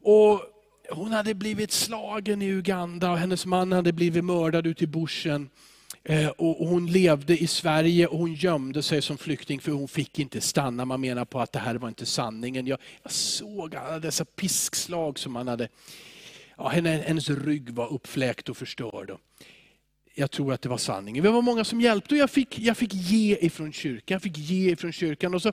Och 0.00 0.40
hon 0.90 1.12
hade 1.12 1.34
blivit 1.34 1.72
slagen 1.72 2.42
i 2.42 2.46
Uganda 2.46 3.10
och 3.10 3.18
hennes 3.18 3.46
man 3.46 3.72
hade 3.72 3.92
blivit 3.92 4.24
mördad 4.24 4.66
ute 4.66 4.84
i 4.84 4.86
bushen. 4.86 5.50
Eh, 6.04 6.28
och 6.28 6.68
hon 6.68 6.86
levde 6.86 7.38
i 7.38 7.46
Sverige 7.46 8.06
och 8.06 8.18
hon 8.18 8.34
gömde 8.34 8.82
sig 8.82 9.02
som 9.02 9.18
flykting 9.18 9.60
för 9.60 9.72
hon 9.72 9.88
fick 9.88 10.18
inte 10.18 10.40
stanna. 10.40 10.84
Man 10.84 11.00
menar 11.00 11.24
på 11.24 11.40
att 11.40 11.52
det 11.52 11.58
här 11.58 11.74
var 11.74 11.88
inte 11.88 12.06
sanningen. 12.06 12.66
Jag, 12.66 12.78
jag 13.02 13.12
såg 13.12 13.76
alla 13.76 13.98
dessa 13.98 14.24
piskslag 14.24 15.18
som 15.18 15.36
han 15.36 15.48
hade. 15.48 15.68
Ja, 16.56 16.68
hennes 16.68 17.30
rygg 17.30 17.70
var 17.70 17.92
uppfläkt 17.92 18.48
och 18.48 18.56
förstörd. 18.56 19.16
Jag 20.14 20.30
tror 20.30 20.52
att 20.52 20.62
det 20.62 20.68
var 20.68 20.78
sanningen. 20.78 21.24
Vi 21.24 21.30
var 21.30 21.42
många 21.42 21.64
som 21.64 21.80
hjälpte 21.80 22.14
och 22.14 22.18
jag 22.18 22.30
fick, 22.30 22.58
jag 22.58 22.76
fick 22.76 22.94
ge 22.94 23.38
ifrån 23.40 23.72
kyrkan. 23.72 24.14
Jag 24.14 24.22
fick 24.22 24.38
ge 24.38 24.70
ifrån 24.70 24.92
kyrkan. 24.92 25.34
Och 25.34 25.42
så 25.42 25.52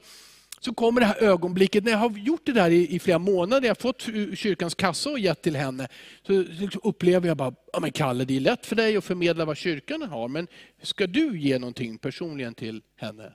så 0.66 0.74
kommer 0.74 1.02
det 1.02 1.08
här 1.08 1.24
ögonblicket, 1.24 1.84
när 1.84 1.92
jag 1.92 2.00
har 2.00 2.10
gjort 2.10 2.46
det 2.46 2.52
där 2.52 2.70
i, 2.70 2.96
i 2.96 3.00
flera 3.00 3.20
månader, 3.20 3.68
jag 3.68 3.76
har 3.76 3.82
fått 3.82 4.02
kyrkans 4.38 4.76
kassa 4.76 5.10
och 5.10 5.20
gett 5.20 5.42
till 5.42 5.56
henne, 5.56 5.88
så 6.28 6.34
liksom 6.34 6.82
upplever 6.84 7.28
jag 7.28 7.38
bara, 7.38 7.54
ja 7.74 7.80
men 7.80 7.92
Kalle 7.92 8.26
det 8.26 8.36
är 8.36 8.40
lätt 8.40 8.66
för 8.66 8.76
dig 8.76 8.98
att 8.98 9.04
förmedla 9.04 9.46
vad 9.46 9.58
kyrkan 9.58 10.02
har, 10.02 10.28
men 10.28 10.48
ska 10.82 11.08
du 11.08 11.40
ge 11.40 11.60
någonting 11.60 11.98
personligen 11.98 12.54
till 12.54 12.82
henne? 12.96 13.34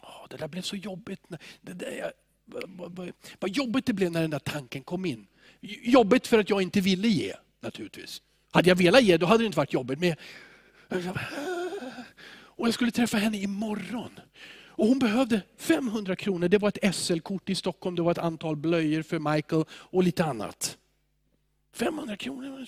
Oh, 0.00 0.26
det 0.30 0.36
där 0.36 0.48
blev 0.48 0.62
så 0.62 0.76
jobbigt. 0.76 1.20
Det 1.60 1.72
där, 1.72 2.12
vad, 2.44 2.96
vad, 2.96 3.12
vad 3.38 3.50
jobbigt 3.50 3.86
det 3.86 3.92
blev 3.92 4.12
när 4.12 4.20
den 4.20 4.30
där 4.30 4.38
tanken 4.38 4.82
kom 4.82 5.04
in. 5.04 5.26
Jobbigt 5.82 6.26
för 6.26 6.38
att 6.38 6.50
jag 6.50 6.62
inte 6.62 6.80
ville 6.80 7.08
ge, 7.08 7.34
naturligtvis. 7.60 8.22
Hade 8.50 8.68
jag 8.68 8.76
velat 8.76 9.02
ge, 9.02 9.16
då 9.16 9.26
hade 9.26 9.42
det 9.42 9.46
inte 9.46 9.58
varit 9.58 9.72
jobbigt. 9.72 9.98
Men 9.98 10.14
och 12.56 12.66
jag 12.66 12.74
skulle 12.74 12.90
träffa 12.90 13.16
henne 13.16 13.38
imorgon. 13.38 14.10
Och 14.76 14.86
hon 14.86 14.98
behövde 14.98 15.42
500 15.56 16.16
kronor. 16.16 16.48
Det 16.48 16.58
var 16.58 16.68
ett 16.68 16.94
SL-kort 16.94 17.50
i 17.50 17.54
Stockholm, 17.54 17.96
det 17.96 18.02
var 18.02 18.10
ett 18.10 18.18
antal 18.18 18.56
blöjor 18.56 19.02
för 19.02 19.34
Michael 19.34 19.64
och 19.70 20.02
lite 20.02 20.24
annat. 20.24 20.78
500 21.72 22.16
kronor. 22.16 22.66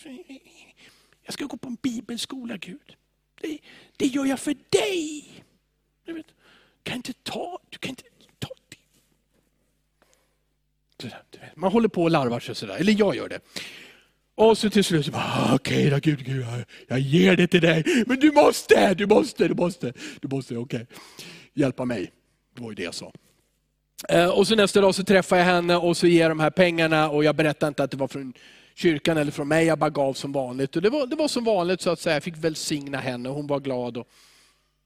Jag 1.24 1.32
ska 1.32 1.44
gå 1.44 1.56
på 1.56 1.68
en 1.68 1.76
bibelskola 1.82 2.56
Gud. 2.56 2.96
Det, 3.40 3.58
det 3.96 4.06
gör 4.06 4.24
jag 4.24 4.40
för 4.40 4.56
dig. 4.68 5.24
Du 6.04 6.12
vet, 6.12 6.26
kan 6.82 6.96
inte 6.96 7.12
ta, 7.12 7.58
du 7.68 7.78
kan 7.78 7.90
inte 7.90 8.02
ta 8.38 8.48
det. 10.96 11.50
Man 11.54 11.72
håller 11.72 11.88
på 11.88 12.02
och 12.02 12.10
larvar 12.10 12.40
sig 12.40 12.54
sådär, 12.54 12.76
eller 12.76 12.94
jag 12.98 13.16
gör 13.16 13.28
det. 13.28 13.40
Och 14.34 14.58
så 14.58 14.70
till 14.70 14.84
slut 14.84 15.06
så 15.06 15.12
bara, 15.12 15.22
ah, 15.22 15.54
okej 15.54 15.76
okay, 15.76 15.90
då 15.90 15.98
Gud, 15.98 16.26
Gud 16.26 16.46
jag, 16.46 16.64
jag 16.88 16.98
ger 16.98 17.36
det 17.36 17.46
till 17.46 17.60
dig. 17.60 18.04
Men 18.06 18.20
du 18.20 18.32
måste, 18.32 18.94
du 18.94 19.06
måste, 19.06 19.48
du 19.48 19.54
måste, 19.54 19.92
du 20.20 20.28
måste, 20.28 20.56
okej. 20.56 20.82
Okay 20.82 20.96
hjälpa 21.58 21.84
mig. 21.84 22.12
Det 22.54 22.62
var 22.62 22.70
ju 22.70 22.74
det 22.74 22.82
jag 22.82 22.94
sa. 22.94 23.12
Eh, 24.08 24.30
och 24.30 24.46
så 24.46 24.56
nästa 24.56 24.80
dag 24.80 24.94
så 24.94 25.04
träffar 25.04 25.36
jag 25.36 25.44
henne 25.44 25.76
och 25.76 25.96
så 25.96 26.06
ger 26.06 26.20
jag 26.20 26.30
de 26.30 26.40
här 26.40 26.50
pengarna 26.50 27.10
och 27.10 27.24
jag 27.24 27.36
berättar 27.36 27.68
inte 27.68 27.82
att 27.82 27.90
det 27.90 27.96
var 27.96 28.08
från 28.08 28.32
kyrkan 28.74 29.16
eller 29.16 29.32
från 29.32 29.48
mig, 29.48 29.66
jag 29.66 29.78
bara 29.78 29.90
gav 29.90 30.14
som 30.14 30.32
vanligt. 30.32 30.76
Och 30.76 30.82
det, 30.82 30.90
var, 30.90 31.06
det 31.06 31.16
var 31.16 31.28
som 31.28 31.44
vanligt 31.44 31.80
så 31.80 31.90
att 31.90 32.00
säga, 32.00 32.16
jag 32.16 32.22
fick 32.22 32.36
välsigna 32.36 32.98
henne, 32.98 33.28
hon 33.28 33.46
var 33.46 33.60
glad 33.60 33.96
och 33.96 34.08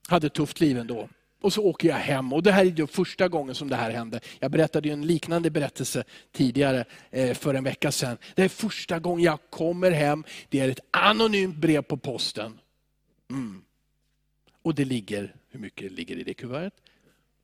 hade 0.08 0.26
ett 0.26 0.34
tufft 0.34 0.60
liv 0.60 0.78
ändå. 0.78 1.08
Och 1.42 1.52
så 1.52 1.64
åker 1.64 1.88
jag 1.88 1.96
hem 1.96 2.32
och 2.32 2.42
det 2.42 2.52
här 2.52 2.66
är 2.66 2.70
då 2.70 2.86
första 2.86 3.28
gången 3.28 3.54
som 3.54 3.68
det 3.68 3.76
här 3.76 3.90
hände. 3.90 4.20
Jag 4.38 4.50
berättade 4.50 4.88
en 4.88 5.06
liknande 5.06 5.50
berättelse 5.50 6.04
tidigare, 6.32 6.84
eh, 7.10 7.34
för 7.34 7.54
en 7.54 7.64
vecka 7.64 7.92
sedan. 7.92 8.18
Det 8.34 8.42
är 8.42 8.48
första 8.48 8.98
gången 8.98 9.24
jag 9.24 9.38
kommer 9.50 9.90
hem, 9.90 10.24
det 10.48 10.60
är 10.60 10.68
ett 10.68 10.80
anonymt 10.90 11.56
brev 11.56 11.82
på 11.82 11.96
posten. 11.96 12.58
Mm. 13.30 13.62
Och 14.62 14.74
det 14.74 14.84
ligger, 14.84 15.34
hur 15.50 15.60
mycket 15.60 15.92
ligger 15.92 16.16
i 16.16 16.22
det 16.22 16.34
kuvertet? 16.34 16.80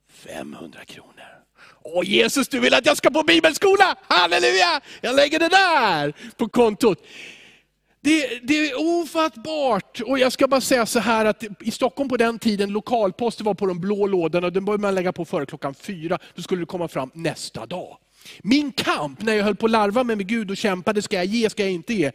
500 0.09 0.85
kronor. 0.85 1.39
Åh 1.81 2.05
Jesus, 2.05 2.47
du 2.47 2.59
vill 2.59 2.73
att 2.73 2.85
jag 2.85 2.97
ska 2.97 3.09
på 3.09 3.23
bibelskola? 3.23 3.95
Halleluja! 4.01 4.81
Jag 5.01 5.15
lägger 5.15 5.39
det 5.39 5.49
där 5.49 6.13
på 6.37 6.49
kontot. 6.49 7.05
Det, 8.01 8.39
det, 8.43 8.69
är 8.69 9.01
ofattbart. 9.01 10.01
Och 10.01 10.19
jag 10.19 10.31
ska 10.31 10.47
bara 10.47 10.61
säga 10.61 10.85
så 10.85 10.99
här 10.99 11.25
att 11.25 11.43
i 11.59 11.71
Stockholm 11.71 12.09
på 12.09 12.17
den 12.17 12.39
tiden, 12.39 12.69
lokalposten 12.69 13.45
var 13.45 13.53
på 13.53 13.65
de 13.65 13.79
blå 13.79 14.07
lådorna, 14.07 14.49
den 14.49 14.65
började 14.65 14.81
man 14.81 14.95
lägga 14.95 15.11
på 15.11 15.25
före 15.25 15.45
klockan 15.45 15.73
fyra. 15.73 16.19
Då 16.35 16.41
skulle 16.41 16.61
det 16.61 16.65
komma 16.65 16.87
fram 16.87 17.11
nästa 17.13 17.65
dag. 17.65 17.97
Min 18.39 18.71
kamp 18.71 19.21
när 19.21 19.33
jag 19.33 19.43
höll 19.43 19.55
på 19.55 19.65
att 19.65 19.71
larva 19.71 20.03
mig 20.03 20.15
med 20.15 20.27
Gud 20.27 20.51
och 20.51 20.57
kämpade, 20.57 21.01
ska 21.01 21.15
jag 21.15 21.25
ge, 21.25 21.49
ska 21.49 21.63
jag 21.63 21.71
inte 21.71 21.93
ge? 21.93 22.11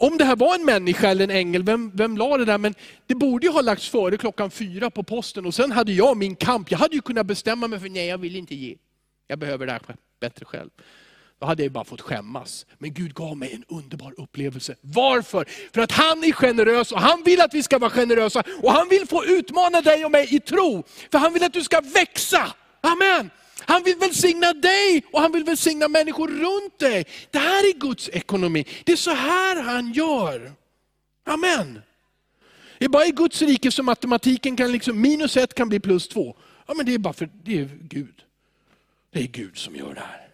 Om 0.00 0.18
det 0.18 0.24
här 0.24 0.36
var 0.36 0.54
en 0.54 0.64
människa 0.64 1.08
eller 1.08 1.24
en 1.24 1.30
ängel, 1.30 1.62
vem, 1.62 1.90
vem 1.94 2.16
la 2.16 2.36
det 2.36 2.44
där? 2.44 2.58
Men 2.58 2.74
det 3.06 3.14
borde 3.14 3.46
ju 3.46 3.52
ha 3.52 3.60
lagts 3.60 3.88
före 3.88 4.16
klockan 4.16 4.50
fyra 4.50 4.90
på 4.90 5.02
posten 5.02 5.46
och 5.46 5.54
sen 5.54 5.72
hade 5.72 5.92
jag 5.92 6.16
min 6.16 6.36
kamp. 6.36 6.70
Jag 6.70 6.78
hade 6.78 6.94
ju 6.94 7.00
kunnat 7.00 7.26
bestämma 7.26 7.68
mig 7.68 7.80
för 7.80 7.88
nej, 7.88 8.06
jag 8.06 8.18
vill 8.18 8.36
inte 8.36 8.54
ge. 8.54 8.76
Jag 9.26 9.38
behöver 9.38 9.66
det 9.66 9.72
här 9.72 9.82
bättre 10.20 10.44
själv. 10.44 10.70
Då 11.40 11.46
hade 11.46 11.62
jag 11.62 11.72
bara 11.72 11.84
fått 11.84 12.00
skämmas. 12.00 12.66
Men 12.78 12.94
Gud 12.94 13.14
gav 13.14 13.36
mig 13.36 13.52
en 13.52 13.64
underbar 13.68 14.14
upplevelse. 14.16 14.74
Varför? 14.80 15.44
För 15.74 15.80
att 15.80 15.92
han 15.92 16.24
är 16.24 16.32
generös 16.32 16.92
och 16.92 17.00
han 17.00 17.22
vill 17.22 17.40
att 17.40 17.54
vi 17.54 17.62
ska 17.62 17.78
vara 17.78 17.90
generösa. 17.90 18.42
Och 18.62 18.72
han 18.72 18.88
vill 18.88 19.06
få 19.08 19.24
utmana 19.24 19.80
dig 19.80 20.04
och 20.04 20.10
mig 20.10 20.34
i 20.34 20.40
tro. 20.40 20.84
För 21.12 21.18
han 21.18 21.32
vill 21.32 21.44
att 21.44 21.52
du 21.52 21.62
ska 21.62 21.80
växa. 21.80 22.54
Amen. 22.80 23.30
Han 23.60 23.82
vill 23.82 23.96
välsigna 23.96 24.52
dig 24.52 25.02
och 25.12 25.20
han 25.20 25.32
vill 25.32 25.44
välsigna 25.44 25.88
människor 25.88 26.28
runt 26.28 26.78
dig. 26.78 27.06
Det 27.30 27.38
här 27.38 27.68
är 27.68 27.78
Guds 27.78 28.08
ekonomi. 28.12 28.64
Det 28.84 28.92
är 28.92 28.96
så 28.96 29.10
här 29.10 29.62
han 29.62 29.92
gör. 29.92 30.52
Amen. 31.24 31.80
Det 32.78 32.84
är 32.84 32.88
bara 32.88 33.06
i 33.06 33.10
Guds 33.10 33.42
rike 33.42 33.70
som 33.70 33.86
matematiken 33.86 34.56
kan, 34.56 34.72
liksom, 34.72 35.00
minus 35.00 35.36
ett 35.36 35.54
kan 35.54 35.68
bli 35.68 35.80
plus 35.80 36.08
två. 36.08 36.36
Ja, 36.66 36.74
men 36.74 36.86
det 36.86 36.94
är 36.94 36.98
bara 36.98 37.14
för 37.14 37.30
det 37.44 37.58
är 37.58 37.68
Gud. 37.80 38.24
Det 39.12 39.20
är 39.20 39.26
Gud 39.26 39.56
som 39.56 39.76
gör 39.76 39.94
det 39.94 40.00
här. 40.00 40.28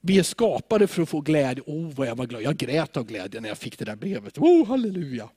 Vi 0.00 0.18
är 0.18 0.22
skapade 0.22 0.86
för 0.86 1.02
att 1.02 1.08
få 1.08 1.20
glädje. 1.20 1.64
Oh, 1.66 1.94
vad 1.94 2.08
jag 2.08 2.16
var 2.16 2.26
glad. 2.26 2.42
Jag 2.42 2.56
grät 2.56 2.96
av 2.96 3.04
glädje 3.04 3.40
när 3.40 3.48
jag 3.48 3.58
fick 3.58 3.78
det 3.78 3.84
där 3.84 3.96
brevet. 3.96 4.38
Oh, 4.38 4.66
halleluja. 4.68 5.28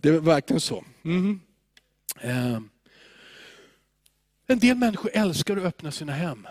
Det 0.00 0.10
var 0.10 0.20
verkligen 0.20 0.60
så. 0.60 0.84
Mm. 1.04 1.40
Uh. 2.24 2.60
En 4.50 4.58
del 4.58 4.76
människor 4.76 5.10
älskar 5.14 5.56
att 5.56 5.64
öppna 5.64 5.90
sina 5.90 6.12
hem. 6.12 6.46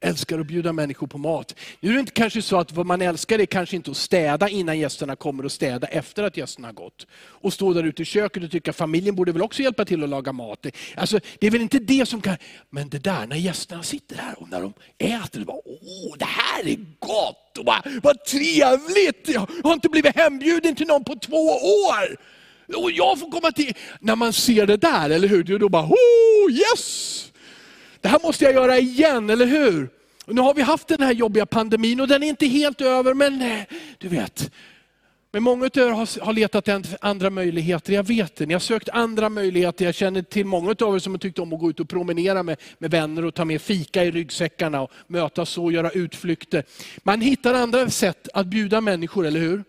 Älskar 0.00 0.38
att 0.38 0.46
bjuda 0.46 0.72
människor 0.72 1.06
på 1.06 1.18
mat. 1.18 1.54
Nu 1.80 1.88
är 1.88 1.94
det 1.94 2.00
inte 2.00 2.12
kanske 2.12 2.42
så 2.42 2.56
att 2.56 2.72
vad 2.72 2.86
man 2.86 3.02
älskar 3.02 3.38
är 3.38 3.46
kanske 3.46 3.76
inte 3.76 3.90
att 3.90 3.96
städa 3.96 4.48
innan 4.48 4.78
gästerna 4.78 5.16
kommer 5.16 5.44
och 5.44 5.52
städa 5.52 5.86
efter 5.86 6.22
att 6.22 6.36
gästerna 6.36 6.68
har 6.68 6.72
gått. 6.72 7.06
Och 7.14 7.52
stå 7.52 7.72
där 7.72 7.82
ute 7.82 8.02
i 8.02 8.04
köket 8.04 8.44
och 8.44 8.50
tycka 8.50 8.70
att 8.70 8.76
familjen 8.76 9.14
borde 9.14 9.32
väl 9.32 9.42
också 9.42 9.62
hjälpa 9.62 9.84
till 9.84 10.02
att 10.02 10.08
laga 10.08 10.32
mat. 10.32 10.66
Alltså, 10.96 11.20
det 11.38 11.46
är 11.46 11.50
väl 11.50 11.62
inte 11.62 11.78
det 11.78 12.06
som 12.08 12.20
kan... 12.20 12.36
Men 12.70 12.88
det 12.88 12.98
där 12.98 13.26
när 13.26 13.36
gästerna 13.36 13.82
sitter 13.82 14.16
här 14.16 14.42
och 14.42 14.50
när 14.50 14.60
de 14.60 14.72
äter, 14.98 15.40
och 15.40 15.46
bara, 15.46 15.60
åh 15.64 16.16
det 16.18 16.24
här 16.24 16.68
är 16.68 16.76
gott! 16.98 17.58
Och 17.58 17.64
bara, 17.64 17.82
vad 18.02 18.24
trevligt! 18.24 19.28
Jag 19.28 19.48
har 19.64 19.72
inte 19.72 19.88
blivit 19.88 20.16
hembjuden 20.16 20.76
till 20.76 20.86
någon 20.86 21.04
på 21.04 21.14
två 21.14 21.46
år. 21.46 22.16
Och 22.76 22.90
jag 22.90 23.18
får 23.18 23.30
komma 23.30 23.52
till... 23.52 23.72
När 24.00 24.16
man 24.16 24.32
ser 24.32 24.66
det 24.66 24.76
där, 24.76 25.10
eller 25.10 25.28
hur? 25.28 25.58
Då 25.58 25.68
bara, 25.68 25.86
oh, 25.86 26.52
yes! 26.52 27.32
Det 28.00 28.08
här 28.08 28.20
måste 28.22 28.44
jag 28.44 28.54
göra 28.54 28.78
igen, 28.78 29.30
eller 29.30 29.46
hur? 29.46 29.88
Och 30.26 30.34
nu 30.34 30.40
har 30.40 30.54
vi 30.54 30.62
haft 30.62 30.88
den 30.88 31.00
här 31.00 31.12
jobbiga 31.12 31.46
pandemin 31.46 32.00
och 32.00 32.08
den 32.08 32.22
är 32.22 32.28
inte 32.28 32.46
helt 32.46 32.80
över, 32.80 33.14
men 33.14 33.42
eh, 33.42 33.60
du 33.98 34.08
vet. 34.08 34.50
Men 35.32 35.42
många 35.42 35.64
av 35.64 35.78
er 35.78 35.90
har, 35.90 36.24
har 36.24 36.32
letat 36.32 36.68
andra 37.00 37.30
möjligheter, 37.30 37.92
jag 37.92 38.06
vet 38.06 38.36
det. 38.36 38.46
Ni 38.46 38.52
har 38.52 38.60
sökt 38.60 38.88
andra 38.88 39.28
möjligheter. 39.28 39.84
Jag 39.84 39.94
känner 39.94 40.22
till 40.22 40.46
många 40.46 40.74
av 40.80 40.94
er 40.94 40.98
som 40.98 41.12
har 41.12 41.18
tyckt 41.18 41.38
om 41.38 41.52
att 41.52 41.60
gå 41.60 41.70
ut 41.70 41.80
och 41.80 41.88
promenera 41.88 42.42
med, 42.42 42.60
med 42.78 42.90
vänner 42.90 43.24
och 43.24 43.34
ta 43.34 43.44
med 43.44 43.62
fika 43.62 44.04
i 44.04 44.10
ryggsäckarna 44.10 44.80
och 44.80 44.90
mötas 45.06 45.58
och 45.58 45.72
göra 45.72 45.90
utflykter. 45.90 46.64
Man 47.02 47.20
hittar 47.20 47.54
andra 47.54 47.90
sätt 47.90 48.28
att 48.34 48.46
bjuda 48.46 48.80
människor, 48.80 49.26
eller 49.26 49.40
hur? 49.40 49.64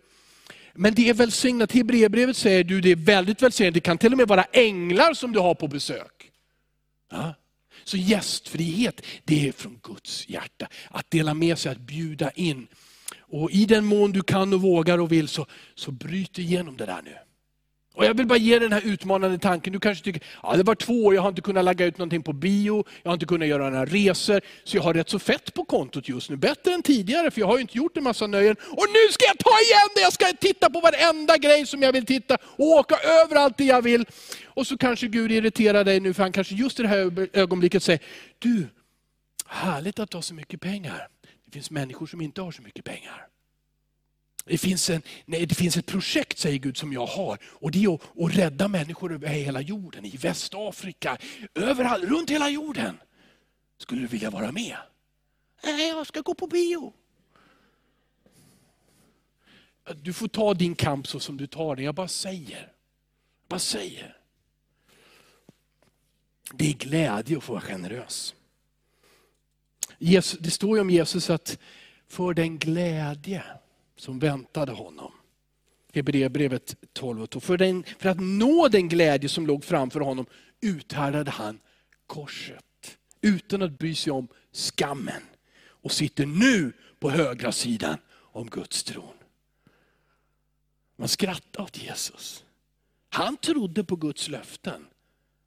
Men 0.75 0.93
det 0.93 1.09
är 1.09 1.13
välsignat. 1.13 1.71
Hebreerbrevet 1.71 2.38
säger 2.38 2.63
du 2.63 2.81
det 2.81 2.91
är 2.91 2.95
väldigt 2.95 3.41
välsignat. 3.41 3.73
Det 3.73 3.79
kan 3.79 3.97
till 3.97 4.11
och 4.11 4.17
med 4.17 4.27
vara 4.27 4.43
änglar 4.43 5.13
som 5.13 5.31
du 5.31 5.39
har 5.39 5.55
på 5.55 5.67
besök. 5.67 6.31
Ja. 7.11 7.33
Så 7.83 7.97
gästfrihet, 7.97 9.01
det 9.23 9.47
är 9.47 9.51
från 9.51 9.79
Guds 9.83 10.29
hjärta. 10.29 10.67
Att 10.89 11.11
dela 11.11 11.33
med 11.33 11.57
sig, 11.57 11.71
att 11.71 11.79
bjuda 11.79 12.31
in. 12.31 12.67
Och 13.19 13.51
i 13.51 13.65
den 13.65 13.85
mån 13.85 14.11
du 14.11 14.21
kan 14.21 14.53
och 14.53 14.61
vågar 14.61 14.97
och 14.97 15.11
vill 15.11 15.27
så, 15.27 15.45
så 15.75 15.91
bryt 15.91 16.39
igenom 16.39 16.77
det 16.77 16.85
där 16.85 17.01
nu. 17.01 17.15
Och 17.95 18.05
jag 18.05 18.13
vill 18.17 18.27
bara 18.27 18.38
ge 18.38 18.60
den 18.60 18.73
här 18.73 18.81
utmanande 18.86 19.38
tanken. 19.38 19.73
Du 19.73 19.79
kanske 19.79 20.03
tycker, 20.03 20.23
ja 20.43 20.55
det 20.55 20.63
var 20.63 20.75
två 20.75 21.05
år, 21.05 21.15
jag 21.15 21.21
har 21.21 21.29
inte 21.29 21.41
kunnat 21.41 21.65
lägga 21.65 21.86
ut 21.86 21.97
någonting 21.97 22.23
på 22.23 22.34
bio, 22.34 22.86
jag 23.03 23.10
har 23.10 23.13
inte 23.13 23.25
kunnat 23.25 23.47
göra 23.47 23.69
några 23.69 23.86
resor, 23.86 24.41
så 24.63 24.77
jag 24.77 24.84
har 24.84 24.93
rätt 24.93 25.10
så 25.10 25.19
fett 25.19 25.53
på 25.53 25.65
kontot 25.65 26.10
just 26.10 26.29
nu. 26.29 26.36
Bättre 26.36 26.73
än 26.73 26.81
tidigare, 26.81 27.31
för 27.31 27.41
jag 27.41 27.47
har 27.47 27.55
ju 27.55 27.62
inte 27.62 27.77
gjort 27.77 27.97
en 27.97 28.03
massa 28.03 28.27
nöjen. 28.27 28.55
Och 28.62 28.86
nu 28.93 29.12
ska 29.12 29.25
jag 29.25 29.38
ta 29.38 29.60
igen 29.60 29.89
det! 29.95 30.01
Jag 30.01 30.13
ska 30.13 30.25
titta 30.25 30.69
på 30.69 30.79
varenda 30.79 31.38
grej 31.38 31.65
som 31.65 31.81
jag 31.81 31.93
vill 31.93 32.05
titta, 32.05 32.38
och 32.43 32.65
åka 32.65 32.95
överallt 32.95 33.58
det 33.58 33.65
jag 33.65 33.81
vill. 33.81 34.05
Och 34.45 34.67
så 34.67 34.77
kanske 34.77 35.08
Gud 35.08 35.31
irriterar 35.31 35.84
dig 35.84 35.99
nu, 35.99 36.13
för 36.13 36.23
han 36.23 36.31
kanske 36.31 36.55
just 36.55 36.79
i 36.79 36.84
det 36.84 36.89
här 36.89 37.27
ögonblicket 37.34 37.84
säger, 37.84 38.01
du, 38.39 38.67
härligt 39.47 39.99
att 39.99 40.10
du 40.10 40.17
har 40.17 40.21
så 40.21 40.34
mycket 40.34 40.62
pengar. 40.62 41.08
Det 41.45 41.51
finns 41.51 41.71
människor 41.71 42.05
som 42.05 42.21
inte 42.21 42.41
har 42.41 42.51
så 42.51 42.62
mycket 42.62 42.86
pengar. 42.86 43.27
Det 44.47 44.58
finns, 44.58 44.89
en, 44.89 45.01
nej, 45.25 45.45
det 45.45 45.55
finns 45.55 45.77
ett 45.77 45.86
projekt, 45.86 46.38
säger 46.38 46.58
Gud, 46.58 46.77
som 46.77 46.93
jag 46.93 47.05
har. 47.05 47.39
Och 47.43 47.71
det 47.71 47.84
är 47.84 47.93
att, 47.93 48.01
att 48.19 48.36
rädda 48.36 48.67
människor 48.67 49.13
över 49.13 49.27
hela 49.27 49.62
jorden. 49.62 50.05
I 50.05 50.17
Västafrika, 50.17 51.17
överallt, 51.55 52.03
runt 52.03 52.29
hela 52.29 52.49
jorden. 52.49 52.97
Skulle 53.77 54.01
du 54.01 54.08
vilja 54.08 54.29
vara 54.29 54.51
med? 54.51 54.77
Nej, 55.63 55.88
jag 55.88 56.08
ska 56.08 56.21
gå 56.21 56.34
på 56.34 56.47
bio. 56.47 56.93
Du 59.93 60.13
får 60.13 60.27
ta 60.27 60.53
din 60.53 60.75
kamp 60.75 61.08
så 61.08 61.19
som 61.19 61.38
du 61.38 61.47
tar 61.47 61.75
den. 61.75 61.86
Jag 61.86 61.95
bara 61.95 62.08
säger. 62.08 62.60
Jag 63.41 63.49
bara 63.49 63.60
säger. 63.60 64.17
Det 66.53 66.69
är 66.69 66.73
glädje 66.73 67.38
att 67.38 67.43
få 67.43 67.53
vara 67.53 67.62
generös. 67.62 68.36
det 70.39 70.51
står 70.51 70.77
ju 70.77 70.81
om 70.81 70.89
Jesus 70.89 71.29
att 71.29 71.60
för 72.08 72.34
den 72.34 72.58
glädje 72.58 73.43
som 73.95 74.19
väntade 74.19 74.71
honom. 74.71 75.12
Hebreerbrevet 75.93 76.75
12 76.93 77.21
och 77.21 77.29
2. 77.29 77.39
För, 77.39 77.58
den, 77.58 77.84
för 77.99 78.10
att 78.10 78.19
nå 78.19 78.67
den 78.67 78.89
glädje 78.89 79.29
som 79.29 79.47
låg 79.47 79.63
framför 79.63 79.99
honom 79.99 80.25
uthärdade 80.62 81.31
han 81.31 81.60
korset. 82.08 82.97
Utan 83.21 83.62
att 83.62 83.79
bry 83.79 83.95
sig 83.95 84.13
om 84.13 84.27
skammen. 84.51 85.21
Och 85.63 85.91
sitter 85.91 86.25
nu 86.25 86.73
på 86.99 87.10
högra 87.10 87.51
sidan 87.51 87.97
om 88.12 88.49
Guds 88.49 88.84
tron. 88.84 89.15
Man 90.95 91.08
skrattade 91.08 91.63
åt 91.63 91.84
Jesus. 91.84 92.43
Han 93.10 93.38
trodde 93.38 93.84
på 93.84 93.95
Guds 93.95 94.27
löften. 94.27 94.86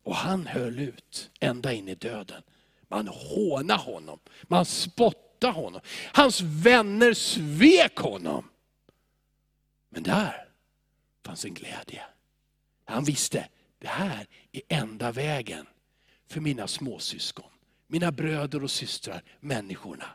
Och 0.02 0.16
han 0.16 0.46
höll 0.46 0.78
ut 0.78 1.30
ända 1.40 1.72
in 1.72 1.88
i 1.88 1.94
döden. 1.94 2.42
Man 2.88 3.08
hånade 3.08 3.80
honom. 3.80 4.18
Man 4.42 4.64
spottade 4.64 5.27
spotta 5.38 5.50
honom. 5.50 5.80
Hans 6.12 6.40
vänner 6.40 7.14
svek 7.14 7.96
honom. 7.96 8.48
Men 9.90 10.02
där 10.02 10.48
fanns 11.24 11.44
en 11.44 11.54
glädje. 11.54 12.02
Han 12.84 13.04
visste, 13.04 13.48
det 13.78 13.88
här 13.88 14.26
är 14.52 14.62
enda 14.68 15.12
vägen 15.12 15.66
för 16.26 16.40
mina 16.40 16.66
småsyskon, 16.66 17.50
mina 17.86 18.12
bröder 18.12 18.64
och 18.64 18.70
systrar, 18.70 19.22
människorna. 19.40 20.06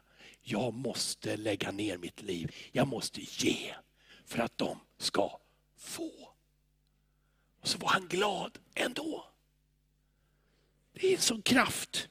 Jag 0.41 0.73
måste 0.73 1.37
lägga 1.37 1.71
ner 1.71 1.97
mitt 1.97 2.21
liv. 2.21 2.55
Jag 2.71 2.87
måste 2.87 3.21
ge 3.21 3.75
för 4.25 4.39
att 4.39 4.57
de 4.57 4.79
ska 4.97 5.39
få. 5.77 6.11
Och 7.61 7.67
så 7.67 7.77
var 7.77 7.89
han 7.89 8.07
glad 8.07 8.57
ändå. 8.75 9.25
Det 10.93 11.07
är 11.07 11.15
en 11.15 11.21
sån 11.21 11.41
kraft. 11.41 12.09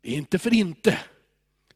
Det 0.00 0.10
är 0.10 0.16
inte 0.16 0.38
för 0.38 0.54
inte 0.54 0.98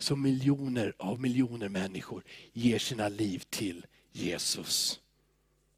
som 0.07 0.23
miljoner 0.23 0.95
av 0.99 1.21
miljoner 1.21 1.69
människor 1.69 2.25
ger 2.53 2.79
sina 2.79 3.09
liv 3.09 3.43
till 3.51 3.87
Jesus. 4.13 5.01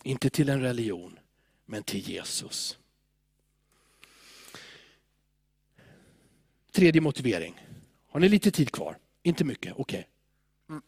Inte 0.03 0.31
till 0.31 0.49
en 0.49 0.61
religion, 0.61 1.19
men 1.67 1.83
till 1.83 2.09
Jesus. 2.09 2.79
Tredje 6.73 7.01
motivering. 7.01 7.55
Har 8.09 8.21
ni 8.21 8.29
lite 8.29 8.51
tid 8.51 8.71
kvar? 8.71 8.99
Inte 9.23 9.45
mycket, 9.45 9.73
okej. 9.77 9.99
Okay. 9.99 10.05
Mm. 10.69 10.83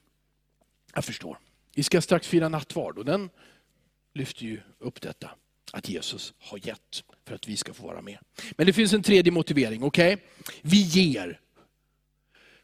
Jag 0.94 1.05
förstår. 1.05 1.38
Vi 1.74 1.83
ska 1.83 2.00
strax 2.00 2.29
fira 2.29 2.48
nattvard 2.48 2.98
och 2.98 3.05
den 3.05 3.31
lyfter 4.14 4.42
ju 4.44 4.61
upp 4.79 5.00
detta. 5.00 5.31
Att 5.72 5.88
Jesus 5.88 6.35
har 6.38 6.66
gett 6.66 7.05
för 7.24 7.35
att 7.35 7.48
vi 7.48 7.57
ska 7.57 7.74
få 7.74 7.87
vara 7.87 8.03
med. 8.03 8.18
Men 8.57 8.66
det 8.66 8.72
finns 8.72 8.92
en 8.92 9.03
tredje 9.03 9.33
motivering, 9.33 9.83
okej? 9.83 10.14
Okay? 10.14 10.26
Vi 10.62 10.83
ger 10.83 11.40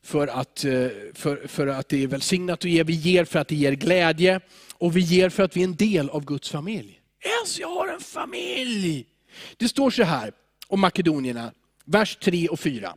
för 0.07 0.27
att, 0.27 0.65
eh, 0.65 0.89
för, 1.15 1.47
för 1.47 1.67
att 1.67 1.89
det 1.89 2.03
är 2.03 2.07
välsignat 2.07 2.59
att 2.59 2.71
ge. 2.71 2.83
Vi 2.83 2.93
ger 2.93 3.25
för 3.25 3.39
att 3.39 3.49
det 3.49 3.55
ger 3.55 3.73
glädje. 3.73 4.41
Och 4.75 4.97
vi 4.97 5.01
ger 5.01 5.31
för 5.31 5.43
att 5.43 5.57
vi 5.57 5.61
är 5.61 5.65
en 5.65 5.77
del 5.77 6.11
av 6.11 6.25
Guds 6.25 6.51
familj. 6.51 7.01
Yes, 7.25 7.59
jag 7.59 7.69
har 7.69 7.89
en 7.89 8.01
familj! 8.01 9.07
Det 9.57 9.69
står 9.69 9.91
så 9.91 10.03
här 10.03 10.33
om 10.69 10.81
makedonierna, 10.81 11.53
vers 11.85 12.17
3 12.17 12.49
och 12.49 12.61
4. 12.61 12.97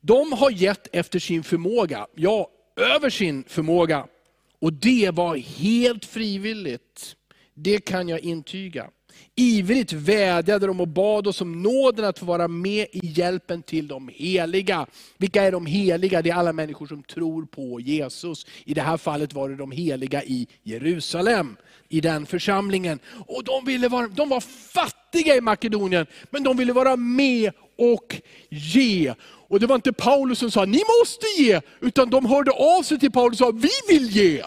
De 0.00 0.32
har 0.32 0.50
gett 0.50 0.88
efter 0.92 1.18
sin 1.18 1.42
förmåga, 1.42 2.06
ja, 2.14 2.50
över 2.76 3.10
sin 3.10 3.44
förmåga. 3.44 4.06
Och 4.60 4.72
det 4.72 5.10
var 5.10 5.36
helt 5.36 6.04
frivilligt. 6.04 7.16
Det 7.54 7.80
kan 7.80 8.08
jag 8.08 8.20
intyga. 8.20 8.90
Ivrigt 9.36 9.92
vädjade 9.92 10.66
de 10.66 10.80
och 10.80 10.88
bad 10.88 11.26
oss 11.26 11.40
om 11.40 11.62
nåden 11.62 12.04
att 12.04 12.18
få 12.18 12.26
vara 12.26 12.48
med 12.48 12.86
i 12.92 13.00
hjälpen 13.02 13.62
till 13.62 13.88
de 13.88 14.10
heliga. 14.14 14.86
Vilka 15.18 15.42
är 15.42 15.52
de 15.52 15.66
heliga? 15.66 16.22
Det 16.22 16.30
är 16.30 16.34
alla 16.34 16.52
människor 16.52 16.86
som 16.86 17.02
tror 17.02 17.44
på 17.44 17.80
Jesus. 17.80 18.46
I 18.64 18.74
det 18.74 18.82
här 18.82 18.96
fallet 18.96 19.32
var 19.32 19.48
det 19.48 19.56
de 19.56 19.70
heliga 19.70 20.22
i 20.22 20.48
Jerusalem, 20.62 21.56
i 21.88 22.00
den 22.00 22.26
församlingen. 22.26 22.98
Och 23.26 23.44
de, 23.44 23.64
ville 23.64 23.88
vara, 23.88 24.08
de 24.08 24.28
var 24.28 24.40
fattiga 24.40 25.36
i 25.36 25.40
Makedonien, 25.40 26.06
men 26.30 26.42
de 26.42 26.56
ville 26.56 26.72
vara 26.72 26.96
med 26.96 27.52
och 27.78 28.20
ge. 28.48 29.14
Och 29.48 29.60
det 29.60 29.66
var 29.66 29.76
inte 29.76 29.92
Paulus 29.92 30.38
som 30.38 30.50
sa, 30.50 30.64
ni 30.64 30.82
måste 31.00 31.26
ge, 31.42 31.60
utan 31.80 32.10
de 32.10 32.26
hörde 32.26 32.50
av 32.50 32.82
sig 32.82 32.98
till 32.98 33.12
Paulus 33.12 33.40
och 33.40 33.46
sa, 33.46 33.52
vi 33.52 33.94
vill 33.94 34.10
ge. 34.10 34.42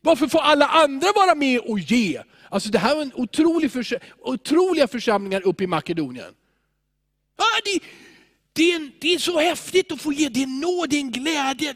Varför 0.00 0.26
får 0.26 0.38
alla 0.38 0.66
andra 0.66 1.08
vara 1.16 1.34
med 1.34 1.60
och 1.60 1.78
ge? 1.78 2.22
Alltså 2.50 2.70
det 2.70 2.78
här 2.78 2.94
var 2.94 3.02
en 3.02 3.12
otrolig 3.14 3.72
förs 3.72 3.92
otroliga 4.18 4.88
församlingar 4.88 5.46
uppe 5.46 5.64
i 5.64 5.66
Makedonien. 5.66 6.34
Ah, 7.36 7.60
det, 7.64 7.80
det, 8.52 8.72
är, 8.72 8.90
det 9.00 9.14
är 9.14 9.18
så 9.18 9.40
häftigt 9.40 9.92
att 9.92 10.00
få 10.00 10.12
ge, 10.12 10.28
det 10.28 10.42
är 10.42 10.60
nåd, 10.60 10.90
det 10.90 10.96
är 10.96 11.00
en 11.00 11.10
glädje. 11.10 11.74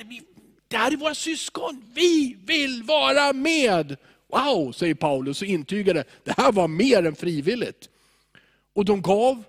Det 0.69 0.77
här 0.77 0.93
är 0.93 0.97
våra 0.97 1.15
syskon, 1.15 1.85
vi 1.95 2.37
vill 2.45 2.83
vara 2.83 3.33
med. 3.33 3.97
Wow, 4.29 4.73
säger 4.73 4.95
Paulus 4.95 5.43
och 5.43 5.49
intygar 5.49 5.95
det. 5.95 6.05
det 6.25 6.35
här 6.37 6.53
var 6.53 6.69
mer 6.69 7.07
än 7.07 7.15
frivilligt. 7.15 7.89
Och 8.75 8.85
de 8.85 9.03
gav 9.03 9.45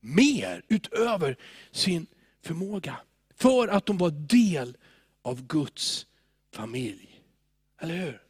mer 0.00 0.62
utöver 0.68 1.36
sin 1.72 2.06
förmåga. 2.44 2.96
För 3.36 3.68
att 3.68 3.86
de 3.86 3.98
var 3.98 4.10
del 4.10 4.76
av 5.22 5.46
Guds 5.46 6.06
familj. 6.54 7.20
Eller 7.80 7.94
hur? 7.94 8.21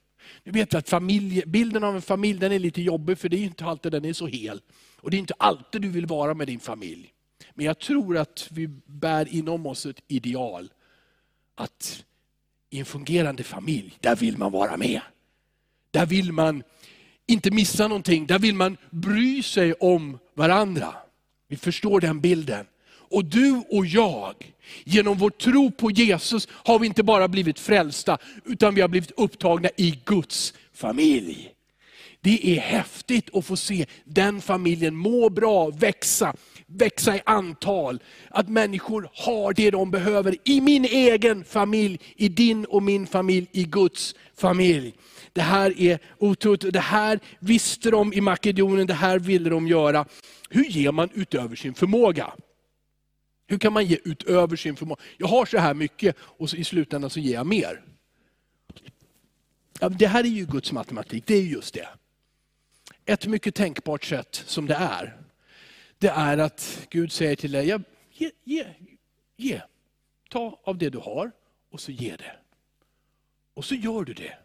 Nu 0.44 0.52
vet 0.52 0.74
vi 0.74 0.78
att 0.78 0.88
familj, 0.88 1.42
bilden 1.46 1.84
av 1.84 1.96
en 1.96 2.02
familj 2.02 2.38
den 2.38 2.52
är 2.52 2.58
lite 2.58 2.82
jobbig, 2.82 3.18
för 3.18 3.28
det 3.28 3.36
är 3.36 3.44
inte 3.44 3.64
alltid 3.64 3.92
den 3.92 4.04
är 4.04 4.12
så 4.12 4.26
hel. 4.26 4.60
Och 5.00 5.10
det 5.10 5.16
är 5.16 5.18
inte 5.18 5.34
alltid 5.38 5.82
du 5.82 5.88
vill 5.88 6.06
vara 6.06 6.34
med 6.34 6.46
din 6.46 6.60
familj. 6.60 7.12
Men 7.54 7.66
jag 7.66 7.78
tror 7.78 8.18
att 8.18 8.48
vi 8.50 8.68
bär 8.86 9.34
inom 9.34 9.66
oss 9.66 9.86
ett 9.86 10.02
ideal. 10.08 10.72
Att 11.54 12.04
i 12.70 12.78
en 12.78 12.84
fungerande 12.84 13.44
familj, 13.44 13.98
där 14.00 14.16
vill 14.16 14.38
man 14.38 14.52
vara 14.52 14.76
med. 14.76 15.00
Där 15.90 16.06
vill 16.06 16.32
man 16.32 16.62
inte 17.26 17.50
missa 17.50 17.88
någonting, 17.88 18.26
där 18.26 18.38
vill 18.38 18.54
man 18.54 18.76
bry 18.90 19.42
sig 19.42 19.72
om 19.72 20.18
varandra. 20.34 20.94
Vi 21.48 21.56
förstår 21.56 22.00
den 22.00 22.20
bilden. 22.20 22.66
Och 23.12 23.24
du 23.24 23.62
och 23.70 23.86
jag, 23.86 24.34
genom 24.84 25.18
vår 25.18 25.30
tro 25.30 25.70
på 25.70 25.90
Jesus 25.90 26.48
har 26.50 26.78
vi 26.78 26.86
inte 26.86 27.02
bara 27.02 27.28
blivit 27.28 27.58
frälsta, 27.58 28.18
utan 28.44 28.74
vi 28.74 28.80
har 28.80 28.88
blivit 28.88 29.12
upptagna 29.16 29.68
i 29.76 29.98
Guds 30.04 30.54
familj. 30.74 31.52
Det 32.20 32.56
är 32.56 32.60
häftigt 32.60 33.34
att 33.34 33.46
få 33.46 33.56
se 33.56 33.86
den 34.04 34.40
familjen 34.40 34.96
må 34.96 35.28
bra, 35.28 35.70
växa, 35.70 36.34
växa 36.66 37.16
i 37.16 37.20
antal. 37.26 37.98
Att 38.28 38.48
människor 38.48 39.08
har 39.12 39.52
det 39.52 39.70
de 39.70 39.90
behöver 39.90 40.36
i 40.44 40.60
min 40.60 40.84
egen 40.84 41.44
familj, 41.44 42.00
i 42.16 42.28
din 42.28 42.64
och 42.64 42.82
min 42.82 43.06
familj, 43.06 43.46
i 43.52 43.64
Guds 43.64 44.14
familj. 44.36 44.94
Det 45.32 45.42
här 45.42 45.80
är 45.80 45.98
otroligt, 46.18 46.72
det 46.72 46.80
här 46.80 47.20
visste 47.38 47.90
de 47.90 48.12
i 48.12 48.20
Makedonien, 48.20 48.86
det 48.86 48.94
här 48.94 49.18
ville 49.18 49.50
de 49.50 49.68
göra. 49.68 50.04
Hur 50.50 50.64
ger 50.64 50.92
man 50.92 51.08
utöver 51.14 51.56
sin 51.56 51.74
förmåga? 51.74 52.32
Hur 53.46 53.58
kan 53.58 53.72
man 53.72 53.84
ge 53.86 53.98
utöver 54.04 54.56
sin 54.56 54.76
förmåga? 54.76 55.02
Jag 55.16 55.26
har 55.26 55.46
så 55.46 55.58
här 55.58 55.74
mycket 55.74 56.16
och 56.20 56.50
så 56.50 56.56
i 56.56 56.64
slutändan 56.64 57.10
så 57.10 57.20
ger 57.20 57.34
jag 57.34 57.46
mer. 57.46 57.82
Ja, 59.80 59.88
det 59.88 60.06
här 60.06 60.24
är 60.24 60.28
ju 60.28 60.46
Guds 60.46 60.72
matematik, 60.72 61.26
det 61.26 61.34
är 61.34 61.42
just 61.42 61.74
det. 61.74 61.88
Ett 63.04 63.26
mycket 63.26 63.54
tänkbart 63.54 64.04
sätt 64.04 64.42
som 64.46 64.66
det 64.66 64.74
är, 64.74 65.16
det 65.98 66.08
är 66.08 66.38
att 66.38 66.86
Gud 66.90 67.12
säger 67.12 67.36
till 67.36 67.52
dig, 67.52 67.78
ge, 68.10 68.30
ge, 68.44 68.66
ge. 69.36 69.60
Ta 70.30 70.60
av 70.64 70.78
det 70.78 70.90
du 70.90 70.98
har 70.98 71.32
och 71.70 71.80
så 71.80 71.92
ge 71.92 72.16
det. 72.16 72.36
Och 73.54 73.64
så 73.64 73.74
gör 73.74 74.04
du 74.04 74.12
det. 74.12 74.38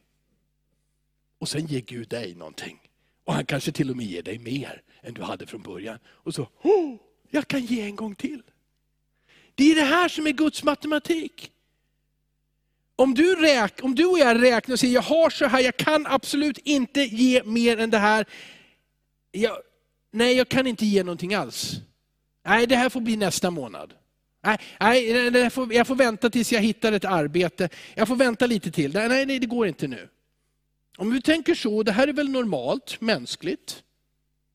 Och 1.39 1.49
sen 1.49 1.65
ger 1.65 1.81
Gud 1.81 2.07
dig 2.07 2.35
någonting. 2.35 2.79
Och 3.23 3.33
han 3.33 3.45
kanske 3.45 3.71
till 3.71 3.89
och 3.89 3.97
med 3.97 4.05
ger 4.05 4.23
dig 4.23 4.39
mer 4.39 4.81
än 5.01 5.13
du 5.13 5.21
hade 5.21 5.45
från 5.45 5.61
början. 5.61 5.99
Och 6.07 6.35
så, 6.35 6.47
oh, 6.61 6.95
jag 7.29 7.47
kan 7.47 7.65
ge 7.65 7.81
en 7.81 7.95
gång 7.95 8.15
till. 8.15 8.43
Det 9.57 9.71
är 9.71 9.75
det 9.75 9.81
här 9.81 10.07
som 10.07 10.27
är 10.27 10.31
Guds 10.31 10.63
matematik. 10.63 11.51
Om 12.95 13.13
du, 13.13 13.35
räk, 13.35 13.83
om 13.83 13.95
du 13.95 14.05
och 14.05 14.19
jag 14.19 14.43
räknar 14.43 14.73
och 14.73 14.79
säger, 14.79 14.93
jag 14.93 15.01
har 15.01 15.29
så 15.29 15.45
här, 15.45 15.59
jag 15.59 15.77
kan 15.77 16.07
absolut 16.07 16.57
inte 16.57 17.01
ge 17.01 17.43
mer 17.43 17.79
än 17.79 17.89
det 17.89 17.97
här. 17.97 18.25
Jag, 19.31 19.57
nej, 20.11 20.37
jag 20.37 20.49
kan 20.49 20.67
inte 20.67 20.85
ge 20.85 21.03
någonting 21.03 21.33
alls. 21.33 21.73
Nej, 22.45 22.67
det 22.67 22.75
här 22.75 22.89
får 22.89 23.01
bli 23.01 23.17
nästa 23.17 23.51
månad. 23.51 23.93
Nej, 24.43 24.57
nej 24.79 25.37
jag, 25.37 25.53
får, 25.53 25.73
jag 25.73 25.87
får 25.87 25.95
vänta 25.95 26.29
tills 26.29 26.51
jag 26.51 26.61
hittar 26.61 26.91
ett 26.91 27.05
arbete. 27.05 27.69
Jag 27.95 28.07
får 28.07 28.15
vänta 28.15 28.45
lite 28.47 28.71
till. 28.71 28.93
Nej, 28.93 29.25
nej, 29.25 29.39
det 29.39 29.47
går 29.47 29.67
inte 29.67 29.87
nu. 29.87 30.09
Om 30.97 31.09
du 31.09 31.21
tänker 31.21 31.55
så, 31.55 31.83
det 31.83 31.91
här 31.91 32.07
är 32.07 32.13
väl 32.13 32.29
normalt, 32.29 33.01
mänskligt. 33.01 33.83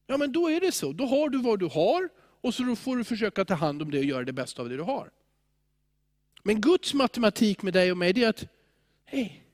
Ja, 0.07 0.17
men 0.17 0.33
då 0.33 0.51
är 0.51 0.61
det 0.61 0.73
så. 0.73 0.93
Då 0.93 1.07
har 1.07 1.29
du 1.29 1.39
vad 1.39 1.59
du 1.59 1.67
har 1.67 2.09
och 2.43 2.55
så 2.55 2.77
får 2.77 2.97
du 2.97 3.05
försöka 3.05 3.45
ta 3.45 3.55
hand 3.55 3.83
om 3.83 3.91
det 3.91 3.99
och 3.99 4.05
göra 4.05 4.25
det 4.25 4.33
bästa 4.33 4.63
av 4.63 4.69
det 4.69 4.77
du 4.77 4.83
har. 4.83 5.11
Men 6.43 6.61
Guds 6.61 6.95
matematik 6.95 7.63
med 7.63 7.73
dig 7.73 7.91
och 7.91 7.99
mig, 7.99 8.13
det 8.13 8.25
är 8.25 8.29
att, 8.29 8.45
hej, 9.05 9.45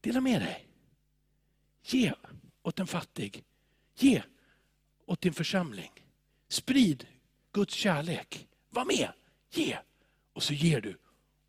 dela 0.00 0.20
med 0.20 0.40
dig. 0.40 0.66
Ge 1.82 2.12
åt 2.62 2.78
en 2.78 2.86
fattig. 2.86 3.44
Ge 3.94 4.22
åt 5.06 5.20
din 5.20 5.34
församling. 5.34 5.90
Sprid 6.48 7.06
Guds 7.52 7.74
kärlek. 7.74 8.48
Var 8.70 8.84
med, 8.84 9.08
ge. 9.50 9.78
Och 10.32 10.42
så 10.42 10.54
ger 10.54 10.80
du 10.80 10.98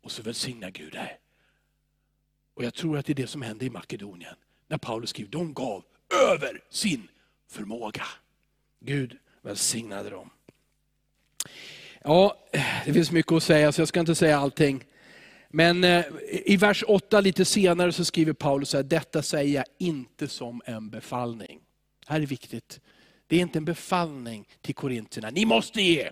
och 0.02 0.12
så 0.12 0.22
välsignar 0.22 0.70
Gud 0.70 0.92
dig. 0.92 1.20
Och 2.54 2.64
jag 2.64 2.74
tror 2.74 2.98
att 2.98 3.06
det 3.06 3.12
är 3.12 3.14
det 3.14 3.26
som 3.26 3.42
hände 3.42 3.64
i 3.64 3.70
Makedonien. 3.70 4.34
När 4.66 4.78
Paulus 4.78 5.10
skrev, 5.10 5.30
de 5.30 5.54
gav 5.54 5.84
över 6.32 6.64
sin 6.70 7.08
förmåga. 7.48 8.04
Gud 8.80 9.18
välsignade 9.42 10.10
dem. 10.10 10.30
Ja, 12.04 12.36
det 12.84 12.92
finns 12.92 13.10
mycket 13.10 13.32
att 13.32 13.42
säga 13.42 13.72
så 13.72 13.80
jag 13.80 13.88
ska 13.88 14.00
inte 14.00 14.14
säga 14.14 14.38
allting. 14.38 14.84
Men 15.48 15.84
eh, 15.84 16.04
i 16.44 16.56
vers 16.56 16.84
8 16.86 17.20
lite 17.20 17.44
senare 17.44 17.92
så 17.92 18.04
skriver 18.04 18.32
Paulus 18.32 18.72
här, 18.72 18.82
detta 18.82 19.22
säger 19.22 19.54
jag 19.54 19.64
inte 19.78 20.28
som 20.28 20.62
en 20.64 20.90
befallning. 20.90 21.60
Det 22.06 22.12
här 22.12 22.20
är 22.20 22.26
viktigt. 22.26 22.80
Det 23.26 23.36
är 23.36 23.40
inte 23.40 23.58
en 23.58 23.64
befallning 23.64 24.48
till 24.60 24.74
korintierna, 24.74 25.30
Ni 25.30 25.44
måste 25.44 25.82
ge. 25.82 26.10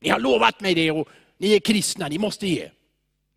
Ni 0.00 0.08
har 0.08 0.20
lovat 0.20 0.60
mig 0.60 0.74
det 0.74 0.90
och 0.90 1.08
ni 1.38 1.54
är 1.54 1.60
kristna, 1.60 2.08
ni 2.08 2.18
måste 2.18 2.46
ge. 2.46 2.70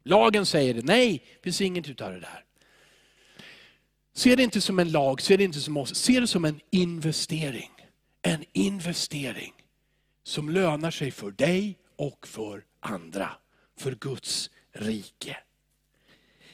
Lagen 0.04 0.46
säger 0.46 0.74
det. 0.74 0.82
Nej, 0.82 1.24
det 1.36 1.44
finns 1.44 1.62
inget 1.62 1.90
utav 1.90 2.12
det 2.12 2.20
där. 2.20 2.44
Se 4.14 4.36
det 4.36 4.44
inte 4.44 4.62
som 4.62 4.80
en 4.80 4.92
lag, 4.92 5.22
se 5.22 5.38
det 5.38 5.44
inte 5.44 5.60
som 5.60 5.78
oss. 5.78 5.96
Se 5.96 6.20
det 6.20 6.28
som 6.28 6.46
en 6.46 6.60
investering. 6.70 7.72
En 8.22 8.46
investering 8.54 9.54
som 10.24 10.50
lönar 10.50 10.92
sig 10.92 11.12
för 11.12 11.32
dig 11.32 11.78
och 11.96 12.28
för 12.28 12.64
andra. 12.80 13.32
För 13.78 13.96
Guds 13.96 14.50
rike. 14.72 15.38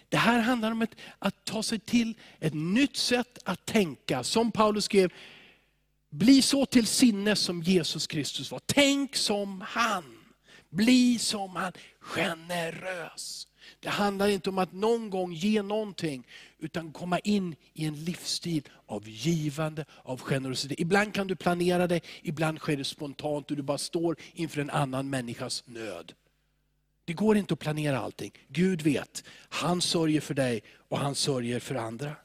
Det 0.09 0.17
här 0.17 0.39
handlar 0.39 0.71
om 0.71 0.81
ett, 0.81 0.95
att 1.19 1.45
ta 1.45 1.63
sig 1.63 1.79
till 1.79 2.13
ett 2.39 2.53
nytt 2.53 2.97
sätt 2.97 3.37
att 3.43 3.65
tänka. 3.65 4.23
Som 4.23 4.51
Paulus 4.51 4.85
skrev, 4.85 5.13
bli 6.09 6.41
så 6.41 6.65
till 6.65 6.87
sinnes 6.87 7.39
som 7.39 7.61
Jesus 7.61 8.07
Kristus 8.07 8.51
var. 8.51 8.61
Tänk 8.65 9.15
som 9.15 9.61
han. 9.67 10.17
Bli 10.69 11.19
som 11.19 11.55
han. 11.55 11.71
Generös. 11.99 13.47
Det 13.87 13.91
handlar 13.91 14.27
inte 14.27 14.49
om 14.49 14.57
att 14.57 14.73
någon 14.73 15.09
gång 15.09 15.33
ge 15.33 15.61
någonting, 15.61 16.27
utan 16.59 16.91
komma 16.91 17.19
in 17.19 17.55
i 17.73 17.85
en 17.85 18.03
livsstil 18.03 18.63
av 18.85 19.09
givande, 19.09 19.85
av 20.03 20.21
generositet. 20.21 20.79
Ibland 20.79 21.13
kan 21.13 21.27
du 21.27 21.35
planera 21.35 21.87
det, 21.87 22.01
ibland 22.21 22.59
sker 22.59 22.77
det 22.77 22.83
spontant 22.83 23.51
och 23.51 23.57
du 23.57 23.63
bara 23.63 23.77
står 23.77 24.17
inför 24.33 24.61
en 24.61 24.69
annan 24.69 25.09
människas 25.09 25.63
nöd. 25.65 26.13
Det 27.05 27.13
går 27.13 27.37
inte 27.37 27.53
att 27.53 27.59
planera 27.59 27.99
allting. 27.99 28.31
Gud 28.47 28.81
vet, 28.81 29.23
han 29.49 29.81
sörjer 29.81 30.21
för 30.21 30.33
dig 30.33 30.63
och 30.87 30.99
han 30.99 31.15
sörjer 31.15 31.59
för 31.59 31.75
andra. 31.75 32.15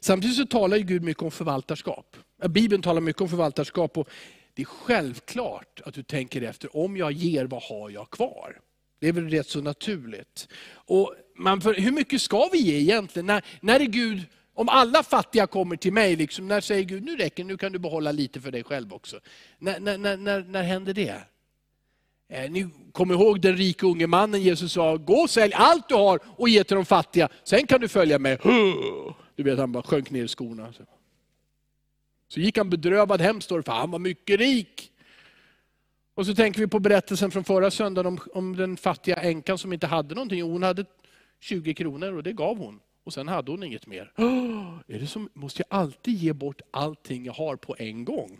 Samtidigt 0.00 0.36
så 0.36 0.46
talar 0.46 0.78
Gud 0.78 1.02
mycket 1.02 1.22
om 1.22 1.30
förvaltarskap. 1.30 2.16
Bibeln 2.48 2.82
talar 2.82 3.00
mycket 3.00 3.22
om 3.22 3.28
förvaltarskap. 3.28 3.98
Och 3.98 4.08
det 4.56 4.62
är 4.62 4.66
självklart 4.66 5.80
att 5.84 5.94
du 5.94 6.02
tänker 6.02 6.42
efter, 6.42 6.76
om 6.76 6.96
jag 6.96 7.12
ger, 7.12 7.44
vad 7.44 7.62
har 7.62 7.90
jag 7.90 8.10
kvar? 8.10 8.60
Det 9.00 9.08
är 9.08 9.12
väl 9.12 9.28
rätt 9.28 9.48
så 9.48 9.60
naturligt. 9.60 10.48
Och 10.72 11.14
man, 11.38 11.60
för, 11.60 11.74
hur 11.74 11.92
mycket 11.92 12.22
ska 12.22 12.48
vi 12.52 12.58
ge 12.58 12.76
egentligen? 12.78 13.26
När, 13.26 13.44
när 13.60 13.80
är 13.80 13.84
Gud, 13.84 14.22
om 14.54 14.68
alla 14.68 15.02
fattiga 15.02 15.46
kommer 15.46 15.76
till 15.76 15.92
mig, 15.92 16.16
liksom, 16.16 16.48
när 16.48 16.60
säger 16.60 16.82
Gud, 16.82 17.04
nu 17.04 17.16
räcker 17.16 17.44
nu 17.44 17.56
kan 17.56 17.72
du 17.72 17.78
behålla 17.78 18.12
lite 18.12 18.40
för 18.40 18.50
dig 18.50 18.64
själv 18.64 18.94
också. 18.94 19.20
När, 19.58 19.80
när, 19.80 19.98
när, 19.98 20.16
när, 20.16 20.44
när 20.44 20.62
händer 20.62 20.94
det? 20.94 21.22
Eh, 22.28 22.50
ni 22.50 22.68
kommer 22.92 23.14
ihåg 23.14 23.40
den 23.40 23.56
rike 23.56 23.86
unge 23.86 24.06
mannen, 24.06 24.42
Jesus 24.42 24.72
sa, 24.72 24.96
gå 24.96 25.14
och 25.14 25.30
sälj 25.30 25.52
allt 25.54 25.88
du 25.88 25.94
har 25.94 26.20
och 26.24 26.48
ge 26.48 26.64
till 26.64 26.76
de 26.76 26.84
fattiga, 26.84 27.28
sen 27.44 27.66
kan 27.66 27.80
du 27.80 27.88
följa 27.88 28.18
med. 28.18 28.40
Du 29.36 29.42
vet, 29.42 29.58
han 29.58 29.72
bara 29.72 29.82
sjönk 29.82 30.10
ner 30.10 30.24
i 30.24 30.28
skorna. 30.28 30.72
Så 30.72 30.82
så 32.28 32.40
gick 32.40 32.58
han 32.58 32.70
bedrövad 32.70 33.20
hem, 33.20 33.40
står 33.40 33.56
det 33.56 33.62
för 33.62 33.72
han 33.72 33.90
var 33.90 33.98
mycket 33.98 34.40
rik. 34.40 34.92
Och 36.14 36.26
så 36.26 36.34
tänker 36.34 36.60
vi 36.60 36.66
på 36.66 36.78
berättelsen 36.78 37.30
från 37.30 37.44
förra 37.44 37.70
söndagen 37.70 38.06
om, 38.06 38.18
om 38.34 38.56
den 38.56 38.76
fattiga 38.76 39.16
änkan 39.16 39.58
som 39.58 39.72
inte 39.72 39.86
hade 39.86 40.14
någonting. 40.14 40.42
Hon 40.42 40.62
hade 40.62 40.84
20 41.40 41.74
kronor 41.74 42.12
och 42.12 42.22
det 42.22 42.32
gav 42.32 42.58
hon. 42.58 42.80
Och 43.04 43.12
sen 43.12 43.28
hade 43.28 43.50
hon 43.50 43.62
inget 43.62 43.86
mer. 43.86 44.12
Oh, 44.16 44.78
är 44.88 44.98
det 44.98 45.06
som, 45.06 45.28
måste 45.32 45.62
jag 45.68 45.78
alltid 45.78 46.14
ge 46.14 46.32
bort 46.32 46.60
allting 46.70 47.24
jag 47.24 47.32
har 47.32 47.56
på 47.56 47.76
en 47.78 48.04
gång? 48.04 48.38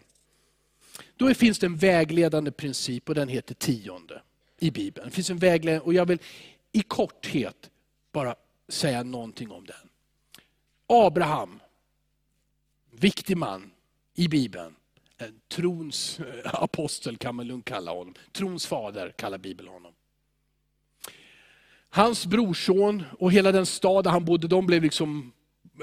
Då 1.16 1.34
finns 1.34 1.58
det 1.58 1.66
en 1.66 1.76
vägledande 1.76 2.50
princip 2.50 3.08
och 3.08 3.14
den 3.14 3.28
heter 3.28 3.54
tionde 3.54 4.22
i 4.58 4.70
Bibeln. 4.70 5.08
Det 5.08 5.14
finns 5.14 5.30
en 5.30 5.38
vägledande, 5.38 5.84
och 5.84 5.94
jag 5.94 6.06
vill 6.06 6.18
i 6.72 6.82
korthet 6.82 7.70
bara 8.12 8.34
säga 8.68 9.02
någonting 9.02 9.50
om 9.50 9.66
den. 9.66 9.88
Abraham, 10.86 11.60
viktig 12.90 13.36
man, 13.36 13.70
i 14.16 14.28
Bibeln. 14.28 14.74
En 15.18 15.40
trons 15.48 16.20
eh, 16.20 16.54
apostel 16.54 17.16
kan 17.16 17.34
man 17.34 17.46
lugnt 17.46 17.64
kalla 17.64 17.90
honom. 17.90 18.14
Trons 18.32 18.66
fader 18.66 19.12
kallar 19.16 19.38
Bibeln 19.38 19.68
honom. 19.68 19.92
Hans 21.90 22.26
brorson 22.26 23.02
och 23.18 23.32
hela 23.32 23.52
den 23.52 23.66
stad 23.66 24.04
där 24.04 24.10
han 24.10 24.24
bodde, 24.24 24.48
de 24.48 24.66
blev 24.66 24.82
liksom 24.82 25.32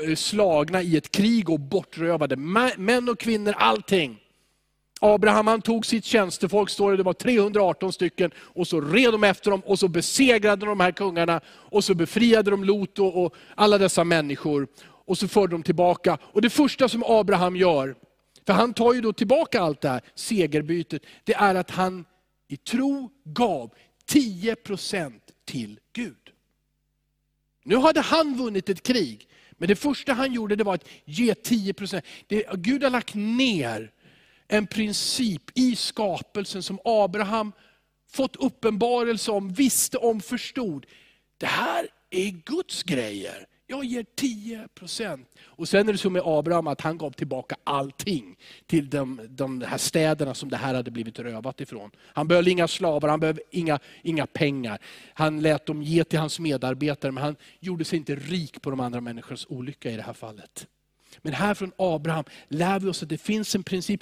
eh, 0.07 0.15
slagna 0.15 0.81
i 0.81 0.97
ett 0.97 1.11
krig 1.11 1.49
och 1.49 1.59
bortrövade. 1.59 2.35
Män 2.77 3.09
och 3.09 3.19
kvinnor, 3.19 3.53
allting. 3.57 4.19
Abraham 5.01 5.47
han 5.47 5.61
tog 5.61 5.85
sitt 5.85 6.05
tjänstefolk, 6.05 6.69
står 6.69 6.91
det, 6.91 6.97
det 6.97 7.03
var 7.03 7.13
318 7.13 7.93
stycken, 7.93 8.31
och 8.37 8.67
så 8.67 8.81
red 8.81 9.11
de 9.11 9.23
efter 9.23 9.51
dem 9.51 9.61
och 9.65 9.79
så 9.79 9.87
besegrade 9.87 10.65
de 10.65 10.79
här 10.79 10.91
kungarna 10.91 11.41
och 11.47 11.83
så 11.83 11.93
befriade 11.93 12.51
de 12.51 12.63
Lot 12.63 12.99
och 12.99 13.35
alla 13.55 13.77
dessa 13.77 14.03
människor. 14.03 14.67
Och 15.05 15.17
så 15.17 15.27
förde 15.27 15.53
de 15.53 15.63
tillbaka. 15.63 16.17
Och 16.21 16.41
det 16.41 16.49
första 16.49 16.89
som 16.89 17.03
Abraham 17.07 17.55
gör, 17.55 17.95
för 18.45 18.53
han 18.53 18.73
tar 18.73 18.93
ju 18.93 19.01
då 19.01 19.13
tillbaka 19.13 19.61
allt 19.61 19.81
det 19.81 19.89
här 19.89 20.01
segerbytet. 20.15 21.03
Det 21.23 21.33
är 21.33 21.55
att 21.55 21.71
han 21.71 22.05
i 22.47 22.57
tro 22.57 23.09
gav 23.23 23.73
10% 24.11 25.19
till 25.45 25.79
Gud. 25.93 26.31
Nu 27.63 27.77
hade 27.77 28.01
han 28.01 28.37
vunnit 28.37 28.69
ett 28.69 28.83
krig, 28.83 29.27
men 29.51 29.67
det 29.67 29.75
första 29.75 30.13
han 30.13 30.33
gjorde 30.33 30.55
det 30.55 30.63
var 30.63 30.73
att 30.73 30.89
ge 31.05 31.33
10%. 31.33 32.01
Det, 32.27 32.45
Gud 32.53 32.83
har 32.83 32.89
lagt 32.89 33.15
ner 33.15 33.91
en 34.47 34.67
princip 34.67 35.41
i 35.55 35.75
skapelsen 35.75 36.63
som 36.63 36.79
Abraham 36.85 37.51
fått 38.11 38.35
uppenbarelse 38.35 39.31
om, 39.31 39.53
visste 39.53 39.97
om, 39.97 40.21
förstod. 40.21 40.85
Det 41.37 41.45
här 41.45 41.87
är 42.09 42.29
Guds 42.29 42.83
grejer. 42.83 43.47
Jag 43.73 43.85
ger 43.85 44.05
10 44.15 44.67
procent. 44.73 45.27
Och 45.43 45.69
sen 45.69 45.89
är 45.89 45.93
det 45.93 45.97
som 45.97 46.13
med 46.13 46.21
Abraham, 46.25 46.67
att 46.67 46.81
han 46.81 46.97
gav 46.97 47.11
tillbaka 47.11 47.55
allting 47.63 48.35
till 48.67 48.89
de, 48.89 49.21
de 49.29 49.61
här 49.61 49.77
städerna 49.77 50.33
som 50.33 50.49
det 50.49 50.57
här 50.57 50.73
hade 50.73 50.91
blivit 50.91 51.19
rövat 51.19 51.61
ifrån. 51.61 51.91
Han 51.99 52.27
behövde 52.27 52.51
inga 52.51 52.67
slavar, 52.67 53.09
han 53.09 53.19
behövde 53.19 53.41
inga, 53.51 53.79
inga 54.01 54.25
pengar. 54.25 54.79
Han 55.13 55.41
lät 55.41 55.65
dem 55.65 55.83
ge 55.83 56.03
till 56.03 56.19
hans 56.19 56.39
medarbetare, 56.39 57.11
men 57.11 57.23
han 57.23 57.35
gjorde 57.59 57.85
sig 57.85 57.99
inte 57.99 58.15
rik 58.15 58.61
på 58.61 58.69
de 58.69 58.79
andra 58.79 59.01
människornas 59.01 59.45
olycka 59.49 59.91
i 59.91 59.95
det 59.95 60.03
här 60.03 60.13
fallet. 60.13 60.67
Men 61.21 61.33
här 61.33 61.53
från 61.53 61.71
Abraham 61.77 62.25
lär 62.47 62.79
vi 62.79 62.89
oss 62.89 63.03
att 63.03 63.09
det 63.09 63.17
finns 63.17 63.55
en 63.55 63.63
princip. 63.63 64.01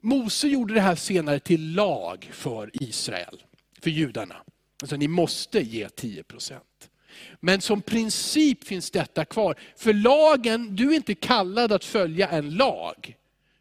Mose 0.00 0.48
gjorde 0.48 0.74
det 0.74 0.80
här 0.80 0.94
senare 0.94 1.38
till 1.40 1.74
lag 1.74 2.30
för 2.32 2.70
Israel, 2.72 3.42
för 3.80 3.90
judarna. 3.90 4.36
Alltså 4.82 4.96
ni 4.96 5.08
måste 5.08 5.60
ge 5.60 5.88
10 5.88 6.22
procent. 6.22 6.73
Men 7.40 7.60
som 7.60 7.82
princip 7.82 8.64
finns 8.64 8.90
detta 8.90 9.24
kvar. 9.24 9.56
För 9.76 9.92
lagen, 9.92 10.76
du 10.76 10.90
är 10.90 10.96
inte 10.96 11.14
kallad 11.14 11.72
att 11.72 11.84
följa 11.84 12.28
en 12.28 12.50
lag. 12.50 13.16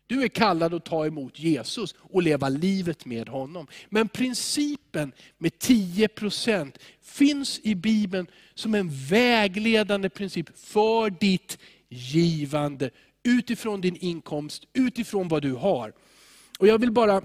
Du 0.07 0.23
är 0.23 0.27
kallad 0.27 0.73
att 0.73 0.85
ta 0.85 1.05
emot 1.05 1.39
Jesus 1.39 1.95
och 1.97 2.23
leva 2.23 2.49
livet 2.49 3.05
med 3.05 3.29
honom. 3.29 3.67
Men 3.89 4.09
principen 4.09 5.11
med 5.37 5.51
10% 5.51 6.71
finns 7.01 7.59
i 7.63 7.75
Bibeln 7.75 8.27
som 8.53 8.75
en 8.75 8.89
vägledande 9.09 10.09
princip 10.09 10.57
för 10.57 11.09
ditt 11.09 11.57
givande. 11.89 12.89
Utifrån 13.23 13.81
din 13.81 13.95
inkomst, 13.95 14.63
utifrån 14.73 15.27
vad 15.27 15.41
du 15.41 15.53
har. 15.53 15.93
Och 16.59 16.67
Jag 16.67 16.77
vill 16.77 16.91
bara 16.91 17.21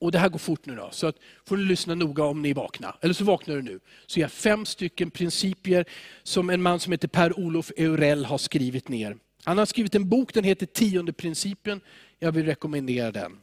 och 0.00 0.12
det 0.12 0.18
här 0.18 0.28
går 0.28 0.38
fort 0.38 0.66
nu 0.66 0.76
då, 0.76 0.88
så 0.92 1.06
att, 1.06 1.16
får 1.46 1.56
du 1.56 1.64
lyssna 1.64 1.94
noga 1.94 2.24
om 2.24 2.42
ni 2.42 2.52
vaknar. 2.52 2.98
Eller 3.00 3.14
så 3.14 3.24
vaknar 3.24 3.56
du 3.56 3.62
nu. 3.62 3.80
Så 4.06 4.20
jag 4.20 4.24
har 4.24 4.30
fem 4.30 4.66
stycken 4.66 5.10
principer 5.10 5.84
som 6.22 6.50
en 6.50 6.62
man 6.62 6.80
som 6.80 6.92
heter 6.92 7.08
Per-Olof 7.08 7.70
Eurell 7.76 8.24
har 8.24 8.38
skrivit 8.38 8.88
ner. 8.88 9.16
Han 9.44 9.58
har 9.58 9.66
skrivit 9.66 9.94
en 9.94 10.08
bok, 10.08 10.34
den 10.34 10.44
heter 10.44 10.66
Tionde 10.66 11.12
principen. 11.12 11.80
Jag 12.18 12.32
vill 12.32 12.46
rekommendera 12.46 13.12
den. 13.12 13.38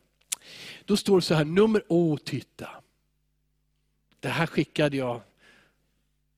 Då 0.86 0.98
står 0.98 1.18
det 1.18 1.22
så 1.22 1.34
här, 1.34 1.46
nummer, 1.46 1.84
åh 1.88 2.18
titta. 2.18 2.70
Det 4.20 4.30
här 4.30 4.48
skickade 4.48 4.98
jag 4.98 5.22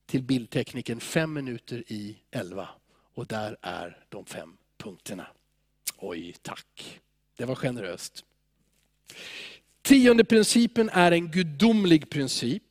till 0.05 0.23
bildtekniken 0.23 0.99
fem 0.99 1.33
minuter 1.33 1.83
i 1.87 2.17
elva. 2.31 2.69
Och 3.13 3.27
där 3.27 3.57
är 3.61 4.03
de 4.09 4.25
fem 4.25 4.57
punkterna. 4.77 5.27
Oj, 5.97 6.35
tack. 6.41 6.99
Det 7.37 7.45
var 7.45 7.55
generöst. 7.55 8.25
Tionde 9.89 10.23
principen 10.23 10.89
är 10.93 11.11
en 11.11 11.31
gudomlig 11.31 12.09
princip 12.09 12.63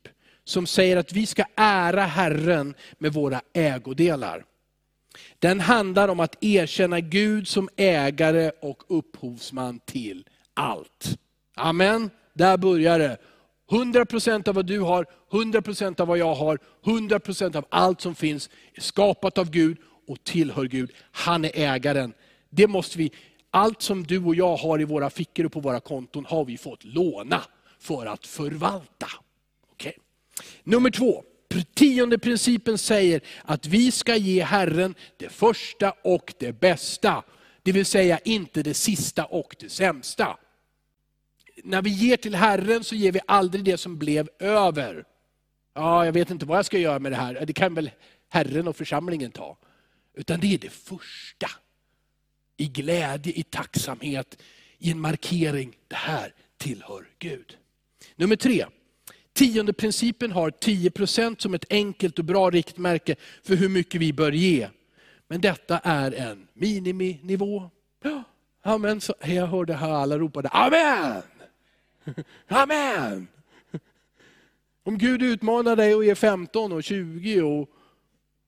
som 0.44 0.66
säger 0.66 0.96
att 0.96 1.12
vi 1.12 1.26
ska 1.26 1.44
ära 1.56 2.02
Herren 2.02 2.74
med 2.98 3.12
våra 3.12 3.40
ägodelar. 3.52 4.44
Den 5.38 5.60
handlar 5.60 6.08
om 6.08 6.20
att 6.20 6.44
erkänna 6.44 7.00
Gud 7.00 7.48
som 7.48 7.68
ägare 7.76 8.50
och 8.62 8.82
upphovsman 8.88 9.80
till 9.84 10.24
allt. 10.54 11.18
Amen. 11.56 12.10
Där 12.34 12.56
börjar 12.56 12.98
det. 12.98 13.16
100% 13.70 14.48
av 14.48 14.54
vad 14.54 14.66
du 14.66 14.80
har, 14.80 15.06
100% 15.30 16.00
av 16.00 16.08
vad 16.08 16.18
jag 16.18 16.34
har, 16.34 16.58
100% 16.84 17.56
av 17.56 17.66
allt 17.68 18.00
som 18.00 18.14
finns 18.14 18.50
är 18.74 18.80
skapat 18.80 19.38
av 19.38 19.50
Gud 19.50 19.76
och 20.08 20.24
tillhör 20.24 20.64
Gud. 20.64 20.90
Han 21.12 21.44
är 21.44 21.52
ägaren. 21.54 22.12
Det 22.50 22.66
måste 22.66 22.98
vi 22.98 23.12
allt 23.50 23.82
som 23.82 24.02
du 24.02 24.24
och 24.24 24.34
jag 24.34 24.56
har 24.56 24.80
i 24.80 24.84
våra 24.84 25.10
fickor 25.10 25.46
och 25.46 25.52
på 25.52 25.60
våra 25.60 25.80
konton 25.80 26.24
har 26.24 26.44
vi 26.44 26.58
fått 26.58 26.84
låna 26.84 27.42
för 27.78 28.06
att 28.06 28.26
förvalta. 28.26 29.08
Okay. 29.72 29.92
Nummer 30.64 30.90
två, 30.90 31.24
tionde 31.74 32.18
principen 32.18 32.78
säger 32.78 33.20
att 33.44 33.66
vi 33.66 33.90
ska 33.90 34.16
ge 34.16 34.42
Herren 34.42 34.94
det 35.16 35.28
första 35.28 35.94
och 36.04 36.34
det 36.38 36.60
bästa. 36.60 37.22
Det 37.62 37.72
vill 37.72 37.86
säga 37.86 38.18
inte 38.18 38.62
det 38.62 38.74
sista 38.74 39.24
och 39.24 39.56
det 39.60 39.68
sämsta. 39.68 40.36
När 41.64 41.82
vi 41.82 41.90
ger 41.90 42.16
till 42.16 42.34
Herren 42.34 42.84
så 42.84 42.94
ger 42.94 43.12
vi 43.12 43.20
aldrig 43.26 43.64
det 43.64 43.78
som 43.78 43.98
blev 43.98 44.28
över. 44.38 45.04
Ja, 45.74 46.04
jag 46.04 46.12
vet 46.12 46.30
inte 46.30 46.46
vad 46.46 46.58
jag 46.58 46.66
ska 46.66 46.78
göra 46.78 46.98
med 46.98 47.12
det 47.12 47.16
här. 47.16 47.44
Det 47.46 47.52
kan 47.52 47.74
väl 47.74 47.90
Herren 48.28 48.68
och 48.68 48.76
församlingen 48.76 49.30
ta. 49.30 49.58
Utan 50.14 50.40
det 50.40 50.54
är 50.54 50.58
det 50.58 50.72
första 50.72 51.48
i 52.58 52.66
glädje, 52.66 53.32
i 53.32 53.42
tacksamhet, 53.42 54.42
i 54.78 54.90
en 54.90 55.00
markering. 55.00 55.76
Det 55.88 55.96
här 55.96 56.32
tillhör 56.56 57.08
Gud. 57.18 57.56
Nummer 58.16 58.36
tre. 58.36 58.66
Tionde 59.32 59.72
principen 59.72 60.32
har 60.32 60.50
10% 60.50 61.42
som 61.42 61.54
ett 61.54 61.64
enkelt 61.70 62.18
och 62.18 62.24
bra 62.24 62.50
riktmärke 62.50 63.16
för 63.42 63.56
hur 63.56 63.68
mycket 63.68 64.00
vi 64.00 64.12
bör 64.12 64.32
ge. 64.32 64.68
Men 65.28 65.40
detta 65.40 65.78
är 65.78 66.12
en 66.12 66.48
miniminivå. 66.54 67.70
amen, 68.62 69.00
så, 69.00 69.14
jag 69.20 69.46
hörde 69.46 69.74
här 69.74 69.90
alla 69.90 70.18
ropade 70.18 70.48
Amen! 70.48 71.22
Amen! 72.48 73.28
Om 74.84 74.98
Gud 74.98 75.22
utmanar 75.22 75.76
dig 75.76 75.94
och 75.94 76.04
ger 76.04 76.14
15 76.14 76.72
och 76.72 76.84
20 76.84 77.42
och 77.42 77.68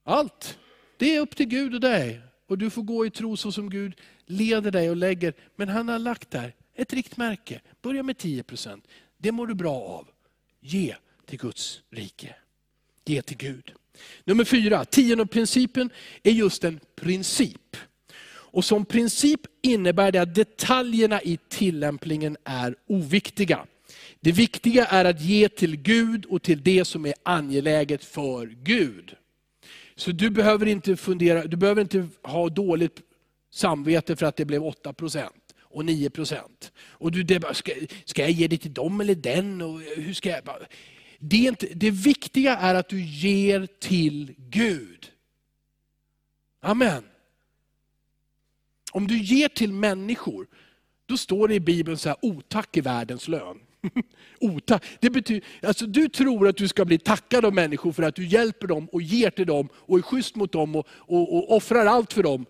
allt, 0.04 0.58
det 0.96 1.16
är 1.16 1.20
upp 1.20 1.36
till 1.36 1.46
Gud 1.46 1.74
och 1.74 1.80
dig. 1.80 2.20
Och 2.51 2.59
du 2.59 2.70
får 2.70 2.82
gå 2.82 3.07
i 3.07 3.11
tro 3.11 3.36
så 3.36 3.53
som 3.53 3.70
Gud 3.70 3.94
leder 4.26 4.70
dig 4.70 4.90
och 4.90 4.96
lägger. 4.96 5.34
Men 5.57 5.68
han 5.68 5.88
har 5.88 5.98
lagt 5.98 6.30
där 6.30 6.55
ett 6.74 6.92
riktmärke. 6.92 7.61
Börja 7.82 8.03
med 8.03 8.16
10% 8.16 8.80
Det 9.18 9.32
mår 9.32 9.46
du 9.46 9.55
bra 9.55 9.74
av. 9.74 10.09
Ge 10.61 10.94
till 11.26 11.38
Guds 11.38 11.80
rike. 11.90 12.34
Ge 13.05 13.22
till 13.22 13.36
Gud. 13.36 13.72
Nummer 14.24 14.44
fyra, 14.44 14.84
tiondeprincipen 14.84 15.90
är 16.22 16.30
just 16.30 16.64
en 16.64 16.80
princip. 16.96 17.76
Och 18.32 18.64
som 18.64 18.84
princip 18.84 19.40
innebär 19.62 20.12
det 20.12 20.22
att 20.22 20.34
detaljerna 20.34 21.22
i 21.22 21.38
tillämpningen 21.48 22.36
är 22.44 22.76
oviktiga. 22.86 23.66
Det 24.20 24.32
viktiga 24.32 24.86
är 24.86 25.05
att 25.05 25.20
ge 25.20 25.48
till 25.48 25.76
Gud 25.76 26.24
och 26.24 26.42
till 26.42 26.62
det 26.62 26.84
som 26.84 27.07
är 27.07 27.14
angeläget 27.22 28.05
för 28.05 28.46
Gud. 28.46 29.16
Så 30.01 30.12
du 30.12 30.30
behöver 30.30 30.66
inte 30.66 30.96
fundera, 30.96 31.46
du 31.46 31.57
behöver 31.57 31.82
inte 31.82 32.09
ha 32.22 32.48
dåligt 32.48 33.01
samvete 33.51 34.16
för 34.16 34.26
att 34.26 34.36
det 34.36 34.44
blev 34.44 34.62
8% 34.62 35.28
och 35.62 35.84
9 35.84 36.11
Och 36.82 37.12
du, 37.12 37.22
det, 37.22 37.55
ska, 37.55 37.72
ska 38.05 38.22
jag 38.22 38.30
ge 38.30 38.48
det 38.48 38.59
till 38.59 38.74
dem 38.74 39.01
eller 39.01 39.14
den? 39.14 39.62
Och 39.62 39.80
hur 39.80 40.14
ska 40.14 40.28
jag, 40.30 40.42
det, 41.18 41.36
är 41.36 41.48
inte, 41.48 41.66
det 41.74 41.90
viktiga 41.90 42.57
är 42.57 42.74
att 42.74 42.88
du 42.88 43.03
ger 43.03 43.66
till 43.66 44.34
Gud. 44.36 45.12
Amen. 46.61 47.05
Om 48.92 49.07
du 49.07 49.18
ger 49.18 49.48
till 49.48 49.72
människor, 49.72 50.46
då 51.07 51.16
står 51.16 51.48
det 51.48 51.55
i 51.55 51.61
Bibeln 51.61 51.98
så 51.98 52.09
här, 52.09 52.18
otack 52.22 52.76
är 52.76 52.82
världens 52.82 53.28
lön. 53.28 53.61
Ota. 54.40 54.80
Det 55.00 55.10
betyder, 55.10 55.48
alltså 55.62 55.86
du 55.86 56.08
tror 56.08 56.48
att 56.48 56.56
du 56.56 56.68
ska 56.68 56.84
bli 56.84 56.98
tackad 56.98 57.44
av 57.44 57.54
människor 57.54 57.92
för 57.92 58.02
att 58.02 58.14
du 58.14 58.26
hjälper 58.26 58.66
dem 58.66 58.88
och 58.92 59.02
ger 59.02 59.30
till 59.30 59.46
dem 59.46 59.68
och 59.74 59.98
är 59.98 60.02
schysst 60.02 60.36
mot 60.36 60.52
dem 60.52 60.76
och, 60.76 60.86
och, 60.90 61.36
och 61.36 61.56
offrar 61.56 61.86
allt 61.86 62.12
för 62.12 62.22
dem. 62.22 62.46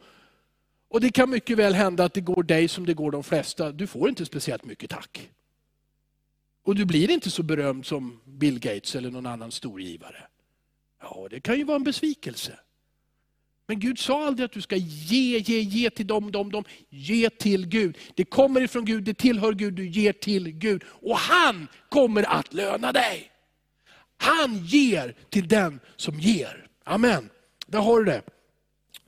Och 0.89 1.01
Det 1.01 1.11
kan 1.11 1.31
mycket 1.31 1.59
väl 1.59 1.75
hända 1.75 2.05
att 2.05 2.15
det 2.15 2.21
går 2.21 2.43
dig 2.43 2.69
som 2.69 2.87
det 2.87 2.95
går 2.95 3.11
de 3.11 3.25
flesta. 3.25 3.73
Du 3.73 3.87
får 3.87 4.09
inte 4.09 4.27
speciellt 4.27 4.65
mycket 4.65 4.91
tack. 4.91 5.31
Och 6.63 6.75
du 6.75 6.85
blir 6.85 7.11
inte 7.11 7.31
så 7.31 7.43
berömd 7.43 7.87
som 7.87 8.21
Bill 8.25 8.59
Gates 8.59 8.95
eller 8.95 9.11
någon 9.11 9.27
annan 9.27 9.53
storgivare. 9.53 10.23
Ja, 11.03 11.27
det 11.31 11.41
kan 11.41 11.59
ju 11.59 11.65
vara 11.65 11.77
en 11.77 11.85
besvikelse. 11.85 12.59
Men 13.71 13.81
Gud 13.81 13.99
sa 13.99 14.27
aldrig 14.27 14.45
att 14.45 14.53
du 14.53 14.61
ska 14.61 14.77
ge, 14.77 15.39
ge, 15.39 15.61
ge 15.61 15.91
till 15.91 16.07
dem, 16.07 16.33
dem, 16.33 16.51
dem. 16.53 16.65
Ge 16.89 17.31
till 17.31 17.67
Gud. 17.67 17.99
Det 18.15 18.25
kommer 18.25 18.61
ifrån 18.61 18.85
Gud, 18.85 19.05
det 19.05 19.15
tillhör 19.15 19.53
Gud, 19.53 19.75
du 19.75 19.89
ger 19.89 20.13
till 20.13 20.51
Gud. 20.51 20.83
Och 20.89 21.17
han 21.17 21.69
kommer 21.89 22.23
att 22.23 22.55
löna 22.55 22.93
dig. 22.93 23.31
Han 24.17 24.65
ger 24.65 25.15
till 25.29 25.49
den 25.49 25.81
som 25.97 26.21
ger. 26.21 26.67
Amen. 26.85 27.31
Där 27.67 27.79
har 27.79 27.99
du 27.99 28.05
det. 28.05 28.23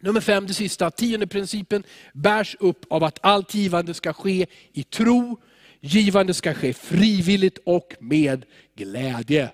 Nummer 0.00 0.20
fem, 0.20 0.46
det 0.46 0.54
sista, 0.54 0.90
tionde 0.90 1.26
principen 1.26 1.82
bärs 2.12 2.56
upp 2.60 2.84
av 2.90 3.04
att 3.04 3.18
allt 3.22 3.54
givande 3.54 3.94
ska 3.94 4.12
ske 4.12 4.46
i 4.72 4.82
tro, 4.82 5.40
givande 5.80 6.34
ska 6.34 6.54
ske 6.54 6.72
frivilligt 6.72 7.58
och 7.64 7.94
med 8.00 8.44
glädje. 8.76 9.50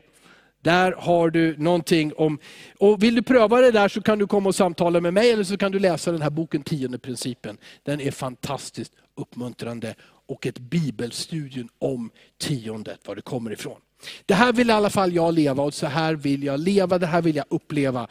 Där 0.63 0.93
har 0.93 1.31
du 1.31 1.57
någonting 1.59 2.13
om, 2.17 2.39
och 2.79 3.03
vill 3.03 3.15
du 3.15 3.23
pröva 3.23 3.61
det 3.61 3.71
där 3.71 3.89
så 3.89 4.03
kan 4.03 4.19
du 4.19 4.27
komma 4.27 4.49
och 4.49 4.55
samtala 4.55 5.01
med 5.01 5.15
mig 5.15 5.31
eller 5.31 5.45
så 5.45 5.57
kan 5.57 5.73
du 5.73 5.79
läsa 5.79 6.13
den 6.13 6.23
här 6.23 6.31
boken 6.31 6.63
Tionde 6.63 6.99
principen. 6.99 7.59
Den 7.83 8.01
är 8.01 8.11
fantastiskt 8.11 8.93
uppmuntrande 9.17 9.95
och 10.27 10.47
ett 10.47 10.59
bibelstudium 10.59 11.69
om 11.79 12.11
tiondet, 12.39 13.09
var 13.09 13.17
det 13.17 13.23
kommer 13.23 13.53
ifrån. 13.53 13.81
Det 14.27 14.35
här 14.35 14.53
vill 14.53 14.71
i 14.71 14.73
alla 14.73 14.91
fall 14.91 15.13
jag 15.13 15.35
leva 15.35 15.63
och 15.63 15.75
så 15.75 15.87
här 15.87 16.15
vill 16.15 16.43
jag 16.43 16.61
leva, 16.61 16.99
det 16.99 17.07
här 17.07 17.23
vill 17.23 17.37
jag 17.37 17.45
uppleva. 17.49 18.09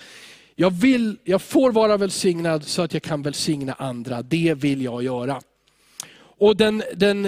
Jag, 0.55 0.71
vill, 0.71 1.17
jag 1.23 1.41
får 1.41 1.71
vara 1.71 1.97
välsignad 1.97 2.63
så 2.63 2.81
att 2.81 2.93
jag 2.93 3.03
kan 3.03 3.21
välsigna 3.21 3.73
andra, 3.73 4.21
det 4.21 4.53
vill 4.53 4.81
jag 4.81 5.03
göra. 5.03 5.41
Och 6.17 6.57
den, 6.57 6.83
den 6.95 7.27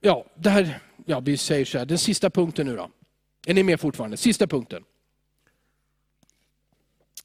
ja, 0.00 0.24
det 0.34 0.50
här, 0.50 0.78
ja, 1.06 1.20
vi 1.20 1.36
säger 1.36 1.64
så 1.64 1.78
här, 1.78 1.86
den 1.86 1.98
sista 1.98 2.30
punkten 2.30 2.66
nu 2.66 2.76
då. 2.76 2.90
Är 3.46 3.54
ni 3.54 3.62
med 3.62 3.80
fortfarande? 3.80 4.16
Sista 4.16 4.46
punkten. 4.46 4.84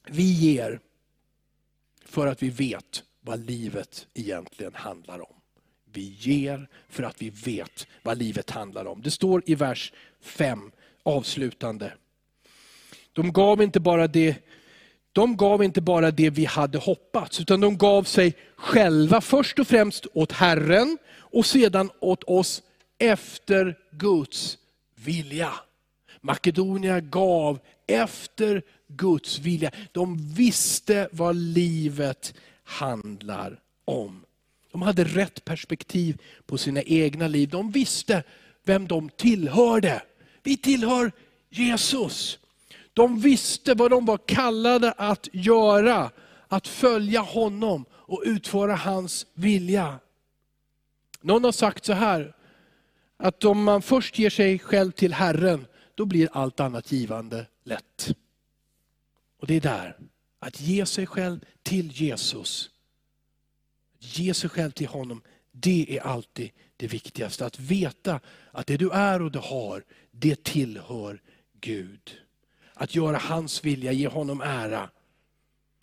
Vi 0.07 0.31
ger 0.31 0.79
för 2.05 2.27
att 2.27 2.43
vi 2.43 2.49
vet 2.49 3.03
vad 3.21 3.45
livet 3.45 4.07
egentligen 4.13 4.73
handlar 4.75 5.19
om. 5.19 5.35
Vi 5.91 6.15
ger 6.19 6.69
för 6.89 7.03
att 7.03 7.21
vi 7.21 7.29
vet 7.29 7.87
vad 8.03 8.17
livet 8.17 8.49
handlar 8.49 8.85
om. 8.85 9.01
Det 9.01 9.11
står 9.11 9.43
i 9.45 9.55
vers 9.55 9.93
5, 10.21 10.71
avslutande. 11.03 11.93
De 13.13 13.33
gav 13.33 13.61
inte 13.61 13.79
bara 13.79 14.07
det 14.07 14.35
de 15.15 15.37
gav 15.37 15.63
inte 15.63 15.81
bara 15.81 16.11
det 16.11 16.29
vi 16.29 16.45
hade 16.45 16.77
hoppats, 16.77 17.41
utan 17.41 17.61
de 17.61 17.77
gav 17.77 18.03
sig 18.03 18.33
själva 18.55 19.21
först 19.21 19.59
och 19.59 19.67
främst 19.67 20.05
åt 20.13 20.31
Herren 20.31 20.97
och 21.17 21.45
sedan 21.45 21.89
åt 21.99 22.23
oss 22.23 22.63
efter 22.97 23.77
Guds 23.91 24.57
vilja. 24.95 25.53
Makedonia 26.25 26.99
gav 26.99 27.59
efter 27.87 28.63
Guds 28.87 29.39
vilja. 29.39 29.71
De 29.91 30.33
visste 30.33 31.09
vad 31.11 31.35
livet 31.35 32.33
handlar 32.63 33.59
om. 33.85 34.25
De 34.71 34.81
hade 34.81 35.03
rätt 35.03 35.45
perspektiv 35.45 36.21
på 36.45 36.57
sina 36.57 36.81
egna 36.81 37.27
liv. 37.27 37.49
De 37.49 37.71
visste 37.71 38.23
vem 38.63 38.87
de 38.87 39.09
tillhörde. 39.09 40.01
Vi 40.43 40.57
tillhör 40.57 41.11
Jesus. 41.49 42.39
De 42.93 43.19
visste 43.19 43.73
vad 43.73 43.91
de 43.91 44.05
var 44.05 44.17
kallade 44.17 44.91
att 44.91 45.27
göra, 45.33 46.11
att 46.47 46.67
följa 46.67 47.21
honom 47.21 47.85
och 47.91 48.23
utföra 48.25 48.75
hans 48.75 49.25
vilja. 49.33 49.99
Någon 51.21 51.43
har 51.43 51.51
sagt 51.51 51.85
så 51.85 51.93
här, 51.93 52.35
att 53.17 53.45
om 53.45 53.63
man 53.63 53.81
först 53.81 54.19
ger 54.19 54.29
sig 54.29 54.59
själv 54.59 54.91
till 54.91 55.13
Herren, 55.13 55.65
då 55.95 56.05
blir 56.05 56.29
allt 56.31 56.59
annat 56.59 56.91
givande 56.91 57.47
lätt. 57.63 58.15
Och 59.39 59.47
det 59.47 59.53
är 59.53 59.61
där, 59.61 59.97
att 60.39 60.61
ge 60.61 60.85
sig 60.85 61.07
själv 61.07 61.45
till 61.63 61.91
Jesus, 61.91 62.69
ge 63.99 64.33
sig 64.33 64.49
själv 64.49 64.71
till 64.71 64.87
honom, 64.87 65.21
det 65.51 65.97
är 65.97 66.01
alltid 66.01 66.51
det 66.77 66.87
viktigaste. 66.87 67.45
Att 67.45 67.59
veta 67.59 68.19
att 68.51 68.67
det 68.67 68.77
du 68.77 68.91
är 68.91 69.21
och 69.21 69.31
du 69.31 69.39
har, 69.39 69.83
det 70.11 70.43
tillhör 70.43 71.21
Gud. 71.53 72.17
Att 72.73 72.95
göra 72.95 73.17
hans 73.17 73.63
vilja, 73.63 73.91
ge 73.91 74.07
honom 74.07 74.41
ära. 74.41 74.89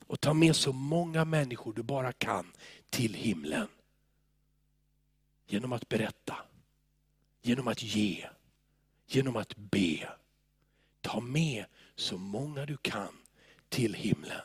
Och 0.06 0.20
ta 0.20 0.34
med 0.34 0.56
så 0.56 0.72
många 0.72 1.24
människor 1.24 1.72
du 1.72 1.82
bara 1.82 2.12
kan 2.12 2.52
till 2.90 3.14
himlen. 3.14 3.68
Genom 5.46 5.72
att 5.72 5.88
berätta, 5.88 6.36
genom 7.42 7.68
att 7.68 7.82
ge, 7.82 8.28
genom 9.06 9.36
att 9.36 9.56
be. 9.56 10.08
Ta 11.00 11.20
med 11.20 11.64
så 11.94 12.18
många 12.18 12.66
du 12.66 12.76
kan 12.76 13.16
till 13.68 13.94
himlen. 13.94 14.40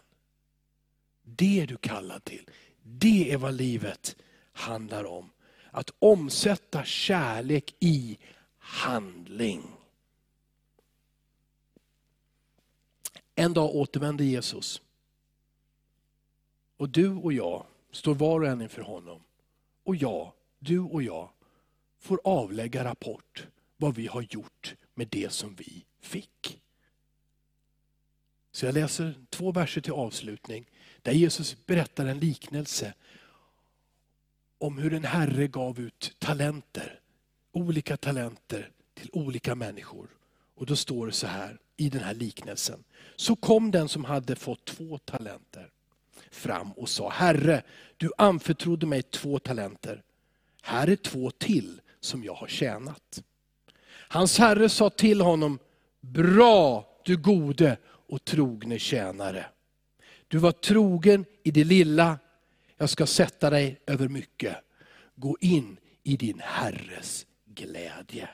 Det 1.23 1.59
är 1.59 1.67
du 1.67 1.77
kallad 1.77 2.23
till. 2.23 2.49
Det 2.83 3.31
är 3.31 3.37
vad 3.37 3.53
livet 3.53 4.15
handlar 4.51 5.03
om. 5.03 5.29
Att 5.71 5.91
omsätta 5.99 6.83
kärlek 6.83 7.75
i 7.79 8.17
handling. 8.57 9.63
En 13.35 13.53
dag 13.53 13.75
återvände 13.75 14.23
Jesus. 14.23 14.81
Och 16.77 16.89
du 16.89 17.09
och 17.09 17.33
jag 17.33 17.65
står 17.91 18.15
var 18.15 18.39
och 18.39 18.47
en 18.47 18.61
inför 18.61 18.81
honom. 18.81 19.23
Och 19.83 19.95
jag, 19.95 20.31
du 20.59 20.79
och 20.79 21.03
jag, 21.03 21.29
får 21.99 22.21
avlägga 22.23 22.83
rapport 22.83 23.47
vad 23.77 23.95
vi 23.95 24.07
har 24.07 24.21
gjort 24.21 24.75
med 24.93 25.07
det 25.07 25.29
som 25.29 25.55
vi 25.55 25.85
fick. 26.01 26.61
Så 28.51 28.65
jag 28.65 28.73
läser 28.73 29.15
två 29.29 29.51
verser 29.51 29.81
till 29.81 29.93
avslutning 29.93 30.65
där 31.01 31.11
Jesus 31.11 31.65
berättar 31.65 32.05
en 32.05 32.19
liknelse 32.19 32.93
om 34.57 34.77
hur 34.77 34.93
en 34.93 35.03
herre 35.03 35.47
gav 35.47 35.79
ut 35.79 36.15
talenter, 36.19 36.99
olika 37.51 37.97
talenter 37.97 38.71
till 38.93 39.09
olika 39.13 39.55
människor. 39.55 40.07
Och 40.55 40.65
då 40.65 40.75
står 40.75 41.07
det 41.07 41.13
så 41.13 41.27
här 41.27 41.59
i 41.77 41.89
den 41.89 42.03
här 42.03 42.13
liknelsen. 42.13 42.83
Så 43.15 43.35
kom 43.35 43.71
den 43.71 43.89
som 43.89 44.05
hade 44.05 44.35
fått 44.35 44.65
två 44.65 44.97
talenter 44.97 45.69
fram 46.31 46.71
och 46.71 46.89
sa, 46.89 47.09
Herre, 47.09 47.63
du 47.97 48.11
anförtrodde 48.17 48.85
mig 48.85 49.01
två 49.03 49.39
talenter. 49.39 50.03
Här 50.61 50.87
är 50.87 50.95
två 50.95 51.31
till 51.31 51.81
som 51.99 52.23
jag 52.23 52.33
har 52.33 52.47
tjänat. 52.47 53.23
Hans 54.07 54.37
herre 54.37 54.69
sa 54.69 54.89
till 54.89 55.21
honom, 55.21 55.59
bra 56.01 56.87
du 57.05 57.17
gode 57.17 57.77
och 57.85 58.25
trogne 58.25 58.79
tjänare. 58.79 59.45
Du 60.27 60.37
var 60.37 60.51
trogen 60.51 61.25
i 61.43 61.51
det 61.51 61.63
lilla, 61.63 62.19
jag 62.77 62.89
ska 62.89 63.05
sätta 63.05 63.49
dig 63.49 63.81
över 63.87 64.07
mycket. 64.07 64.57
Gå 65.15 65.37
in 65.41 65.79
i 66.03 66.17
din 66.17 66.39
herres 66.43 67.25
glädje. 67.45 68.29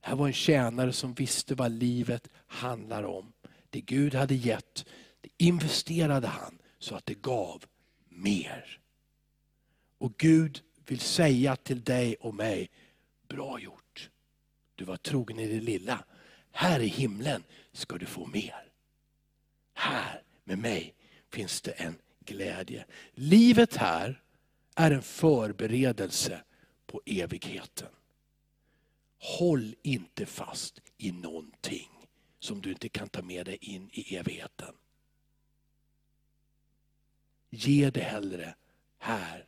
Här 0.00 0.16
var 0.16 0.26
en 0.26 0.32
tjänare 0.32 0.92
som 0.92 1.14
visste 1.14 1.54
vad 1.54 1.72
livet 1.72 2.28
handlar 2.46 3.02
om. 3.02 3.32
Det 3.70 3.80
Gud 3.80 4.14
hade 4.14 4.34
gett, 4.34 4.84
det 5.20 5.30
investerade 5.36 6.26
han 6.26 6.58
så 6.78 6.94
att 6.94 7.06
det 7.06 7.22
gav 7.22 7.64
mer. 8.08 8.80
Och 9.98 10.16
Gud 10.16 10.60
vill 10.86 11.00
säga 11.00 11.56
till 11.56 11.82
dig 11.82 12.16
och 12.20 12.34
mig, 12.34 12.70
bra 13.28 13.60
gjort. 13.60 13.87
Du 14.78 14.84
var 14.84 14.96
trogen 14.96 15.38
i 15.38 15.46
det 15.46 15.60
lilla. 15.60 16.04
Här 16.50 16.80
i 16.80 16.86
himlen 16.86 17.44
ska 17.72 17.98
du 17.98 18.06
få 18.06 18.26
mer. 18.26 18.68
Här 19.74 20.22
med 20.44 20.58
mig 20.58 20.94
finns 21.30 21.60
det 21.60 21.70
en 21.70 21.98
glädje. 22.24 22.84
Livet 23.12 23.76
här 23.76 24.22
är 24.74 24.90
en 24.90 25.02
förberedelse 25.02 26.42
på 26.86 27.02
evigheten. 27.06 27.88
Håll 29.18 29.74
inte 29.82 30.26
fast 30.26 30.80
i 30.96 31.12
någonting 31.12 31.90
som 32.38 32.60
du 32.60 32.70
inte 32.70 32.88
kan 32.88 33.08
ta 33.08 33.22
med 33.22 33.46
dig 33.46 33.58
in 33.60 33.90
i 33.92 34.16
evigheten. 34.16 34.74
Ge 37.50 37.90
det 37.90 38.00
hellre 38.00 38.54
här 38.98 39.46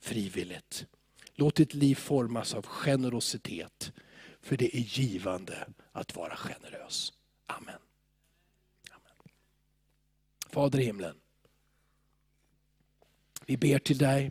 frivilligt. 0.00 0.86
Låt 1.34 1.54
ditt 1.54 1.74
liv 1.74 1.94
formas 1.94 2.54
av 2.54 2.66
generositet. 2.66 3.92
För 4.40 4.56
det 4.56 4.76
är 4.76 4.80
givande 4.80 5.68
att 5.92 6.16
vara 6.16 6.36
generös. 6.36 7.12
Amen. 7.46 7.80
Amen. 8.90 9.32
Fader 10.48 10.80
i 10.80 10.84
himlen. 10.84 11.16
Vi 13.46 13.56
ber 13.56 13.78
till 13.78 13.98
dig. 13.98 14.30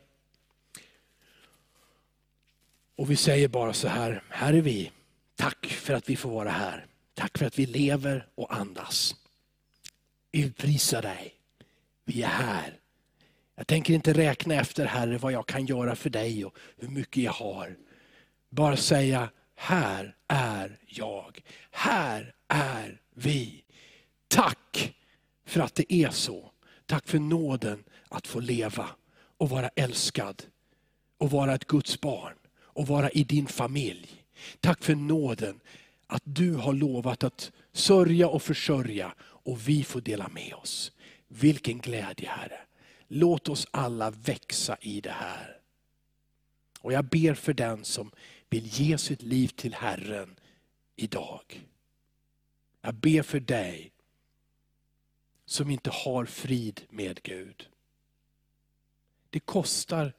Och 2.95 3.12
vi 3.12 3.16
säger 3.16 3.47
bara 3.47 3.74
så 3.74 3.88
här, 3.88 4.24
här 4.30 4.53
är 4.53 4.62
vi. 4.62 4.91
Tack 5.36 5.66
för 5.66 5.93
att 5.93 6.10
vi 6.10 6.16
får 6.16 6.30
vara 6.30 6.49
här. 6.49 6.86
Tack 7.14 7.38
för 7.38 7.45
att 7.45 7.60
vi 7.60 7.66
lever 7.66 8.28
och 8.36 8.55
andas. 8.55 9.16
Vi 10.32 10.51
prisar 10.51 11.01
dig. 11.01 11.34
Vi 12.05 12.24
är 12.24 12.28
här. 12.28 12.80
Jag 13.55 13.68
tänker 13.68 13.93
inte 13.93 14.14
räkna 14.14 14.55
efter 14.55 14.86
Herre 14.86 15.18
vad 15.18 15.32
jag 15.32 15.47
kan 15.47 15.66
göra 15.66 15.95
för 15.95 16.10
dig 16.10 16.45
och 16.45 16.58
hur 16.78 16.88
mycket 16.88 17.24
jag 17.24 17.32
har. 17.32 17.76
Bara 18.49 18.78
säga, 18.78 19.30
här 19.60 20.16
är 20.28 20.80
jag. 20.88 21.41
Här 21.72 22.34
är 22.47 23.01
vi. 23.14 23.64
Tack 24.28 24.95
för 25.45 25.60
att 25.60 25.76
det 25.76 25.93
är 25.93 26.10
så. 26.10 26.51
Tack 26.86 27.08
för 27.08 27.20
nåden 27.20 27.84
att 28.10 28.28
få 28.28 28.39
leva 28.39 28.89
och 29.38 29.49
vara 29.49 29.70
älskad 29.76 30.43
och 31.18 31.32
vara 31.32 31.55
ett 31.55 31.68
Guds 31.68 32.01
barn 32.01 32.34
och 32.60 32.88
vara 32.88 33.10
i 33.10 33.24
din 33.24 33.47
familj. 33.47 34.24
Tack 34.60 34.84
för 34.84 34.95
nåden 34.95 35.60
att 36.08 36.24
du 36.26 36.53
har 36.53 36.74
lovat 36.74 37.24
att 37.24 37.51
sörja 37.74 38.28
och 38.28 38.41
försörja 38.41 39.14
och 39.20 39.68
vi 39.68 39.84
får 39.84 40.01
dela 40.01 40.28
med 40.28 40.53
oss. 40.53 40.91
Vilken 41.28 41.78
glädje 41.78 42.30
Herre. 42.30 42.60
Låt 43.08 43.49
oss 43.49 43.68
alla 43.72 44.12
växa 44.12 44.78
i 44.82 45.01
det 45.01 45.12
här. 45.12 45.58
Och 46.82 46.93
jag 46.93 47.05
ber 47.05 47.34
för 47.34 47.53
den 47.53 47.84
som 47.84 48.12
vill 48.50 48.66
ge 48.66 48.98
sitt 48.98 49.22
liv 49.22 49.48
till 49.48 49.74
Herren 49.74 50.39
idag. 50.95 51.68
Jag 52.82 52.95
ber 52.95 53.22
för 53.22 53.39
dig 53.39 53.91
som 55.45 55.70
inte 55.70 55.89
har 55.89 56.26
frid 56.26 56.82
med 56.89 57.24
Gud. 57.24 57.70
Det 59.30 59.39
kostar 59.39 60.14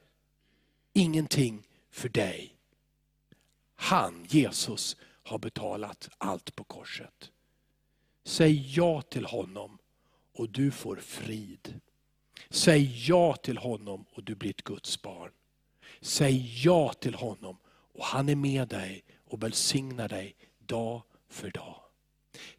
ingenting 0.93 1.66
för 1.91 2.09
dig. 2.09 2.55
Han, 3.74 4.26
Jesus, 4.29 4.97
har 5.22 5.39
betalat 5.39 6.09
allt 6.18 6.57
på 6.57 6.64
korset. 6.64 7.31
Säg 8.24 8.76
ja 8.76 9.03
till 9.03 9.24
honom 9.24 9.79
och 10.33 10.49
du 10.49 10.70
får 10.70 10.97
frid. 10.97 11.81
Säg 12.51 13.09
ja 13.09 13.37
till 13.37 13.59
honom 13.59 14.05
och 14.12 14.24
du 14.24 14.35
blir 14.35 14.51
ett 14.51 14.62
Guds 14.64 15.03
barn. 15.03 15.33
Säg 16.01 16.64
ja 16.64 16.93
till 16.93 17.14
honom 17.14 17.57
och 17.99 18.05
han 18.05 18.28
är 18.28 18.36
med 18.36 18.68
dig 18.68 19.05
och 19.24 19.42
välsignar 19.42 20.09
dig 20.09 20.36
dag 20.59 21.03
för 21.28 21.51
dag. 21.51 21.80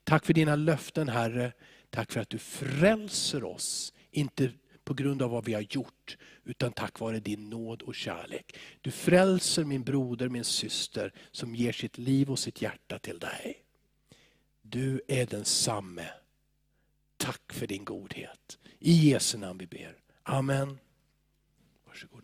Tack 0.03 0.25
för 0.25 0.33
dina 0.33 0.55
löften 0.55 1.09
Herre. 1.09 1.51
Tack 1.89 2.11
för 2.11 2.19
att 2.19 2.29
du 2.29 2.37
frälser 2.37 3.43
oss, 3.43 3.93
inte 4.11 4.51
på 4.83 4.93
grund 4.93 5.21
av 5.21 5.31
vad 5.31 5.45
vi 5.45 5.53
har 5.53 5.65
gjort, 5.69 6.17
utan 6.43 6.71
tack 6.71 6.99
vare 6.99 7.19
din 7.19 7.49
nåd 7.49 7.81
och 7.81 7.95
kärlek. 7.95 8.57
Du 8.81 8.91
frälser 8.91 9.63
min 9.63 9.83
broder, 9.83 10.29
min 10.29 10.43
syster, 10.43 11.13
som 11.31 11.55
ger 11.55 11.71
sitt 11.71 11.97
liv 11.97 12.31
och 12.31 12.39
sitt 12.39 12.61
hjärta 12.61 12.99
till 12.99 13.19
dig. 13.19 13.63
Du 14.61 15.01
är 15.07 15.25
densamme. 15.25 16.07
Tack 17.17 17.53
för 17.53 17.67
din 17.67 17.85
godhet. 17.85 18.59
I 18.79 19.09
Jesu 19.09 19.37
namn 19.37 19.59
vi 19.59 19.67
ber. 19.67 19.97
Amen. 20.23 20.79
Varsågod. 21.85 22.17